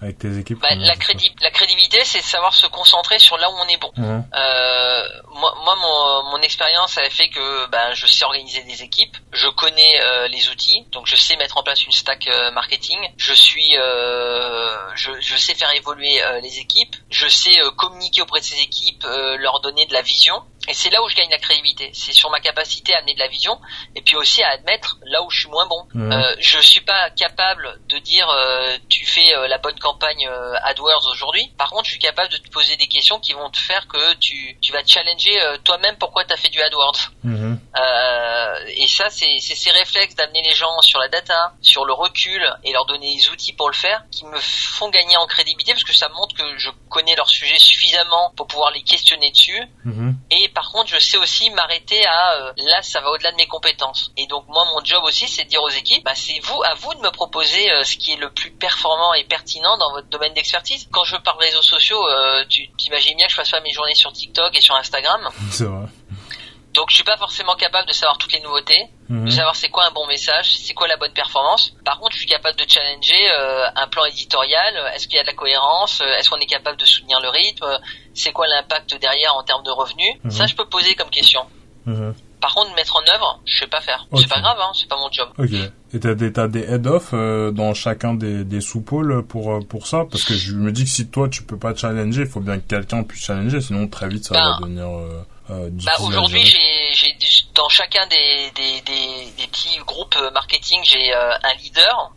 avec 0.00 0.18
tes 0.18 0.38
équipes. 0.38 0.60
Bah, 0.60 0.74
la, 0.74 0.94
la 1.42 1.50
crédibilité, 1.50 1.98
c'est 2.04 2.20
savoir 2.20 2.54
se 2.54 2.66
concentrer 2.66 3.18
sur 3.18 3.36
là 3.38 3.50
où 3.50 3.54
on 3.54 3.68
est 3.68 3.80
bon. 3.80 3.90
moi, 3.96 5.54
moi, 5.64 5.76
mon, 5.76 6.30
mon 6.30 6.42
expérience 6.42 6.98
a 6.98 7.08
fait 7.10 7.28
que 7.28 7.68
ben, 7.70 7.92
je 7.94 8.06
sais 8.06 8.24
organiser 8.24 8.62
des 8.64 8.82
équipes, 8.82 9.16
je 9.32 9.48
connais 9.48 10.28
les 10.30 10.48
outils, 10.48 10.86
donc 10.92 11.06
je 11.06 11.16
sais 11.16 11.36
mettre 11.36 11.58
en 11.58 11.62
place 11.62 11.84
une 11.84 11.92
stack 11.92 12.28
marketing, 12.52 12.98
je 13.16 13.32
suis, 13.32 13.72
je, 14.94 15.10
je 15.20 15.36
sais 15.36 15.54
faire 15.54 15.72
évoluer 15.74 16.20
les 16.42 16.58
équipes, 16.58 16.96
je 17.10 17.28
sais 17.28 17.56
communiquer 17.76 18.22
auprès 18.22 18.40
de 18.40 18.44
ces 18.44 18.60
équipes, 18.62 19.04
leur 19.38 19.60
donner 19.60 19.86
de 19.86 19.92
la 19.92 20.02
vision. 20.02 20.42
Et 20.68 20.74
c'est 20.74 20.90
là 20.90 21.02
où 21.02 21.08
je 21.08 21.16
gagne 21.16 21.30
la 21.30 21.38
crédibilité. 21.38 21.90
C'est 21.94 22.12
sur 22.12 22.30
ma 22.30 22.40
capacité 22.40 22.94
à 22.94 22.98
amener 22.98 23.14
de 23.14 23.20
la 23.20 23.28
vision 23.28 23.58
et 23.94 24.02
puis 24.02 24.16
aussi 24.16 24.42
à 24.42 24.50
admettre 24.50 24.98
là 25.04 25.22
où 25.22 25.30
je 25.30 25.40
suis 25.40 25.48
moins 25.48 25.66
bon. 25.66 25.86
Euh, 25.96 26.36
je 26.38 26.58
suis 26.60 26.80
pas 26.80 27.10
capable 27.10 27.80
de 27.88 27.98
dire 27.98 28.28
euh, 28.28 28.76
tu 28.88 29.06
fais 29.06 29.34
euh, 29.34 29.48
la 29.48 29.58
bonne 29.58 29.78
campagne 29.78 30.26
euh, 30.28 30.54
AdWords 30.62 31.08
aujourd'hui. 31.10 31.50
Par 31.56 31.70
contre, 31.70 31.84
je 31.86 31.92
suis 31.92 31.98
capable 31.98 32.30
de 32.30 32.36
te 32.36 32.48
poser 32.50 32.76
des 32.76 32.86
questions 32.86 33.18
qui 33.18 33.32
vont 33.32 33.50
te 33.50 33.58
faire 33.58 33.86
que 33.88 34.14
tu, 34.14 34.58
tu 34.60 34.72
vas 34.72 34.82
te 34.82 34.90
challenger 34.90 35.38
toi-même 35.64 35.96
pourquoi 35.96 36.24
tu 36.24 36.32
as 36.32 36.36
fait 36.36 36.48
du 36.48 36.60
AdWords. 36.60 37.10
Mhm. 37.24 37.58
et 38.76 38.88
ça, 38.88 39.08
c'est 39.10 39.38
ces 39.40 39.70
réflexes 39.70 40.14
d'amener 40.14 40.42
les 40.42 40.54
gens 40.54 40.80
sur 40.82 40.98
la 40.98 41.08
data, 41.08 41.52
sur 41.60 41.84
le 41.84 41.92
recul 41.92 42.42
et 42.64 42.72
leur 42.72 42.86
donner 42.86 43.14
des 43.16 43.28
outils 43.30 43.52
pour 43.52 43.68
le 43.68 43.74
faire 43.74 44.02
qui 44.10 44.24
me 44.26 44.38
font 44.40 44.88
gagner 44.90 45.16
en 45.16 45.26
crédibilité 45.26 45.72
parce 45.72 45.84
que 45.84 45.94
ça 45.94 46.08
montre 46.08 46.34
que 46.34 46.58
je 46.58 46.70
connais 46.88 47.14
leur 47.16 47.28
sujet 47.28 47.58
suffisamment 47.58 48.32
pour 48.36 48.46
pouvoir 48.46 48.70
les 48.72 48.82
questionner 48.82 49.30
dessus. 49.30 49.62
Mhm. 49.84 50.16
Et 50.30 50.48
par 50.58 50.72
contre, 50.72 50.90
je 50.90 50.98
sais 50.98 51.16
aussi 51.16 51.50
m'arrêter 51.50 52.04
à 52.04 52.32
euh, 52.32 52.52
là, 52.56 52.82
ça 52.82 53.00
va 53.00 53.10
au-delà 53.10 53.30
de 53.30 53.36
mes 53.36 53.46
compétences. 53.46 54.10
Et 54.16 54.26
donc 54.26 54.44
moi, 54.48 54.64
mon 54.74 54.84
job 54.84 55.04
aussi, 55.04 55.28
c'est 55.28 55.44
de 55.44 55.48
dire 55.48 55.62
aux 55.62 55.68
équipes, 55.68 56.02
bah, 56.04 56.16
c'est 56.16 56.40
vous, 56.40 56.60
à 56.64 56.74
vous 56.74 56.92
de 56.94 56.98
me 56.98 57.12
proposer 57.12 57.70
euh, 57.70 57.84
ce 57.84 57.96
qui 57.96 58.10
est 58.10 58.16
le 58.16 58.28
plus 58.28 58.50
performant 58.50 59.14
et 59.14 59.22
pertinent 59.22 59.78
dans 59.78 59.92
votre 59.92 60.08
domaine 60.08 60.34
d'expertise. 60.34 60.88
Quand 60.90 61.04
je 61.04 61.14
parle 61.14 61.38
réseaux 61.38 61.62
sociaux, 61.62 62.04
euh, 62.08 62.44
tu 62.48 62.68
t'imagines 62.76 63.16
bien 63.16 63.26
que 63.26 63.30
je 63.30 63.36
fasse 63.36 63.52
pas 63.52 63.60
mes 63.60 63.72
journées 63.72 63.94
sur 63.94 64.12
TikTok 64.12 64.52
et 64.56 64.60
sur 64.60 64.74
Instagram. 64.74 65.28
C'est 65.52 65.66
vrai. 65.66 65.86
Donc 66.78 66.90
je 66.90 66.94
suis 66.94 67.04
pas 67.04 67.16
forcément 67.16 67.56
capable 67.56 67.88
de 67.88 67.92
savoir 67.92 68.18
toutes 68.18 68.32
les 68.32 68.40
nouveautés, 68.40 68.86
de 69.10 69.14
mhm. 69.14 69.30
savoir 69.32 69.56
c'est 69.56 69.68
quoi 69.68 69.88
un 69.88 69.90
bon 69.90 70.06
message, 70.06 70.56
c'est 70.58 70.74
quoi 70.74 70.86
la 70.86 70.96
bonne 70.96 71.12
performance. 71.12 71.74
Par 71.84 71.98
contre, 71.98 72.12
je 72.12 72.18
suis 72.18 72.28
capable 72.28 72.56
de 72.56 72.64
challenger 72.68 73.18
euh, 73.32 73.66
un 73.74 73.88
plan 73.88 74.04
éditorial. 74.04 74.72
Est-ce 74.94 75.08
qu'il 75.08 75.16
y 75.16 75.18
a 75.18 75.24
de 75.24 75.26
la 75.26 75.34
cohérence 75.34 76.00
Est-ce 76.18 76.30
qu'on 76.30 76.38
est 76.38 76.46
capable 76.46 76.76
de 76.76 76.84
soutenir 76.84 77.18
le 77.20 77.30
rythme 77.30 77.66
C'est 78.14 78.30
quoi 78.30 78.46
l'impact 78.46 78.96
derrière 79.00 79.34
en 79.34 79.42
termes 79.42 79.64
de 79.64 79.72
revenus 79.72 80.14
mhm. 80.22 80.30
Ça, 80.30 80.46
je 80.46 80.54
peux 80.54 80.66
poser 80.66 80.94
comme 80.94 81.10
question. 81.10 81.40
Mhm. 81.86 82.14
Par 82.40 82.54
contre, 82.54 82.72
mettre 82.76 82.94
en 82.94 83.12
œuvre, 83.12 83.40
je 83.44 83.58
sais 83.58 83.66
pas 83.66 83.80
faire. 83.80 84.06
C'est 84.14 84.28
pas 84.28 84.40
grave, 84.40 84.58
hein, 84.60 84.70
c'est 84.72 84.88
pas 84.88 84.98
mon 84.98 85.10
job. 85.10 85.28
Ok. 85.36 85.50
Et 85.92 85.98
t'as 85.98 86.14
des, 86.14 86.30
des 86.30 86.72
head-off 86.72 87.10
euh, 87.12 87.50
dans 87.50 87.74
chacun 87.74 88.14
des, 88.14 88.44
des 88.44 88.60
sous-pôles 88.60 89.26
pour, 89.26 89.52
euh, 89.52 89.60
pour 89.60 89.88
ça? 89.88 90.04
Parce 90.08 90.22
que 90.22 90.34
je 90.34 90.54
me 90.54 90.70
dis 90.70 90.84
que 90.84 90.90
si 90.90 91.08
toi 91.08 91.28
tu 91.28 91.42
peux 91.42 91.58
pas 91.58 91.74
challenger, 91.74 92.22
il 92.22 92.28
faut 92.28 92.40
bien 92.40 92.60
que 92.60 92.68
quelqu'un 92.68 93.02
puisse 93.02 93.24
challenger, 93.24 93.60
sinon 93.60 93.88
très 93.88 94.08
vite 94.08 94.26
ça 94.26 94.34
va 94.34 94.58
ben, 94.60 94.60
devenir 94.60 94.86
euh, 94.86 95.24
bah, 95.48 95.92
Aujourd'hui, 96.00 96.44
j'ai 96.44 97.16
dans 97.54 97.68
chacun 97.68 98.06
des, 98.06 98.50
des, 98.54 98.80
des, 98.82 99.32
des, 99.36 99.46
petits 99.48 99.78
groupes 99.84 100.16
marketing, 100.32 100.80
j'ai 100.84 101.12
euh, 101.12 101.32
un 101.42 101.54
leader 101.54 102.12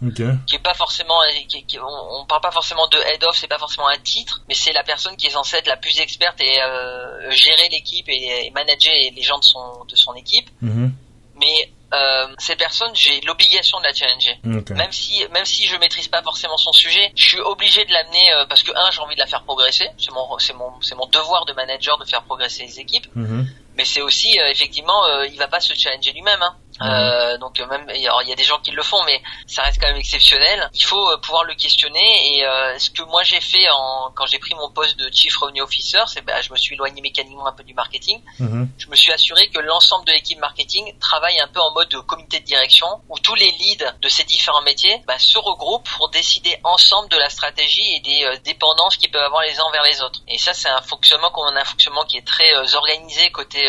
qui 0.45 0.55
est 0.55 0.59
pas 0.59 0.75
forcément, 0.75 1.19
qui, 1.47 1.79
on, 1.79 2.25
parle 2.25 2.41
pas 2.41 2.51
forcément 2.51 2.87
de 2.87 2.97
head 2.97 3.23
off, 3.23 3.37
c'est 3.39 3.47
pas 3.47 3.57
forcément 3.57 3.87
un 3.87 3.97
titre, 3.97 4.41
mais 4.47 4.53
c'est 4.53 4.71
la 4.71 4.83
personne 4.83 5.17
qui 5.17 5.27
est 5.27 5.31
censée 5.31 5.57
être 5.57 5.67
la 5.67 5.77
plus 5.77 5.99
experte 5.99 6.39
et 6.41 6.61
euh, 6.61 7.31
gérer 7.31 7.69
l'équipe 7.69 8.07
et, 8.07 8.51
manager 8.53 8.93
les 8.93 9.21
gens 9.23 9.39
de 9.39 9.43
son 9.43 9.85
de 9.85 9.95
son 9.95 10.13
équipe. 10.13 10.49
Mhm. 10.61 10.93
Mais 11.39 11.71
euh, 11.93 12.27
ces 12.37 12.55
personnes, 12.55 12.91
j'ai 12.93 13.19
l'obligation 13.21 13.79
de 13.79 13.83
la 13.83 13.93
challenger. 13.93 14.39
Même 14.43 14.91
si 14.91 15.25
même 15.31 15.45
si 15.45 15.67
je 15.67 15.75
maîtrise 15.77 16.07
pas 16.07 16.21
forcément 16.21 16.57
son 16.57 16.71
sujet, 16.71 17.11
je 17.15 17.23
suis 17.23 17.39
obligé 17.39 17.83
de 17.85 17.91
l'amener 17.91 18.33
euh, 18.33 18.45
parce 18.47 18.63
que 18.63 18.71
un, 18.71 18.91
j'ai 18.91 19.01
envie 19.01 19.15
de 19.15 19.19
la 19.19 19.27
faire 19.27 19.43
progresser. 19.43 19.87
C'est 19.97 20.11
mon 20.11 20.37
c'est 20.39 20.53
mon 20.53 20.71
c'est 20.81 20.95
mon 20.95 21.05
devoir 21.07 21.45
de 21.45 21.53
manager 21.53 21.97
de 21.97 22.05
faire 22.05 22.23
progresser 22.23 22.63
les 22.63 22.79
équipes. 22.79 23.07
Mhm. 23.15 23.47
Mais 23.77 23.85
c'est 23.85 24.01
aussi 24.01 24.39
euh, 24.39 24.47
effectivement, 24.49 25.05
euh, 25.05 25.27
il 25.27 25.37
va 25.37 25.47
pas 25.47 25.59
se 25.59 25.73
challenger 25.73 26.11
lui-même. 26.13 26.41
Hein. 26.41 26.55
Euh, 26.81 27.37
donc 27.37 27.59
euh, 27.59 27.67
même 27.67 27.85
il 27.93 28.01
y 28.01 28.07
a 28.07 28.35
des 28.35 28.43
gens 28.43 28.59
qui 28.59 28.71
le 28.71 28.83
font, 28.83 29.03
mais 29.05 29.21
ça 29.47 29.63
reste 29.63 29.79
quand 29.81 29.87
même 29.87 29.97
exceptionnel. 29.97 30.69
Il 30.73 30.83
faut 30.83 31.11
euh, 31.11 31.17
pouvoir 31.17 31.43
le 31.43 31.53
questionner. 31.55 32.37
Et 32.37 32.45
euh, 32.45 32.77
ce 32.79 32.89
que 32.89 33.03
moi 33.03 33.23
j'ai 33.23 33.41
fait 33.41 33.69
en, 33.69 34.11
quand 34.15 34.25
j'ai 34.25 34.39
pris 34.39 34.55
mon 34.55 34.69
poste 34.71 34.97
de 34.97 35.09
chief 35.13 35.37
revenue 35.37 35.61
officer, 35.61 36.01
c'est 36.07 36.21
bah, 36.21 36.41
je 36.41 36.51
me 36.51 36.57
suis 36.57 36.75
éloigné 36.75 37.01
mécaniquement 37.01 37.47
un 37.47 37.53
peu 37.53 37.63
du 37.63 37.73
marketing. 37.73 38.21
Mhm. 38.39 38.69
Je 38.77 38.87
me 38.87 38.95
suis 38.95 39.11
assuré 39.11 39.47
que 39.49 39.59
l'ensemble 39.59 40.05
de 40.05 40.11
l'équipe 40.11 40.39
marketing 40.39 40.97
travaille 40.99 41.39
un 41.39 41.47
peu 41.47 41.59
en 41.59 41.71
mode 41.71 41.93
comité 42.07 42.39
de 42.39 42.45
direction, 42.45 42.87
où 43.09 43.19
tous 43.19 43.35
les 43.35 43.51
leads 43.51 43.93
de 44.01 44.09
ces 44.09 44.23
différents 44.23 44.61
métiers 44.61 45.01
bah, 45.07 45.19
se 45.19 45.37
regroupent 45.37 45.89
pour 45.97 46.09
décider 46.09 46.57
ensemble 46.63 47.09
de 47.09 47.17
la 47.17 47.29
stratégie 47.29 47.95
et 47.95 47.99
des 47.99 48.39
dépendances 48.43 48.97
qu'ils 48.97 49.11
peuvent 49.11 49.23
avoir 49.23 49.41
les 49.43 49.59
uns 49.59 49.71
vers 49.71 49.83
les 49.83 50.01
autres. 50.01 50.21
Et 50.27 50.37
ça 50.37 50.53
c'est 50.53 50.69
un 50.69 50.81
fonctionnement 50.81 51.29
qu'on 51.31 51.43
a 51.55 51.61
un 51.61 51.65
fonctionnement 51.65 52.05
qui 52.05 52.17
est 52.17 52.25
très 52.25 52.51
organisé 52.75 53.29
côté 53.31 53.61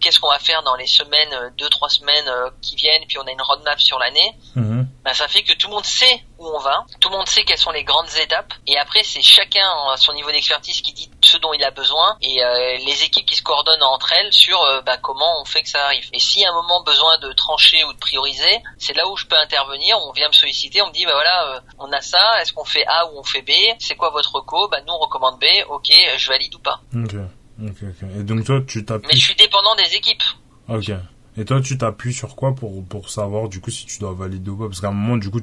qu'est-ce 0.00 0.18
qu'on 0.18 0.30
va 0.30 0.38
faire 0.38 0.62
dans 0.62 0.74
les 0.74 0.86
semaines, 0.86 1.52
deux 1.58 1.68
trois 1.68 1.88
semaines 1.88 2.21
euh, 2.28 2.50
qui 2.60 2.76
viennent, 2.76 3.04
puis 3.08 3.18
on 3.18 3.26
a 3.26 3.30
une 3.30 3.42
roadmap 3.42 3.80
sur 3.80 3.98
l'année, 3.98 4.34
ben, 4.54 5.14
ça 5.14 5.26
fait 5.26 5.42
que 5.42 5.52
tout 5.54 5.66
le 5.66 5.74
monde 5.74 5.84
sait 5.84 6.24
où 6.38 6.46
on 6.46 6.60
va, 6.60 6.84
tout 7.00 7.08
le 7.08 7.16
monde 7.16 7.26
sait 7.26 7.42
quelles 7.42 7.58
sont 7.58 7.72
les 7.72 7.82
grandes 7.82 8.14
étapes, 8.20 8.54
et 8.66 8.78
après 8.78 9.02
c'est 9.02 9.22
chacun 9.22 9.68
à 9.92 9.96
son 9.96 10.12
niveau 10.12 10.30
d'expertise 10.30 10.80
qui 10.80 10.92
dit 10.92 11.10
ce 11.22 11.38
dont 11.38 11.52
il 11.52 11.64
a 11.64 11.70
besoin, 11.70 12.16
et 12.20 12.42
euh, 12.42 12.78
les 12.78 13.02
équipes 13.04 13.26
qui 13.26 13.34
se 13.34 13.42
coordonnent 13.42 13.82
entre 13.82 14.12
elles 14.12 14.32
sur 14.32 14.60
euh, 14.62 14.80
ben, 14.82 14.96
comment 15.02 15.40
on 15.40 15.44
fait 15.44 15.62
que 15.62 15.68
ça 15.68 15.84
arrive. 15.86 16.08
Et 16.12 16.18
y 16.36 16.44
a 16.44 16.50
un 16.50 16.54
moment 16.54 16.82
besoin 16.82 17.18
de 17.18 17.32
trancher 17.32 17.82
ou 17.84 17.92
de 17.92 17.98
prioriser, 17.98 18.62
c'est 18.78 18.96
là 18.96 19.08
où 19.08 19.16
je 19.16 19.26
peux 19.26 19.36
intervenir, 19.36 19.98
on 20.06 20.12
vient 20.12 20.28
me 20.28 20.32
solliciter, 20.32 20.82
on 20.82 20.88
me 20.88 20.92
dit 20.92 21.04
bah 21.04 21.14
voilà, 21.14 21.62
on 21.78 21.90
a 21.92 22.00
ça, 22.00 22.40
est-ce 22.40 22.52
qu'on 22.52 22.64
fait 22.64 22.86
A 22.86 23.06
ou 23.06 23.18
on 23.18 23.24
fait 23.24 23.42
B, 23.42 23.50
c'est 23.78 23.96
quoi 23.96 24.10
votre 24.10 24.32
reco, 24.36 24.68
bah 24.68 24.80
nous 24.86 24.92
on 24.92 24.98
recommande 24.98 25.38
B, 25.40 25.44
ok, 25.68 25.90
je 26.16 26.28
valide 26.28 26.54
ou 26.54 26.60
pas. 26.60 26.80
Ok, 26.94 27.14
ok, 27.60 27.76
ok. 27.82 28.08
Et 28.20 28.22
donc 28.22 28.44
toi 28.44 28.60
tu 28.66 28.84
t'appuies... 28.84 29.08
Mais 29.08 29.18
je 29.18 29.24
suis 29.24 29.34
dépendant 29.34 29.74
des 29.74 29.94
équipes. 29.96 30.22
Ok. 30.68 30.92
Et 31.36 31.44
toi, 31.46 31.60
tu 31.62 31.78
t'appuies 31.78 32.12
sur 32.12 32.36
quoi 32.36 32.54
pour 32.54 32.84
pour 32.84 33.08
savoir 33.08 33.48
du 33.48 33.60
coup 33.60 33.70
si 33.70 33.86
tu 33.86 33.98
dois 33.98 34.12
valider 34.12 34.50
ou 34.50 34.56
pas? 34.56 34.66
Parce 34.66 34.80
qu'à 34.80 34.88
un 34.88 34.92
moment, 34.92 35.16
du 35.16 35.30
coup, 35.30 35.40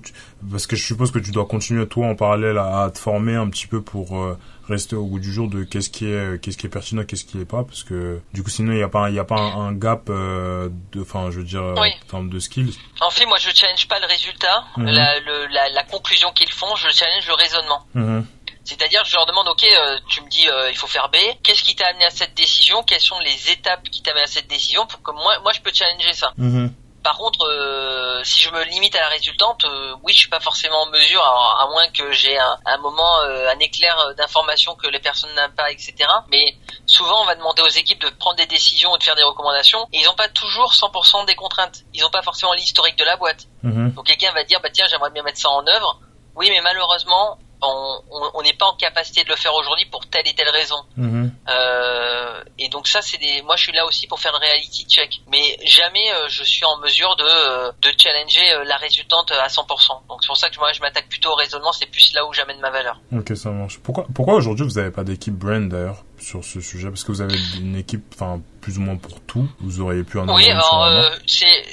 parce 0.51 0.67
que 0.67 0.75
je 0.75 0.83
suppose 0.83 1.11
que 1.11 1.19
tu 1.19 1.31
dois 1.31 1.45
continuer 1.45 1.87
toi 1.87 2.07
en 2.07 2.15
parallèle 2.15 2.59
à, 2.59 2.91
te 2.93 2.99
former 2.99 3.35
un 3.35 3.49
petit 3.49 3.65
peu 3.65 3.81
pour 3.81 4.19
euh, 4.19 4.37
rester 4.67 4.95
au 4.95 5.05
bout 5.05 5.19
du 5.19 5.33
jour 5.33 5.49
de 5.49 5.63
qu'est-ce 5.63 5.89
qui 5.89 6.05
est 6.05 6.39
qu'est-ce 6.41 6.57
qui 6.57 6.67
est 6.67 6.69
pertinent, 6.69 7.03
qu'est-ce 7.03 7.25
qui 7.25 7.39
est 7.39 7.45
pas, 7.45 7.63
parce 7.63 7.83
que 7.83 8.19
du 8.33 8.43
coup, 8.43 8.51
sinon 8.51 8.73
il 8.73 8.79
y 8.79 8.83
a 8.83 8.87
pas 8.87 9.09
il 9.09 9.15
y 9.15 9.19
a 9.19 9.23
pas 9.23 9.39
un, 9.39 9.73
gap 9.73 10.09
euh, 10.09 10.69
de, 10.91 11.01
enfin, 11.01 11.31
je 11.31 11.39
veux 11.39 11.45
dire, 11.45 11.63
en 11.63 12.07
termes 12.07 12.29
de 12.29 12.39
skills. 12.39 12.77
En 13.01 13.09
fait, 13.09 13.25
moi, 13.25 13.37
je 13.39 13.49
challenge 13.53 13.87
pas 13.87 13.99
le 13.99 14.05
résultat, 14.05 14.65
mhm. 14.77 14.85
la, 14.85 15.19
la, 15.19 15.69
la, 15.69 15.83
conclusion 15.85 16.31
qu'ils 16.33 16.51
font, 16.51 16.75
je 16.75 16.89
challenge 16.89 17.27
le 17.27 17.33
raisonnement. 17.33 17.85
Mhm. 17.95 18.25
C'est-à-dire, 18.69 19.03
je 19.03 19.15
leur 19.15 19.25
demande, 19.25 19.47
ok, 19.47 19.63
euh, 19.63 19.97
tu 20.07 20.21
me 20.21 20.29
dis, 20.29 20.47
euh, 20.47 20.69
il 20.69 20.77
faut 20.77 20.85
faire 20.85 21.09
B. 21.09 21.15
Qu'est-ce 21.43 21.63
qui 21.63 21.75
t'a 21.75 21.87
amené 21.87 22.05
à 22.05 22.11
cette 22.11 22.35
décision? 22.35 22.83
Quelles 22.83 23.01
sont 23.01 23.17
les 23.17 23.51
étapes 23.51 23.81
qui 23.89 24.03
t'amènent 24.03 24.25
à 24.25 24.27
cette 24.27 24.47
décision 24.47 24.85
pour 24.85 25.01
que 25.01 25.11
moi, 25.11 25.39
moi, 25.39 25.51
je 25.53 25.61
peux 25.61 25.71
challenger 25.73 26.13
ça? 26.13 26.33
Mhm. 26.37 26.71
Par 27.03 27.17
contre, 27.17 27.47
euh, 27.47 28.23
si 28.23 28.41
je 28.41 28.51
me 28.51 28.63
limite 28.65 28.95
à 28.95 28.99
la 28.99 29.07
résultante, 29.07 29.65
oui, 30.03 30.13
je 30.13 30.19
suis 30.19 30.29
pas 30.29 30.39
forcément 30.39 30.83
en 30.83 30.89
mesure, 30.91 31.23
à, 31.23 31.67
moins 31.71 31.89
que 31.89 32.11
j'ai 32.11 32.37
un, 32.37 32.59
un, 32.65 32.77
moment, 32.77 33.21
un 33.21 33.57
éclair 33.59 33.95
d'information 34.17 34.75
que 34.75 34.87
les 34.87 34.99
personnes 34.99 35.33
n'ont 35.35 35.55
pas, 35.55 35.71
etc. 35.71 35.95
Mais 36.29 36.55
souvent, 36.85 37.23
on 37.23 37.25
va 37.25 37.33
demander 37.35 37.63
aux 37.63 37.69
équipes 37.69 38.01
de 38.01 38.09
prendre 38.09 38.35
des 38.35 38.45
décisions 38.45 38.95
et 38.95 38.99
de 38.99 39.03
faire 39.03 39.15
des 39.15 39.23
recommandations, 39.23 39.87
et 39.93 39.99
ils 40.01 40.05
n'ont 40.05 40.13
pas 40.13 40.27
toujours 40.27 40.73
100% 40.73 41.25
des 41.25 41.35
contraintes. 41.35 41.79
Ils 41.95 42.01
n'ont 42.01 42.11
pas 42.11 42.21
forcément 42.21 42.53
l'historique 42.53 42.97
de 42.99 43.05
la 43.05 43.15
boîte. 43.15 43.47
Mhm. 43.63 43.93
Donc 43.93 44.05
quelqu'un 44.05 44.31
va 44.33 44.43
dire, 44.43 44.59
bah 44.61 44.69
tiens, 44.71 44.85
j'aimerais 44.89 45.09
bien 45.09 45.23
mettre 45.23 45.39
ça 45.39 45.49
en 45.49 45.65
œuvre. 45.65 45.99
Oui, 46.35 46.49
mais 46.51 46.61
malheureusement, 46.61 47.39
on 47.61 48.41
n'est 48.41 48.53
pas 48.53 48.67
en 48.67 48.75
capacité 48.75 49.23
de 49.23 49.29
le 49.29 49.35
faire 49.35 49.53
aujourd'hui 49.53 49.85
pour 49.85 50.05
telle 50.07 50.27
et 50.27 50.33
telle 50.33 50.49
raison. 50.49 50.77
Mhm. 50.97 51.31
Euh, 51.49 52.43
et 52.57 52.69
donc 52.69 52.87
ça, 52.87 53.01
c'est 53.01 53.17
des. 53.17 53.41
Moi, 53.43 53.55
je 53.55 53.63
suis 53.63 53.71
là 53.71 53.85
aussi 53.85 54.07
pour 54.07 54.19
faire 54.19 54.33
un 54.35 54.39
reality 54.39 54.85
check, 54.85 55.21
mais 55.31 55.57
jamais 55.65 56.11
euh, 56.11 56.27
je 56.29 56.43
suis 56.43 56.65
en 56.65 56.77
mesure 56.79 57.15
de 57.15 57.23
euh, 57.23 57.71
de 57.81 57.89
challenger 57.97 58.51
euh, 58.51 58.63
la 58.65 58.77
résultante 58.77 59.31
à 59.31 59.47
100%. 59.47 60.07
Donc 60.07 60.19
c'est 60.21 60.27
pour 60.27 60.37
ça 60.37 60.49
que 60.49 60.59
moi, 60.59 60.71
je 60.73 60.81
m'attaque 60.81 61.07
plutôt 61.09 61.31
au 61.31 61.35
raisonnement. 61.35 61.71
C'est 61.71 61.89
plus 61.89 62.13
là 62.13 62.25
où 62.25 62.33
j'amène 62.33 62.59
ma 62.59 62.69
valeur. 62.69 62.99
Ok, 63.11 63.35
ça 63.35 63.49
marche. 63.49 63.79
Pourquoi 63.79 64.05
pourquoi 64.13 64.35
aujourd'hui 64.35 64.65
vous 64.65 64.75
n'avez 64.75 64.91
pas 64.91 65.03
d'équipe 65.03 65.33
brand 65.33 65.67
d'ailleurs? 65.69 66.03
Sur 66.29 66.43
ce 66.43 66.61
sujet 66.61 66.89
Parce 66.89 67.03
que 67.03 67.11
vous 67.11 67.21
avez 67.21 67.35
une 67.59 67.75
équipe, 67.75 68.03
enfin 68.13 68.39
plus 68.61 68.77
ou 68.77 68.81
moins 68.81 68.97
pour 68.97 69.19
tout. 69.21 69.49
Vous 69.59 69.81
auriez 69.81 70.03
pu 70.03 70.19
en 70.19 70.23
avoir. 70.23 70.37
Oui, 70.37 70.49
alors 70.49 71.11
c'est 71.25 71.65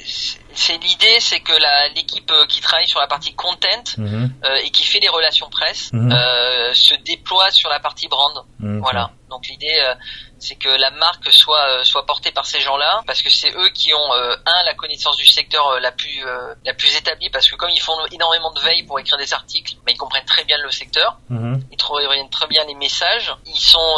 c'est 0.57 0.77
l'idée, 0.77 1.19
c'est 1.19 1.39
que 1.39 1.53
l'équipe 1.93 2.31
euh, 2.31 2.45
qui 2.47 2.61
travaille 2.61 2.87
sur 2.87 2.99
la 2.99 3.05
partie 3.05 3.33
content 3.35 3.83
mhm. 3.97 4.31
euh, 4.43 4.55
et 4.65 4.71
qui 4.71 4.85
fait 4.85 4.99
les 4.99 5.07
relations 5.07 5.49
presse 5.51 5.93
mhm. 5.93 6.11
euh, 6.11 6.73
se 6.73 6.95
déploie 7.05 7.51
sur 7.51 7.69
la 7.69 7.79
partie 7.79 8.07
brand. 8.07 8.43
Voilà. 8.59 9.11
Donc 9.29 9.45
l'idée, 9.47 9.79
euh, 9.83 9.93
c'est 10.39 10.55
que 10.55 10.69
la 10.69 10.89
marque 10.91 11.31
soit 11.31 11.67
euh, 11.69 11.83
soit 11.83 12.05
portée 12.05 12.31
par 12.31 12.45
ces 12.45 12.61
gens-là, 12.61 13.01
parce 13.05 13.21
que 13.21 13.29
c'est 13.29 13.51
eux 13.51 13.69
qui 13.73 13.93
ont 13.93 14.13
euh, 14.13 14.35
un 14.45 14.63
la 14.63 14.73
connaissance 14.73 15.17
du 15.17 15.25
secteur 15.25 15.79
la 15.79 15.91
plus 15.91 16.23
la 16.65 16.73
plus 16.73 16.95
établie, 16.95 17.29
parce 17.29 17.49
que 17.49 17.55
comme 17.55 17.69
ils 17.69 17.81
font 17.81 17.93
énormément 18.11 18.51
de 18.53 18.59
veille 18.61 18.83
pour 18.83 18.99
écrire 18.99 19.17
des 19.17 19.33
articles, 19.33 19.75
mais 19.85 19.93
ils 19.93 19.97
comprennent 19.97 20.25
très 20.25 20.43
bien 20.45 20.57
le 20.57 20.71
secteur, 20.71 21.17
ils 21.29 21.77
trouvent 21.77 21.99
très 22.31 22.47
bien 22.47 22.63
les 22.65 22.75
messages. 22.75 23.33
Ils 23.45 23.59
sont 23.59 23.95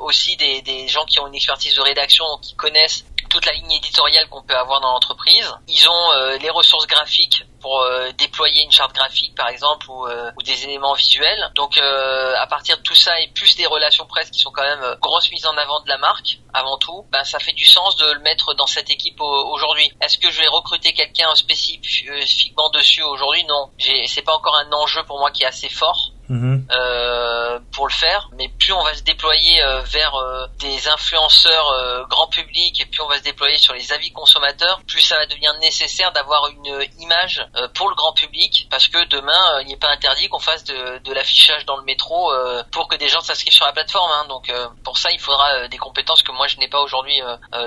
aussi 0.00 0.36
des, 0.36 0.62
des 0.62 0.88
gens 0.88 1.04
qui 1.04 1.18
ont 1.20 1.26
une 1.26 1.34
expertise 1.34 1.74
de 1.74 1.80
rédaction, 1.82 2.24
qui 2.42 2.54
connaissent 2.54 3.04
toute 3.34 3.46
la 3.46 3.52
ligne 3.52 3.72
éditoriale 3.72 4.28
qu'on 4.28 4.42
peut 4.42 4.56
avoir 4.56 4.80
dans 4.80 4.92
l'entreprise. 4.92 5.52
Ils 5.66 5.88
ont 5.88 6.12
euh, 6.12 6.38
les 6.38 6.50
ressources 6.50 6.86
graphiques 6.86 7.44
pour 7.64 7.80
euh, 7.80 8.12
déployer 8.18 8.62
une 8.62 8.70
charte 8.70 8.94
graphique 8.94 9.34
par 9.34 9.48
exemple 9.48 9.88
ou, 9.88 10.06
euh, 10.06 10.30
ou 10.36 10.42
des 10.42 10.64
éléments 10.64 10.92
visuels. 10.92 11.50
Donc 11.54 11.78
à 11.78 12.46
partir 12.46 12.76
de 12.76 12.82
tout 12.82 12.94
ça 12.94 13.18
et 13.20 13.28
plus 13.28 13.56
des 13.56 13.64
relations 13.64 14.04
presse 14.04 14.30
qui 14.30 14.38
sont 14.38 14.50
quand 14.50 14.62
même 14.62 14.96
grosse 15.00 15.30
mise 15.30 15.46
en 15.46 15.56
avant 15.56 15.80
de 15.80 15.88
la 15.88 15.96
marque 15.96 16.40
avant 16.52 16.76
tout, 16.76 17.06
ben 17.10 17.24
ça 17.24 17.38
fait 17.38 17.54
du 17.54 17.64
sens 17.64 17.96
de 17.96 18.12
le 18.12 18.20
mettre 18.20 18.52
dans 18.54 18.66
cette 18.66 18.90
équipe 18.90 19.18
aujourd'hui. 19.20 19.90
Est-ce 20.02 20.18
que 20.18 20.30
je 20.30 20.42
vais 20.42 20.48
recruter 20.48 20.92
quelqu'un 20.92 21.34
spécifiquement 21.34 22.68
dessus 22.70 23.02
aujourd'hui? 23.02 23.44
Non, 23.44 23.70
c'est 23.78 24.22
pas 24.22 24.34
encore 24.34 24.56
un 24.56 24.70
enjeu 24.72 25.02
pour 25.04 25.18
moi 25.18 25.30
qui 25.30 25.44
est 25.44 25.46
assez 25.46 25.70
fort. 25.70 26.10
Mhm. 26.28 26.66
Euh, 26.70 27.58
pour 27.72 27.86
le 27.86 27.92
faire. 27.92 28.30
Mais 28.38 28.48
plus 28.48 28.72
on 28.72 28.82
va 28.82 28.94
se 28.94 29.02
déployer 29.02 29.62
euh, 29.62 29.80
vers 29.82 30.14
euh, 30.14 30.46
des 30.58 30.88
influenceurs 30.88 31.70
euh, 31.72 32.04
grand 32.06 32.28
public 32.28 32.80
et 32.80 32.86
plus 32.86 33.02
on 33.02 33.08
va 33.08 33.18
se 33.18 33.22
déployer 33.22 33.58
sur 33.58 33.74
les 33.74 33.92
avis 33.92 34.10
consommateurs, 34.12 34.80
plus 34.86 35.00
ça 35.00 35.16
va 35.16 35.26
devenir 35.26 35.52
nécessaire 35.60 36.12
d'avoir 36.12 36.48
une 36.48 36.86
image 36.98 37.46
pour 37.74 37.88
le 37.88 37.94
grand 37.94 38.12
public 38.12 38.66
parce 38.70 38.88
que 38.88 39.08
demain 39.08 39.60
il 39.62 39.68
n'est 39.68 39.76
pas 39.76 39.90
interdit 39.92 40.28
qu'on 40.28 40.38
fasse 40.38 40.64
de, 40.64 40.98
de 41.02 41.12
l'affichage 41.12 41.64
dans 41.66 41.76
le 41.76 41.84
métro 41.84 42.32
pour 42.70 42.88
que 42.88 42.96
des 42.96 43.08
gens 43.08 43.20
s'inscrivent 43.20 43.52
sur 43.52 43.66
la 43.66 43.72
plateforme. 43.72 44.10
Hein. 44.12 44.26
Donc 44.28 44.52
pour 44.82 44.98
ça 44.98 45.10
il 45.12 45.18
faudra 45.18 45.68
des 45.68 45.78
compétences 45.78 46.22
que 46.22 46.32
moi 46.32 46.46
je 46.46 46.58
n'ai 46.58 46.68
pas 46.68 46.82
aujourd'hui 46.82 47.20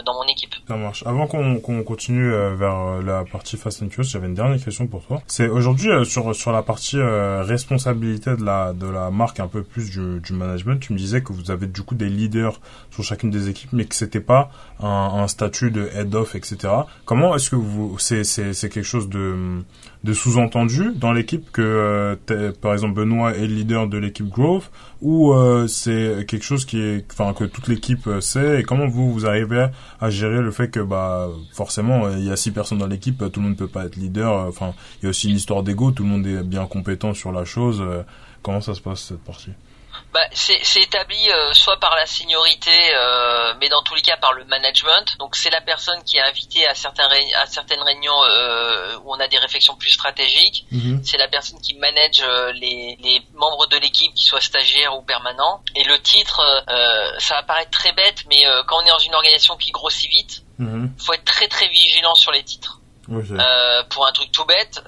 dans 0.05 0.13
mon 0.13 0.27
équipe. 0.27 0.55
Ça 0.67 0.75
marche. 0.75 1.03
Avant 1.05 1.27
qu'on 1.27 1.59
qu'on 1.59 1.83
continue 1.83 2.31
vers 2.55 3.01
la 3.01 3.23
partie 3.25 3.57
Fast 3.57 3.81
and 3.81 3.89
Curious, 3.89 4.09
j'avais 4.09 4.27
une 4.27 4.35
dernière 4.35 4.63
question 4.63 4.87
pour 4.87 5.05
toi. 5.05 5.21
C'est 5.27 5.47
aujourd'hui 5.47 6.05
sur 6.05 6.35
sur 6.35 6.51
la 6.51 6.63
partie 6.63 6.99
responsabilité 6.99 8.35
de 8.35 8.43
la 8.43 8.73
de 8.73 8.87
la 8.87 9.09
marque 9.09 9.39
un 9.39 9.47
peu 9.47 9.63
plus 9.63 9.89
du, 9.89 10.19
du, 10.21 10.33
management, 10.33 10.79
tu 10.79 10.93
me 10.93 10.97
disais 10.97 11.21
que 11.21 11.33
vous 11.33 11.51
avez 11.51 11.67
du 11.67 11.83
coup 11.83 11.95
des 11.95 12.09
leaders 12.09 12.59
sur 12.97 13.03
chacune 13.03 13.29
des 13.29 13.47
équipes, 13.47 13.73
mais 13.73 13.85
que 13.85 13.93
c'était 13.93 14.19
pas 14.19 14.49
un, 14.79 15.27
statut 15.27 15.71
de 15.71 15.89
head 15.95 16.15
of, 16.15 16.35
etc. 16.35 16.73
Comment 17.05 17.35
est-ce 17.35 17.51
que 17.51 17.55
vous 17.55 17.97
c'est 17.99 18.23
c'est 18.23 18.53
c'est 18.53 18.69
quelque 18.69 18.85
chose 18.85 19.07
de 19.09 19.61
de 20.03 20.13
sous-entendu 20.13 20.93
dans 20.95 21.11
l'équipe 21.11 21.51
que 21.51 21.61
euh, 22.29 22.51
par 22.61 22.73
exemple 22.73 22.93
Benoît 22.93 23.35
est 23.35 23.47
le 23.47 23.53
leader 23.53 23.87
de 23.87 23.97
l'équipe 23.97 24.27
Growth 24.27 24.71
ou 25.01 25.33
euh, 25.33 25.67
c'est 25.67 26.25
quelque 26.27 26.43
chose 26.43 26.65
qui 26.65 26.79
est 26.79 27.05
enfin 27.11 27.33
que 27.33 27.43
toute 27.43 27.67
l'équipe 27.67 28.07
euh, 28.07 28.21
sait 28.21 28.61
et 28.61 28.63
comment 28.63 28.87
vous 28.87 29.11
vous 29.11 29.25
arrivez 29.25 29.67
à 29.99 30.09
gérer 30.09 30.41
le 30.41 30.51
fait 30.51 30.69
que 30.69 30.79
bah 30.79 31.29
forcément 31.51 32.09
il 32.09 32.23
y 32.23 32.31
a 32.31 32.35
six 32.35 32.51
personnes 32.51 32.77
dans 32.77 32.87
l'équipe 32.87 33.17
tout 33.31 33.39
le 33.39 33.47
monde 33.47 33.53
ne 33.53 33.57
peut 33.57 33.67
pas 33.67 33.85
être 33.85 33.95
leader 33.95 34.31
enfin 34.47 34.73
il 35.01 35.05
y 35.05 35.07
a 35.07 35.09
aussi 35.09 35.29
une 35.29 35.35
histoire 35.35 35.63
d'ego 35.63 35.91
tout 35.91 36.03
le 36.03 36.09
monde 36.09 36.25
est 36.25 36.43
bien 36.43 36.65
compétent 36.67 37.13
sur 37.13 37.31
la 37.31 37.43
chose 37.43 37.83
Comment 38.47 38.61
ça 38.61 38.73
se 38.73 38.81
passe 38.81 39.01
cette 39.01 39.23
partie? 39.25 39.51
Bah, 40.17 40.27
c'est 40.33 40.81
établi 40.81 41.29
euh, 41.29 41.53
soit 41.53 41.77
par 41.77 41.95
la 41.95 42.07
seniorité, 42.07 42.71
euh, 42.71 43.53
mais 43.59 43.69
dans 43.69 43.83
tous 43.83 43.93
les 43.93 44.01
cas 44.01 44.17
par 44.17 44.33
le 44.33 44.45
management. 44.45 45.15
Donc 45.19 45.35
c'est 45.35 45.51
la 45.51 45.61
personne 45.61 46.01
qui 46.03 46.17
est 46.17 46.21
invitée 46.21 46.65
à 46.65 46.73
certaines 46.73 47.05
à 47.35 47.45
certaines 47.45 47.83
réunions 47.83 48.23
euh, 48.23 48.97
où 49.03 49.13
on 49.13 49.19
a 49.19 49.27
des 49.27 49.37
réflexions 49.37 49.75
plus 49.75 49.91
stratégiques. 49.91 50.65
Mhm. 50.71 51.03
C'est 51.05 51.19
la 51.19 51.27
personne 51.27 51.61
qui 51.61 51.75
manage 51.75 52.25
les, 52.55 52.97
les 52.99 53.21
membres 53.35 53.67
de 53.67 53.77
l'équipe, 53.77 54.11
qui 54.15 54.23
soient 54.25 54.41
stagiaires 54.41 54.97
ou 54.97 55.03
permanents. 55.03 55.61
Et 55.75 55.83
le 55.83 55.99
titre, 55.99 56.41
ça 57.19 57.35
va 57.35 57.43
paraître 57.43 57.69
très 57.69 57.91
bête, 57.91 58.23
mais 58.27 58.43
quand 58.65 58.77
on 58.81 58.85
est 58.87 58.89
dans 58.89 58.97
une 58.97 59.13
organisation 59.13 59.55
qui 59.55 59.69
grossit 59.69 60.09
vite, 60.09 60.43
mhm. 60.57 60.95
faut 60.97 61.13
être 61.13 61.25
très 61.25 61.47
très 61.47 61.67
vigilant 61.67 62.15
sur 62.15 62.31
les 62.31 62.41
titres. 62.41 62.79
pour 63.07 64.07
un 64.07 64.11
truc 64.13 64.31
tout 64.31 64.45
bête, 64.45 64.81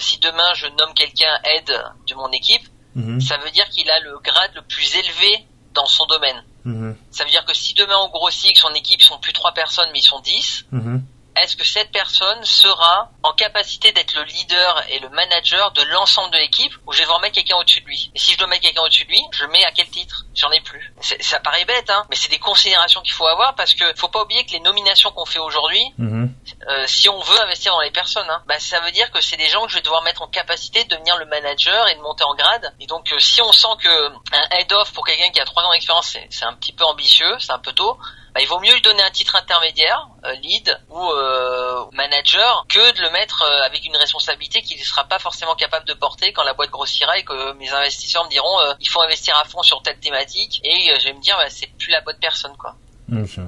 si 0.00 0.18
demain 0.18 0.52
je 0.52 0.66
nomme 0.66 0.92
quelqu'un 0.92 1.34
aide 1.44 1.82
de 2.08 2.14
mon 2.14 2.30
équipe, 2.32 2.68
Mhm. 2.94 3.20
Ça 3.20 3.36
veut 3.38 3.50
dire 3.50 3.68
qu'il 3.70 3.88
a 3.90 4.00
le 4.00 4.18
grade 4.18 4.50
le 4.54 4.62
plus 4.62 4.96
élevé 4.96 5.46
dans 5.74 5.86
son 5.86 6.06
domaine. 6.06 6.42
Mhm. 6.64 6.96
Ça 7.10 7.24
veut 7.24 7.30
dire 7.30 7.44
que 7.44 7.54
si 7.54 7.74
demain 7.74 7.96
on 8.02 8.08
grossit, 8.08 8.52
que 8.52 8.58
son 8.58 8.74
équipe 8.74 9.02
sont 9.02 9.18
plus 9.18 9.32
trois 9.32 9.52
personnes 9.52 9.88
mais 9.92 10.00
ils 10.00 10.04
sont 10.04 10.20
dix, 10.20 10.64
mhm 10.72 11.02
est-ce 11.42 11.56
que 11.56 11.64
cette 11.64 11.90
personne 11.90 12.44
sera 12.44 13.10
en 13.22 13.32
capacité 13.32 13.92
d'être 13.92 14.14
le 14.14 14.24
leader 14.24 14.84
et 14.90 14.98
le 14.98 15.08
manager 15.10 15.72
de 15.72 15.82
l'ensemble 15.82 16.32
de 16.32 16.38
l'équipe 16.38 16.72
ou 16.86 16.92
je 16.92 16.98
vais 16.98 17.04
devoir 17.04 17.20
mettre 17.20 17.34
quelqu'un 17.34 17.56
au-dessus 17.56 17.80
de 17.80 17.86
lui? 17.86 18.10
Et 18.14 18.18
si 18.18 18.32
je 18.32 18.38
dois 18.38 18.46
mettre 18.46 18.62
quelqu'un 18.62 18.82
au-dessus 18.82 19.04
de 19.04 19.10
lui, 19.10 19.22
je 19.32 19.44
mets 19.46 19.64
à 19.64 19.72
quel 19.72 19.88
titre? 19.88 20.24
J'en 20.34 20.50
ai 20.50 20.60
plus. 20.60 20.94
Ça 21.20 21.40
paraît 21.40 21.64
bête, 21.64 21.90
hein, 21.90 22.06
mais 22.10 22.16
c'est 22.16 22.30
des 22.30 22.38
considérations 22.38 23.00
qu'il 23.02 23.12
faut 23.12 23.26
avoir 23.26 23.54
parce 23.54 23.74
que 23.74 23.84
faut 23.96 24.08
pas 24.08 24.22
oublier 24.22 24.44
que 24.44 24.52
les 24.52 24.60
nominations 24.60 25.10
qu'on 25.10 25.24
fait 25.24 25.38
aujourd'hui, 25.38 25.82
mhm. 25.98 26.34
euh, 26.68 26.86
si 26.86 27.08
on 27.08 27.20
veut 27.20 27.40
investir 27.40 27.72
dans 27.72 27.80
les 27.80 27.90
personnes, 27.90 28.28
hein, 28.28 28.42
bah, 28.46 28.58
ça 28.58 28.80
veut 28.80 28.92
dire 28.92 29.10
que 29.10 29.20
c'est 29.20 29.36
des 29.36 29.48
gens 29.48 29.64
que 29.64 29.70
je 29.70 29.76
vais 29.76 29.82
devoir 29.82 30.02
mettre 30.02 30.22
en 30.22 30.28
capacité 30.28 30.84
de 30.84 30.88
devenir 30.90 31.16
le 31.18 31.26
manager 31.26 31.88
et 31.88 31.94
de 31.94 32.00
monter 32.00 32.24
en 32.24 32.34
grade. 32.34 32.74
Et 32.80 32.86
donc, 32.86 33.12
euh, 33.12 33.18
si 33.18 33.42
on 33.42 33.52
sent 33.52 33.68
que 33.82 34.08
un 34.32 34.58
head-off 34.58 34.92
pour 34.92 35.06
quelqu'un 35.06 35.30
qui 35.30 35.40
a 35.40 35.44
trois 35.44 35.62
ans 35.62 35.72
d'expérience, 35.72 36.16
c'est 36.28 36.44
un 36.44 36.54
petit 36.54 36.72
peu 36.72 36.84
ambitieux, 36.84 37.38
c'est 37.38 37.52
un 37.52 37.58
peu 37.58 37.72
tôt, 37.72 37.98
bah, 38.34 38.40
il 38.40 38.46
vaut 38.46 38.60
mieux 38.60 38.72
lui 38.72 38.80
donner 38.80 39.02
un 39.02 39.10
titre 39.10 39.34
intermédiaire, 39.36 40.08
euh, 40.24 40.32
lead 40.34 40.80
ou 40.88 40.98
euh, 40.98 41.84
manager, 41.92 42.64
que 42.68 42.92
de 42.96 43.00
le 43.00 43.10
mettre 43.10 43.42
euh, 43.42 43.66
avec 43.66 43.84
une 43.84 43.96
responsabilité 43.96 44.62
qu'il 44.62 44.78
ne 44.78 44.84
sera 44.84 45.04
pas 45.04 45.18
forcément 45.18 45.54
capable 45.56 45.86
de 45.86 45.94
porter 45.94 46.32
quand 46.32 46.44
la 46.44 46.54
boîte 46.54 46.70
grossira 46.70 47.18
et 47.18 47.24
que 47.24 47.52
mes 47.54 47.70
investisseurs 47.70 48.24
me 48.24 48.30
diront 48.30 48.56
il 48.78 48.88
faut 48.88 49.00
investir 49.00 49.36
à 49.36 49.44
fond 49.44 49.62
sur 49.62 49.82
telle 49.82 49.98
thématique 49.98 50.60
et 50.62 50.94
je 50.98 51.04
vais 51.06 51.12
me 51.12 51.20
dire 51.20 51.36
bah, 51.36 51.50
c'est 51.50 51.66
plus 51.78 51.90
la 51.90 52.00
bonne 52.00 52.18
personne 52.20 52.56
quoi. 52.56 52.74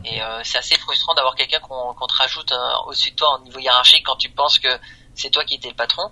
Et 0.04 0.20
c'est 0.42 0.58
assez 0.58 0.76
frustrant 0.76 1.14
d'avoir 1.14 1.36
quelqu'un 1.36 1.60
qu'on 1.60 2.06
te 2.06 2.14
rajoute 2.14 2.52
au-dessus 2.86 3.12
de 3.12 3.16
toi 3.16 3.34
en 3.34 3.38
niveau 3.44 3.60
hiérarchique 3.60 4.04
quand 4.04 4.16
tu 4.16 4.28
penses 4.28 4.58
que 4.58 4.68
c'est 5.14 5.30
toi 5.30 5.44
qui 5.44 5.54
étais 5.54 5.68
le 5.68 5.74
patron. 5.74 6.10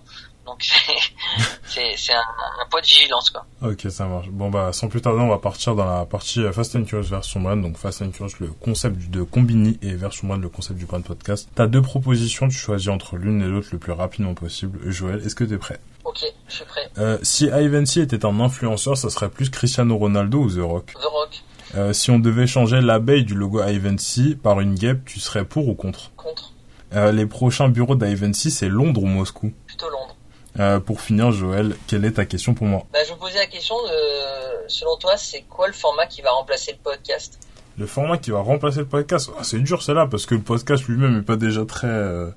Donc 0.51 0.65
c'est 1.65 2.13
un, 2.13 2.17
un 2.17 2.69
point 2.69 2.81
de 2.81 2.87
vigilance 2.87 3.31
quoi. 3.31 3.47
Ok 3.63 3.87
ça 3.89 4.07
marche. 4.07 4.29
Bon 4.31 4.51
bah 4.51 4.73
sans 4.73 4.89
plus 4.89 5.01
tarder 5.01 5.21
on 5.21 5.29
va 5.29 5.39
partir 5.39 5.77
dans 5.77 5.85
la 5.85 6.05
partie 6.07 6.41
euh, 6.41 6.51
Fast 6.53 6.75
and 6.75 6.85
Curious 6.85 7.07
version 7.09 7.41
brand. 7.41 7.63
Donc 7.63 7.77
Fast 7.77 8.03
and 8.03 8.11
Curious 8.11 8.35
le 8.41 8.49
concept 8.49 9.11
de 9.11 9.23
Combini 9.23 9.79
et 9.83 9.95
version 9.95 10.27
brand 10.27 10.43
le 10.43 10.49
concept 10.49 10.79
du 10.79 10.87
brand 10.87 11.05
podcast. 11.05 11.49
T'as 11.55 11.69
deux 11.69 11.83
propositions, 11.83 12.49
tu 12.49 12.57
choisis 12.59 12.89
entre 12.89 13.17
l'une 13.17 13.41
et 13.43 13.47
l'autre 13.47 13.69
le 13.73 13.79
plus 13.79 13.93
rapidement 13.93 14.35
possible. 14.35 14.81
Joël, 14.91 15.23
est-ce 15.25 15.37
que 15.37 15.45
t'es 15.45 15.59
prêt? 15.59 15.79
Ok, 16.05 16.19
je 16.49 16.55
suis 16.55 16.65
prêt. 16.65 16.91
Euh, 16.99 17.19
si 17.23 17.47
Ivancy 17.47 18.01
était 18.01 18.25
un 18.25 18.41
influenceur, 18.41 18.97
ça 18.97 19.09
serait 19.11 19.29
plus 19.29 19.51
Cristiano 19.51 19.97
Ronaldo 19.97 20.39
ou 20.41 20.51
The 20.51 20.63
Rock? 20.63 20.95
The 20.95 21.05
Rock. 21.05 21.43
Euh, 21.77 21.93
si 21.93 22.11
on 22.11 22.19
devait 22.19 22.49
changer 22.49 22.81
l'abeille 22.81 23.25
du 23.25 23.35
logo 23.35 23.63
Ivancy 23.63 24.35
par 24.43 24.59
une 24.59 24.75
guêpe, 24.75 25.05
tu 25.05 25.21
serais 25.21 25.45
pour 25.45 25.69
ou 25.69 25.75
contre? 25.75 26.11
Contre. 26.17 26.53
Euh, 26.95 27.13
les 27.13 27.27
prochains 27.27 27.69
bureaux 27.69 27.95
d'Ivancy, 27.95 28.51
c'est 28.51 28.69
Londres 28.69 29.05
ou 29.05 29.07
Moscou? 29.07 29.53
Plutôt 29.69 29.89
Londres. 29.91 30.10
Euh, 30.59 30.81
pour 30.81 31.01
finir, 31.01 31.31
Joël, 31.31 31.77
quelle 31.87 32.05
est 32.05 32.13
ta 32.13 32.25
question 32.25 32.55
pour 32.55 32.67
moi 32.67 32.85
bah, 32.93 32.99
Je 33.07 33.13
me 33.13 33.19
posais 33.19 33.39
la 33.39 33.47
question, 33.47 33.77
de, 33.77 34.69
selon 34.69 34.97
toi, 34.97 35.17
c'est 35.17 35.43
quoi 35.43 35.69
le 35.69 35.73
format 35.73 36.07
qui 36.07 36.23
va 36.23 36.31
remplacer 36.31 36.73
le 36.73 36.79
podcast? 36.79 37.39
Le 37.79 37.87
format 37.87 38.19
qui 38.19 38.31
va 38.31 38.41
remplacer 38.41 38.81
le 38.81 38.87
podcast? 38.87 39.31
Ah, 39.39 39.45
C'est 39.45 39.61
dur, 39.61 39.83
c'est 39.83 39.95
là, 39.95 40.07
parce 40.07 40.27
que 40.27 40.35
le 40.35 40.43
podcast 40.43 40.85
lui-même 40.87 41.17
n'est 41.17 41.23
pas 41.23 41.37
déjà 41.37 41.65
très, 41.65 41.87
euh, 41.87 42.31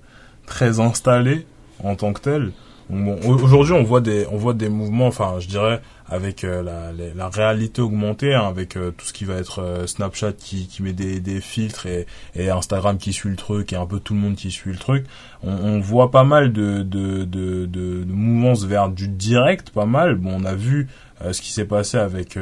très 0.45 0.79
installé 0.79 1.47
en 1.83 1.95
tant 1.95 2.13
que 2.13 2.21
tel. 2.21 2.51
Bon, 2.89 3.17
Aujourd'hui, 3.25 3.73
on 3.73 3.83
voit 3.83 4.01
des, 4.01 4.27
on 4.27 4.37
voit 4.37 4.53
des 4.53 4.69
mouvements, 4.69 5.07
enfin, 5.07 5.37
je 5.39 5.47
dirais, 5.47 5.81
avec 6.13 6.43
euh, 6.43 6.61
la, 6.61 6.91
la, 7.15 7.29
réalité 7.29 7.81
augmentée, 7.81 8.35
hein, 8.35 8.45
avec 8.47 8.77
euh, 8.77 8.91
tout 8.95 9.03
ce 9.03 9.13
qui 9.13 9.25
va 9.25 9.33
être 9.33 9.63
euh, 9.63 9.87
Snapchat 9.87 10.33
qui, 10.33 10.67
qui 10.67 10.83
met 10.83 10.93
des, 10.93 11.19
des 11.19 11.41
filtres 11.41 11.87
et, 11.87 12.05
et, 12.35 12.51
Instagram 12.51 12.99
qui 12.99 13.13
suit 13.13 13.31
le 13.31 13.35
truc 13.35 13.73
et 13.73 13.77
un 13.77 13.87
peu 13.87 13.99
tout 13.99 14.13
le 14.13 14.19
monde 14.19 14.35
qui 14.35 14.51
suit 14.51 14.71
le 14.71 14.77
truc. 14.77 15.07
On, 15.41 15.51
on 15.51 15.79
voit 15.79 16.11
pas 16.11 16.23
mal 16.23 16.53
de, 16.53 16.83
de, 16.83 17.23
de, 17.23 17.65
de, 17.65 18.03
de 18.03 18.67
vers 18.67 18.89
du 18.89 19.07
direct, 19.07 19.71
pas 19.71 19.87
mal. 19.87 20.15
Bon, 20.15 20.39
on 20.39 20.45
a 20.45 20.53
vu 20.53 20.87
ce 21.31 21.41
qui 21.41 21.51
s'est 21.51 21.65
passé 21.65 21.97
avec 21.97 22.37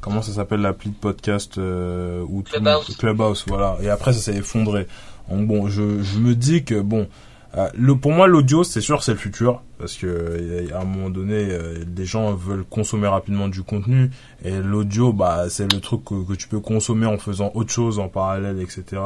comment 0.00 0.22
ça 0.22 0.32
s'appelle 0.32 0.60
l'appli 0.60 0.90
de 0.90 0.94
podcast 0.94 1.56
ou 1.56 2.42
Clubhouse. 2.42 2.96
Clubhouse, 2.98 3.44
voilà. 3.48 3.78
Et 3.82 3.88
après, 3.88 4.12
ça 4.12 4.20
s'est 4.20 4.36
effondré. 4.36 4.86
Donc, 5.28 5.48
bon, 5.48 5.68
je, 5.68 6.02
je 6.02 6.18
me 6.18 6.34
dis 6.34 6.62
que 6.64 6.80
bon 6.80 7.08
euh, 7.56 7.94
pour 7.94 8.12
moi, 8.12 8.26
l'audio, 8.26 8.64
c'est 8.64 8.80
sûr, 8.80 9.02
c'est 9.02 9.12
le 9.12 9.18
futur, 9.18 9.62
parce 9.78 9.96
que 9.96 10.70
à 10.72 10.80
un 10.80 10.84
moment 10.84 11.10
donné, 11.10 11.34
euh, 11.34 11.84
les 11.96 12.04
gens 12.04 12.34
veulent 12.34 12.64
consommer 12.64 13.08
rapidement 13.08 13.48
du 13.48 13.62
contenu, 13.62 14.10
et 14.44 14.58
l'audio, 14.60 15.12
bah, 15.12 15.48
c'est 15.48 15.72
le 15.72 15.80
truc 15.80 16.04
que, 16.04 16.34
tu 16.34 16.48
peux 16.48 16.60
consommer 16.60 17.06
en 17.06 17.16
faisant 17.16 17.50
autre 17.54 17.70
chose 17.70 17.98
en 17.98 18.08
parallèle, 18.08 18.60
etc. 18.60 19.00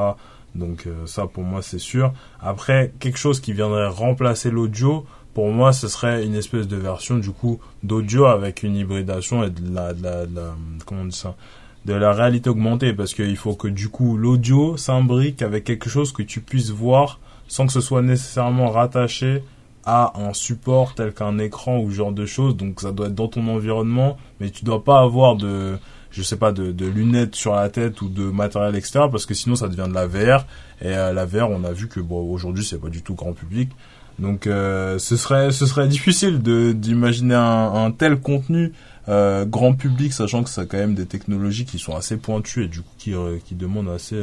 Donc 0.57 0.87
euh, 0.87 1.07
ça, 1.07 1.27
pour 1.27 1.45
moi, 1.45 1.63
c'est 1.63 1.79
sûr. 1.79 2.13
Après, 2.41 2.93
quelque 2.99 3.19
chose 3.19 3.41
qui 3.41 3.53
viendrait 3.53 3.87
remplacer 3.87 4.51
l'audio, 4.51 5.07
pour 5.33 5.51
moi, 5.51 5.73
ce 5.73 5.87
serait 5.87 6.27
une 6.27 6.35
espèce 6.35 6.67
de 6.67 6.77
version 6.77 7.19
du 7.19 7.31
coup 7.31 7.61
d'audio 7.85 8.27
avec 8.27 8.65
une 8.65 8.75
hybridation 8.75 9.45
et 9.45 9.51
de 9.51 9.73
la, 9.73 9.95
de 9.95 10.03
la, 10.03 10.27
de 10.27 10.35
la 10.35 10.55
comment 10.87 11.03
on 11.03 11.05
dit 11.05 11.17
ça, 11.17 11.37
de 11.85 11.95
la 11.95 12.13
réalité 12.13 12.51
augmentée, 12.51 12.93
parce 12.95 13.15
qu'il 13.15 13.37
faut 13.37 13.55
que 13.55 13.69
du 13.69 13.91
coup 13.91 14.17
l'audio 14.17 14.77
s'imbrique 14.77 15.41
avec 15.43 15.63
quelque 15.63 15.89
chose 15.89 16.11
que 16.13 16.23
tu 16.23 16.41
puisses 16.41 16.71
voir 16.71 17.21
sans 17.51 17.67
que 17.67 17.73
ce 17.73 17.81
soit 17.81 18.01
nécessairement 18.01 18.71
rattaché 18.71 19.43
à 19.85 20.13
un 20.15 20.33
support 20.33 20.95
tel 20.95 21.13
qu'un 21.13 21.39
écran 21.39 21.81
ou 21.81 21.91
ce 21.91 21.97
genre 21.97 22.13
de 22.13 22.25
choses. 22.25 22.57
Donc 22.57 22.81
ça 22.81 22.93
doit 22.93 23.09
être 23.09 23.15
dans 23.15 23.27
ton 23.27 23.47
environnement, 23.49 24.17
mais 24.39 24.51
tu 24.51 24.65
dois 24.65 24.85
pas 24.85 25.01
avoir 25.01 25.35
de 25.35 25.77
je 26.13 26.23
sais 26.23 26.37
pas 26.37 26.53
de, 26.53 26.87
lunettes 26.87 27.35
sur 27.35 27.55
la 27.55 27.69
tête 27.69 28.03
ou 28.03 28.09
de 28.09 28.25
matériel 28.25 28.75
extérieur 28.77 29.11
parce 29.11 29.27
que 29.27 29.35
sinon 29.35 29.55
ça 29.55 29.69
devient 29.69 29.89
de 29.89 29.95
la 29.95 30.07
VR 30.07 30.45
et 30.81 30.89
euh, 30.89 31.13
la 31.13 31.25
VR 31.25 31.51
on 31.51 31.63
a 31.63 31.73
vu 31.73 31.87
que 31.87 32.01
bon 32.01 32.29
aujourd'hui 32.33 32.65
c'est 32.65 32.81
pas 32.81 32.89
du 32.89 33.03
tout 33.03 33.15
grand 33.15 33.33
public 33.33 33.71
donc 34.19 34.49
euh, 34.49 34.99
ce 34.99 35.17
serait 35.17 35.53
ce 35.53 35.67
serait 35.67 35.87
difficile 35.87 36.41
d'imaginer 36.41 37.37
un, 37.37 37.93
tel 37.93 38.19
contenu 38.19 38.73
euh, 39.09 39.45
grand 39.45 39.75
public 39.75 40.13
sachant 40.13 40.43
que 40.43 40.51
ça 40.51 40.63
a 40.63 40.67
quand 40.67 40.79
même 40.79 40.97
des 40.97 41.07
technologies 41.07 41.65
qui 41.65 41.79
sont 41.79 41.95
assez 41.95 42.17
pointues 42.17 42.65
et 42.65 42.69
du 42.69 42.81
coup 42.81 42.95
qui 42.99 43.15
qui 43.45 43.55
demandent 43.55 43.91
assez 43.91 44.21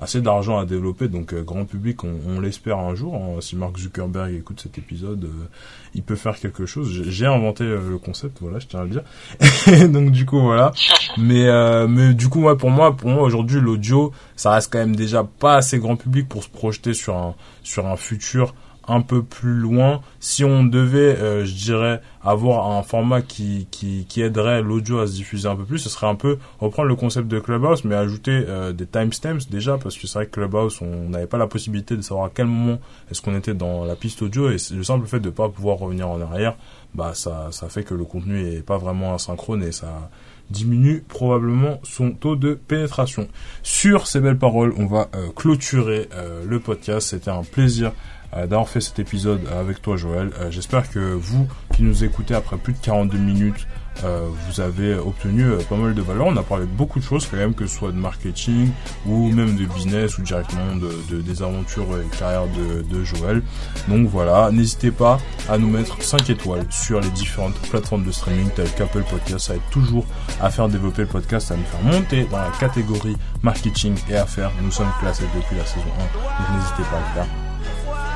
assez 0.00 0.20
d'argent 0.20 0.58
à 0.58 0.64
développer, 0.64 1.08
donc 1.08 1.32
euh, 1.32 1.42
grand 1.42 1.64
public, 1.64 2.04
on, 2.04 2.14
on 2.26 2.40
l'espère 2.40 2.78
un 2.78 2.94
jour. 2.94 3.14
Hein. 3.14 3.40
si 3.40 3.56
Mark 3.56 3.76
Zuckerberg 3.78 4.34
écoute 4.34 4.60
cet 4.60 4.78
épisode, 4.78 5.24
euh, 5.24 5.48
il 5.94 6.02
peut 6.02 6.16
faire 6.16 6.38
quelque 6.38 6.66
chose. 6.66 7.02
J'ai 7.08 7.26
inventé 7.26 7.64
euh, 7.64 7.90
le 7.90 7.98
concept, 7.98 8.38
voilà, 8.40 8.58
je 8.58 8.66
tiens 8.66 8.80
à 8.80 8.84
le 8.84 8.90
dire. 8.90 9.88
donc 9.90 10.10
du 10.10 10.26
coup 10.26 10.40
voilà. 10.40 10.72
Mais 11.18 11.46
mais 11.88 12.14
du 12.14 12.28
coup 12.28 12.40
moi 12.40 12.56
pour 12.56 12.70
moi 12.70 12.96
pour 12.96 13.10
moi 13.10 13.22
aujourd'hui 13.22 13.60
l'audio 13.60 14.12
ça 14.36 14.52
reste 14.52 14.72
quand 14.72 14.78
même 14.78 14.96
déjà 14.96 15.24
pas 15.24 15.56
assez 15.56 15.78
grand 15.78 15.96
public 15.96 16.28
pour 16.28 16.42
se 16.42 16.48
projeter 16.48 16.94
sur 16.94 17.16
un 17.16 17.34
sur 17.62 17.86
un 17.86 17.96
futur 17.96 18.54
un 18.88 19.00
peu 19.00 19.22
plus 19.22 19.54
loin. 19.54 20.00
Si 20.20 20.44
on 20.44 20.64
devait, 20.64 21.16
euh, 21.16 21.44
je 21.44 21.54
dirais, 21.54 22.00
avoir 22.24 22.70
un 22.70 22.82
format 22.82 23.22
qui, 23.22 23.66
qui, 23.70 24.22
aiderait 24.22 24.62
l'audio 24.62 25.00
à 25.00 25.06
se 25.06 25.12
diffuser 25.12 25.48
un 25.48 25.56
peu 25.56 25.64
plus, 25.64 25.78
ce 25.78 25.88
serait 25.88 26.06
un 26.06 26.14
peu 26.14 26.38
reprendre 26.60 26.88
le 26.88 26.94
concept 26.94 27.28
de 27.28 27.40
Clubhouse, 27.40 27.84
mais 27.84 27.94
ajouter 27.94 28.44
euh, 28.48 28.72
des 28.72 28.86
timestamps 28.86 29.48
déjà, 29.50 29.78
parce 29.78 29.96
que 29.96 30.06
c'est 30.06 30.18
vrai 30.18 30.26
que 30.26 30.32
Clubhouse, 30.32 30.80
on 30.82 31.08
n'avait 31.08 31.26
pas 31.26 31.38
la 31.38 31.46
possibilité 31.46 31.96
de 31.96 32.02
savoir 32.02 32.26
à 32.26 32.30
quel 32.32 32.46
moment 32.46 32.78
est-ce 33.10 33.20
qu'on 33.22 33.36
était 33.36 33.54
dans 33.54 33.84
la 33.84 33.96
piste 33.96 34.22
audio, 34.22 34.50
et 34.50 34.56
le 34.72 34.82
simple 34.84 35.06
fait 35.06 35.20
de 35.20 35.30
pas 35.30 35.48
pouvoir 35.48 35.78
revenir 35.78 36.08
en 36.08 36.20
arrière, 36.20 36.56
bah 36.94 37.12
ça, 37.14 37.48
ça 37.50 37.68
fait 37.68 37.82
que 37.82 37.94
le 37.94 38.04
contenu 38.04 38.46
est 38.46 38.62
pas 38.62 38.78
vraiment 38.78 39.14
asynchrone 39.14 39.62
et 39.64 39.72
ça 39.72 40.10
diminue 40.50 41.02
probablement 41.08 41.80
son 41.82 42.10
taux 42.10 42.36
de 42.36 42.54
pénétration. 42.54 43.26
Sur 43.62 44.06
ces 44.06 44.20
belles 44.20 44.38
paroles, 44.38 44.74
on 44.76 44.86
va 44.86 45.08
euh, 45.14 45.28
clôturer 45.34 46.08
le 46.46 46.60
podcast. 46.60 47.08
C'était 47.08 47.30
un 47.30 47.42
plaisir 47.42 47.92
d'avoir 48.34 48.68
fait 48.68 48.80
cet 48.80 48.98
épisode 48.98 49.40
avec 49.48 49.82
toi 49.82 49.96
Joël. 49.96 50.30
Euh, 50.40 50.50
j'espère 50.50 50.90
que 50.90 50.98
vous 50.98 51.46
qui 51.74 51.82
nous 51.82 52.04
écoutez 52.04 52.34
après 52.34 52.56
plus 52.56 52.72
de 52.72 52.78
42 52.78 53.18
minutes, 53.18 53.66
euh, 54.04 54.26
vous 54.46 54.60
avez 54.60 54.94
obtenu 54.94 55.44
pas 55.68 55.76
mal 55.76 55.94
de 55.94 56.02
valeur. 56.02 56.26
On 56.26 56.36
a 56.36 56.42
parlé 56.42 56.64
de 56.64 56.70
beaucoup 56.70 56.98
de 56.98 57.04
choses 57.04 57.26
quand 57.26 57.36
même, 57.36 57.54
que 57.54 57.66
ce 57.66 57.76
soit 57.76 57.92
de 57.92 57.96
marketing 57.96 58.70
ou 59.06 59.30
même 59.30 59.56
de 59.56 59.64
business 59.66 60.18
ou 60.18 60.22
directement 60.22 60.76
de, 60.76 61.20
des 61.20 61.42
aventures 61.42 61.86
et 61.98 62.16
carrière 62.16 62.46
de, 62.46 62.82
de 62.82 63.04
Joël. 63.04 63.42
Donc 63.88 64.08
voilà, 64.08 64.50
n'hésitez 64.50 64.90
pas 64.90 65.18
à 65.48 65.58
nous 65.58 65.68
mettre 65.68 66.02
5 66.02 66.30
étoiles 66.30 66.66
sur 66.70 67.00
les 67.00 67.10
différentes 67.10 67.54
plateformes 67.70 68.04
de 68.04 68.12
streaming 68.12 68.48
telles 68.50 68.72
qu'Apple 68.72 69.04
Podcast. 69.08 69.46
Ça 69.46 69.54
aide 69.54 69.60
toujours 69.70 70.06
à 70.40 70.50
faire 70.50 70.68
développer 70.68 71.02
le 71.02 71.08
podcast, 71.08 71.50
à 71.50 71.56
nous 71.56 71.64
faire 71.64 71.82
monter 71.82 72.24
dans 72.30 72.38
la 72.38 72.50
catégorie 72.58 73.16
marketing 73.42 73.94
et 74.08 74.16
affaires. 74.16 74.52
Nous 74.62 74.70
sommes 74.70 74.92
classés 75.00 75.24
depuis 75.34 75.56
la 75.56 75.66
saison 75.66 75.86
1, 75.98 76.00
donc 76.00 76.60
n'hésitez 76.60 76.82
pas 76.90 76.96
à 76.96 77.00
le 77.00 77.14
faire. 77.14 77.41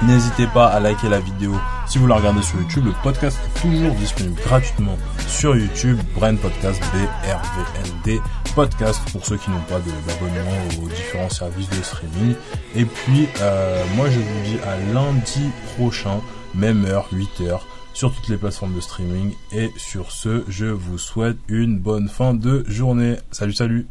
N'hésitez 0.03 0.47
pas 0.47 0.66
à 0.66 0.78
liker 0.78 1.09
la 1.09 1.20
vidéo 1.20 1.55
si 1.86 1.99
vous 1.99 2.07
la 2.07 2.16
regardez 2.16 2.42
sur 2.42 2.61
YouTube. 2.61 2.84
Le 2.84 2.92
podcast 3.03 3.38
est 3.44 3.61
toujours 3.61 3.94
disponible 3.94 4.38
gratuitement 4.42 4.97
sur 5.26 5.57
YouTube. 5.57 5.99
Brand 6.14 6.38
Podcast, 6.38 6.80
B-R-V-N-D 6.92 8.20
Podcast 8.55 9.01
pour 9.11 9.24
ceux 9.24 9.36
qui 9.36 9.51
n'ont 9.51 9.61
pas 9.61 9.78
d'abonnement 9.78 10.82
aux 10.82 10.88
différents 10.88 11.30
services 11.30 11.70
de 11.70 11.82
streaming. 11.82 12.34
Et 12.74 12.84
puis, 12.84 13.28
euh, 13.40 13.84
moi 13.97 14.09
je 14.11 14.18
vous 14.18 14.44
dis 14.44 14.59
à 14.66 14.76
lundi 14.92 15.51
prochain, 15.76 16.20
même 16.55 16.84
heure, 16.84 17.09
8h, 17.12 17.61
sur 17.94 18.14
toutes 18.14 18.28
les 18.28 18.36
plateformes 18.36 18.74
de 18.74 18.80
streaming. 18.80 19.32
Et 19.53 19.70
sur 19.76 20.11
ce, 20.11 20.44
je 20.49 20.66
vous 20.66 20.99
souhaite 20.99 21.38
une 21.49 21.78
bonne 21.78 22.09
fin 22.09 22.34
de 22.34 22.64
journée. 22.68 23.16
Salut, 23.30 23.55
salut 23.55 23.84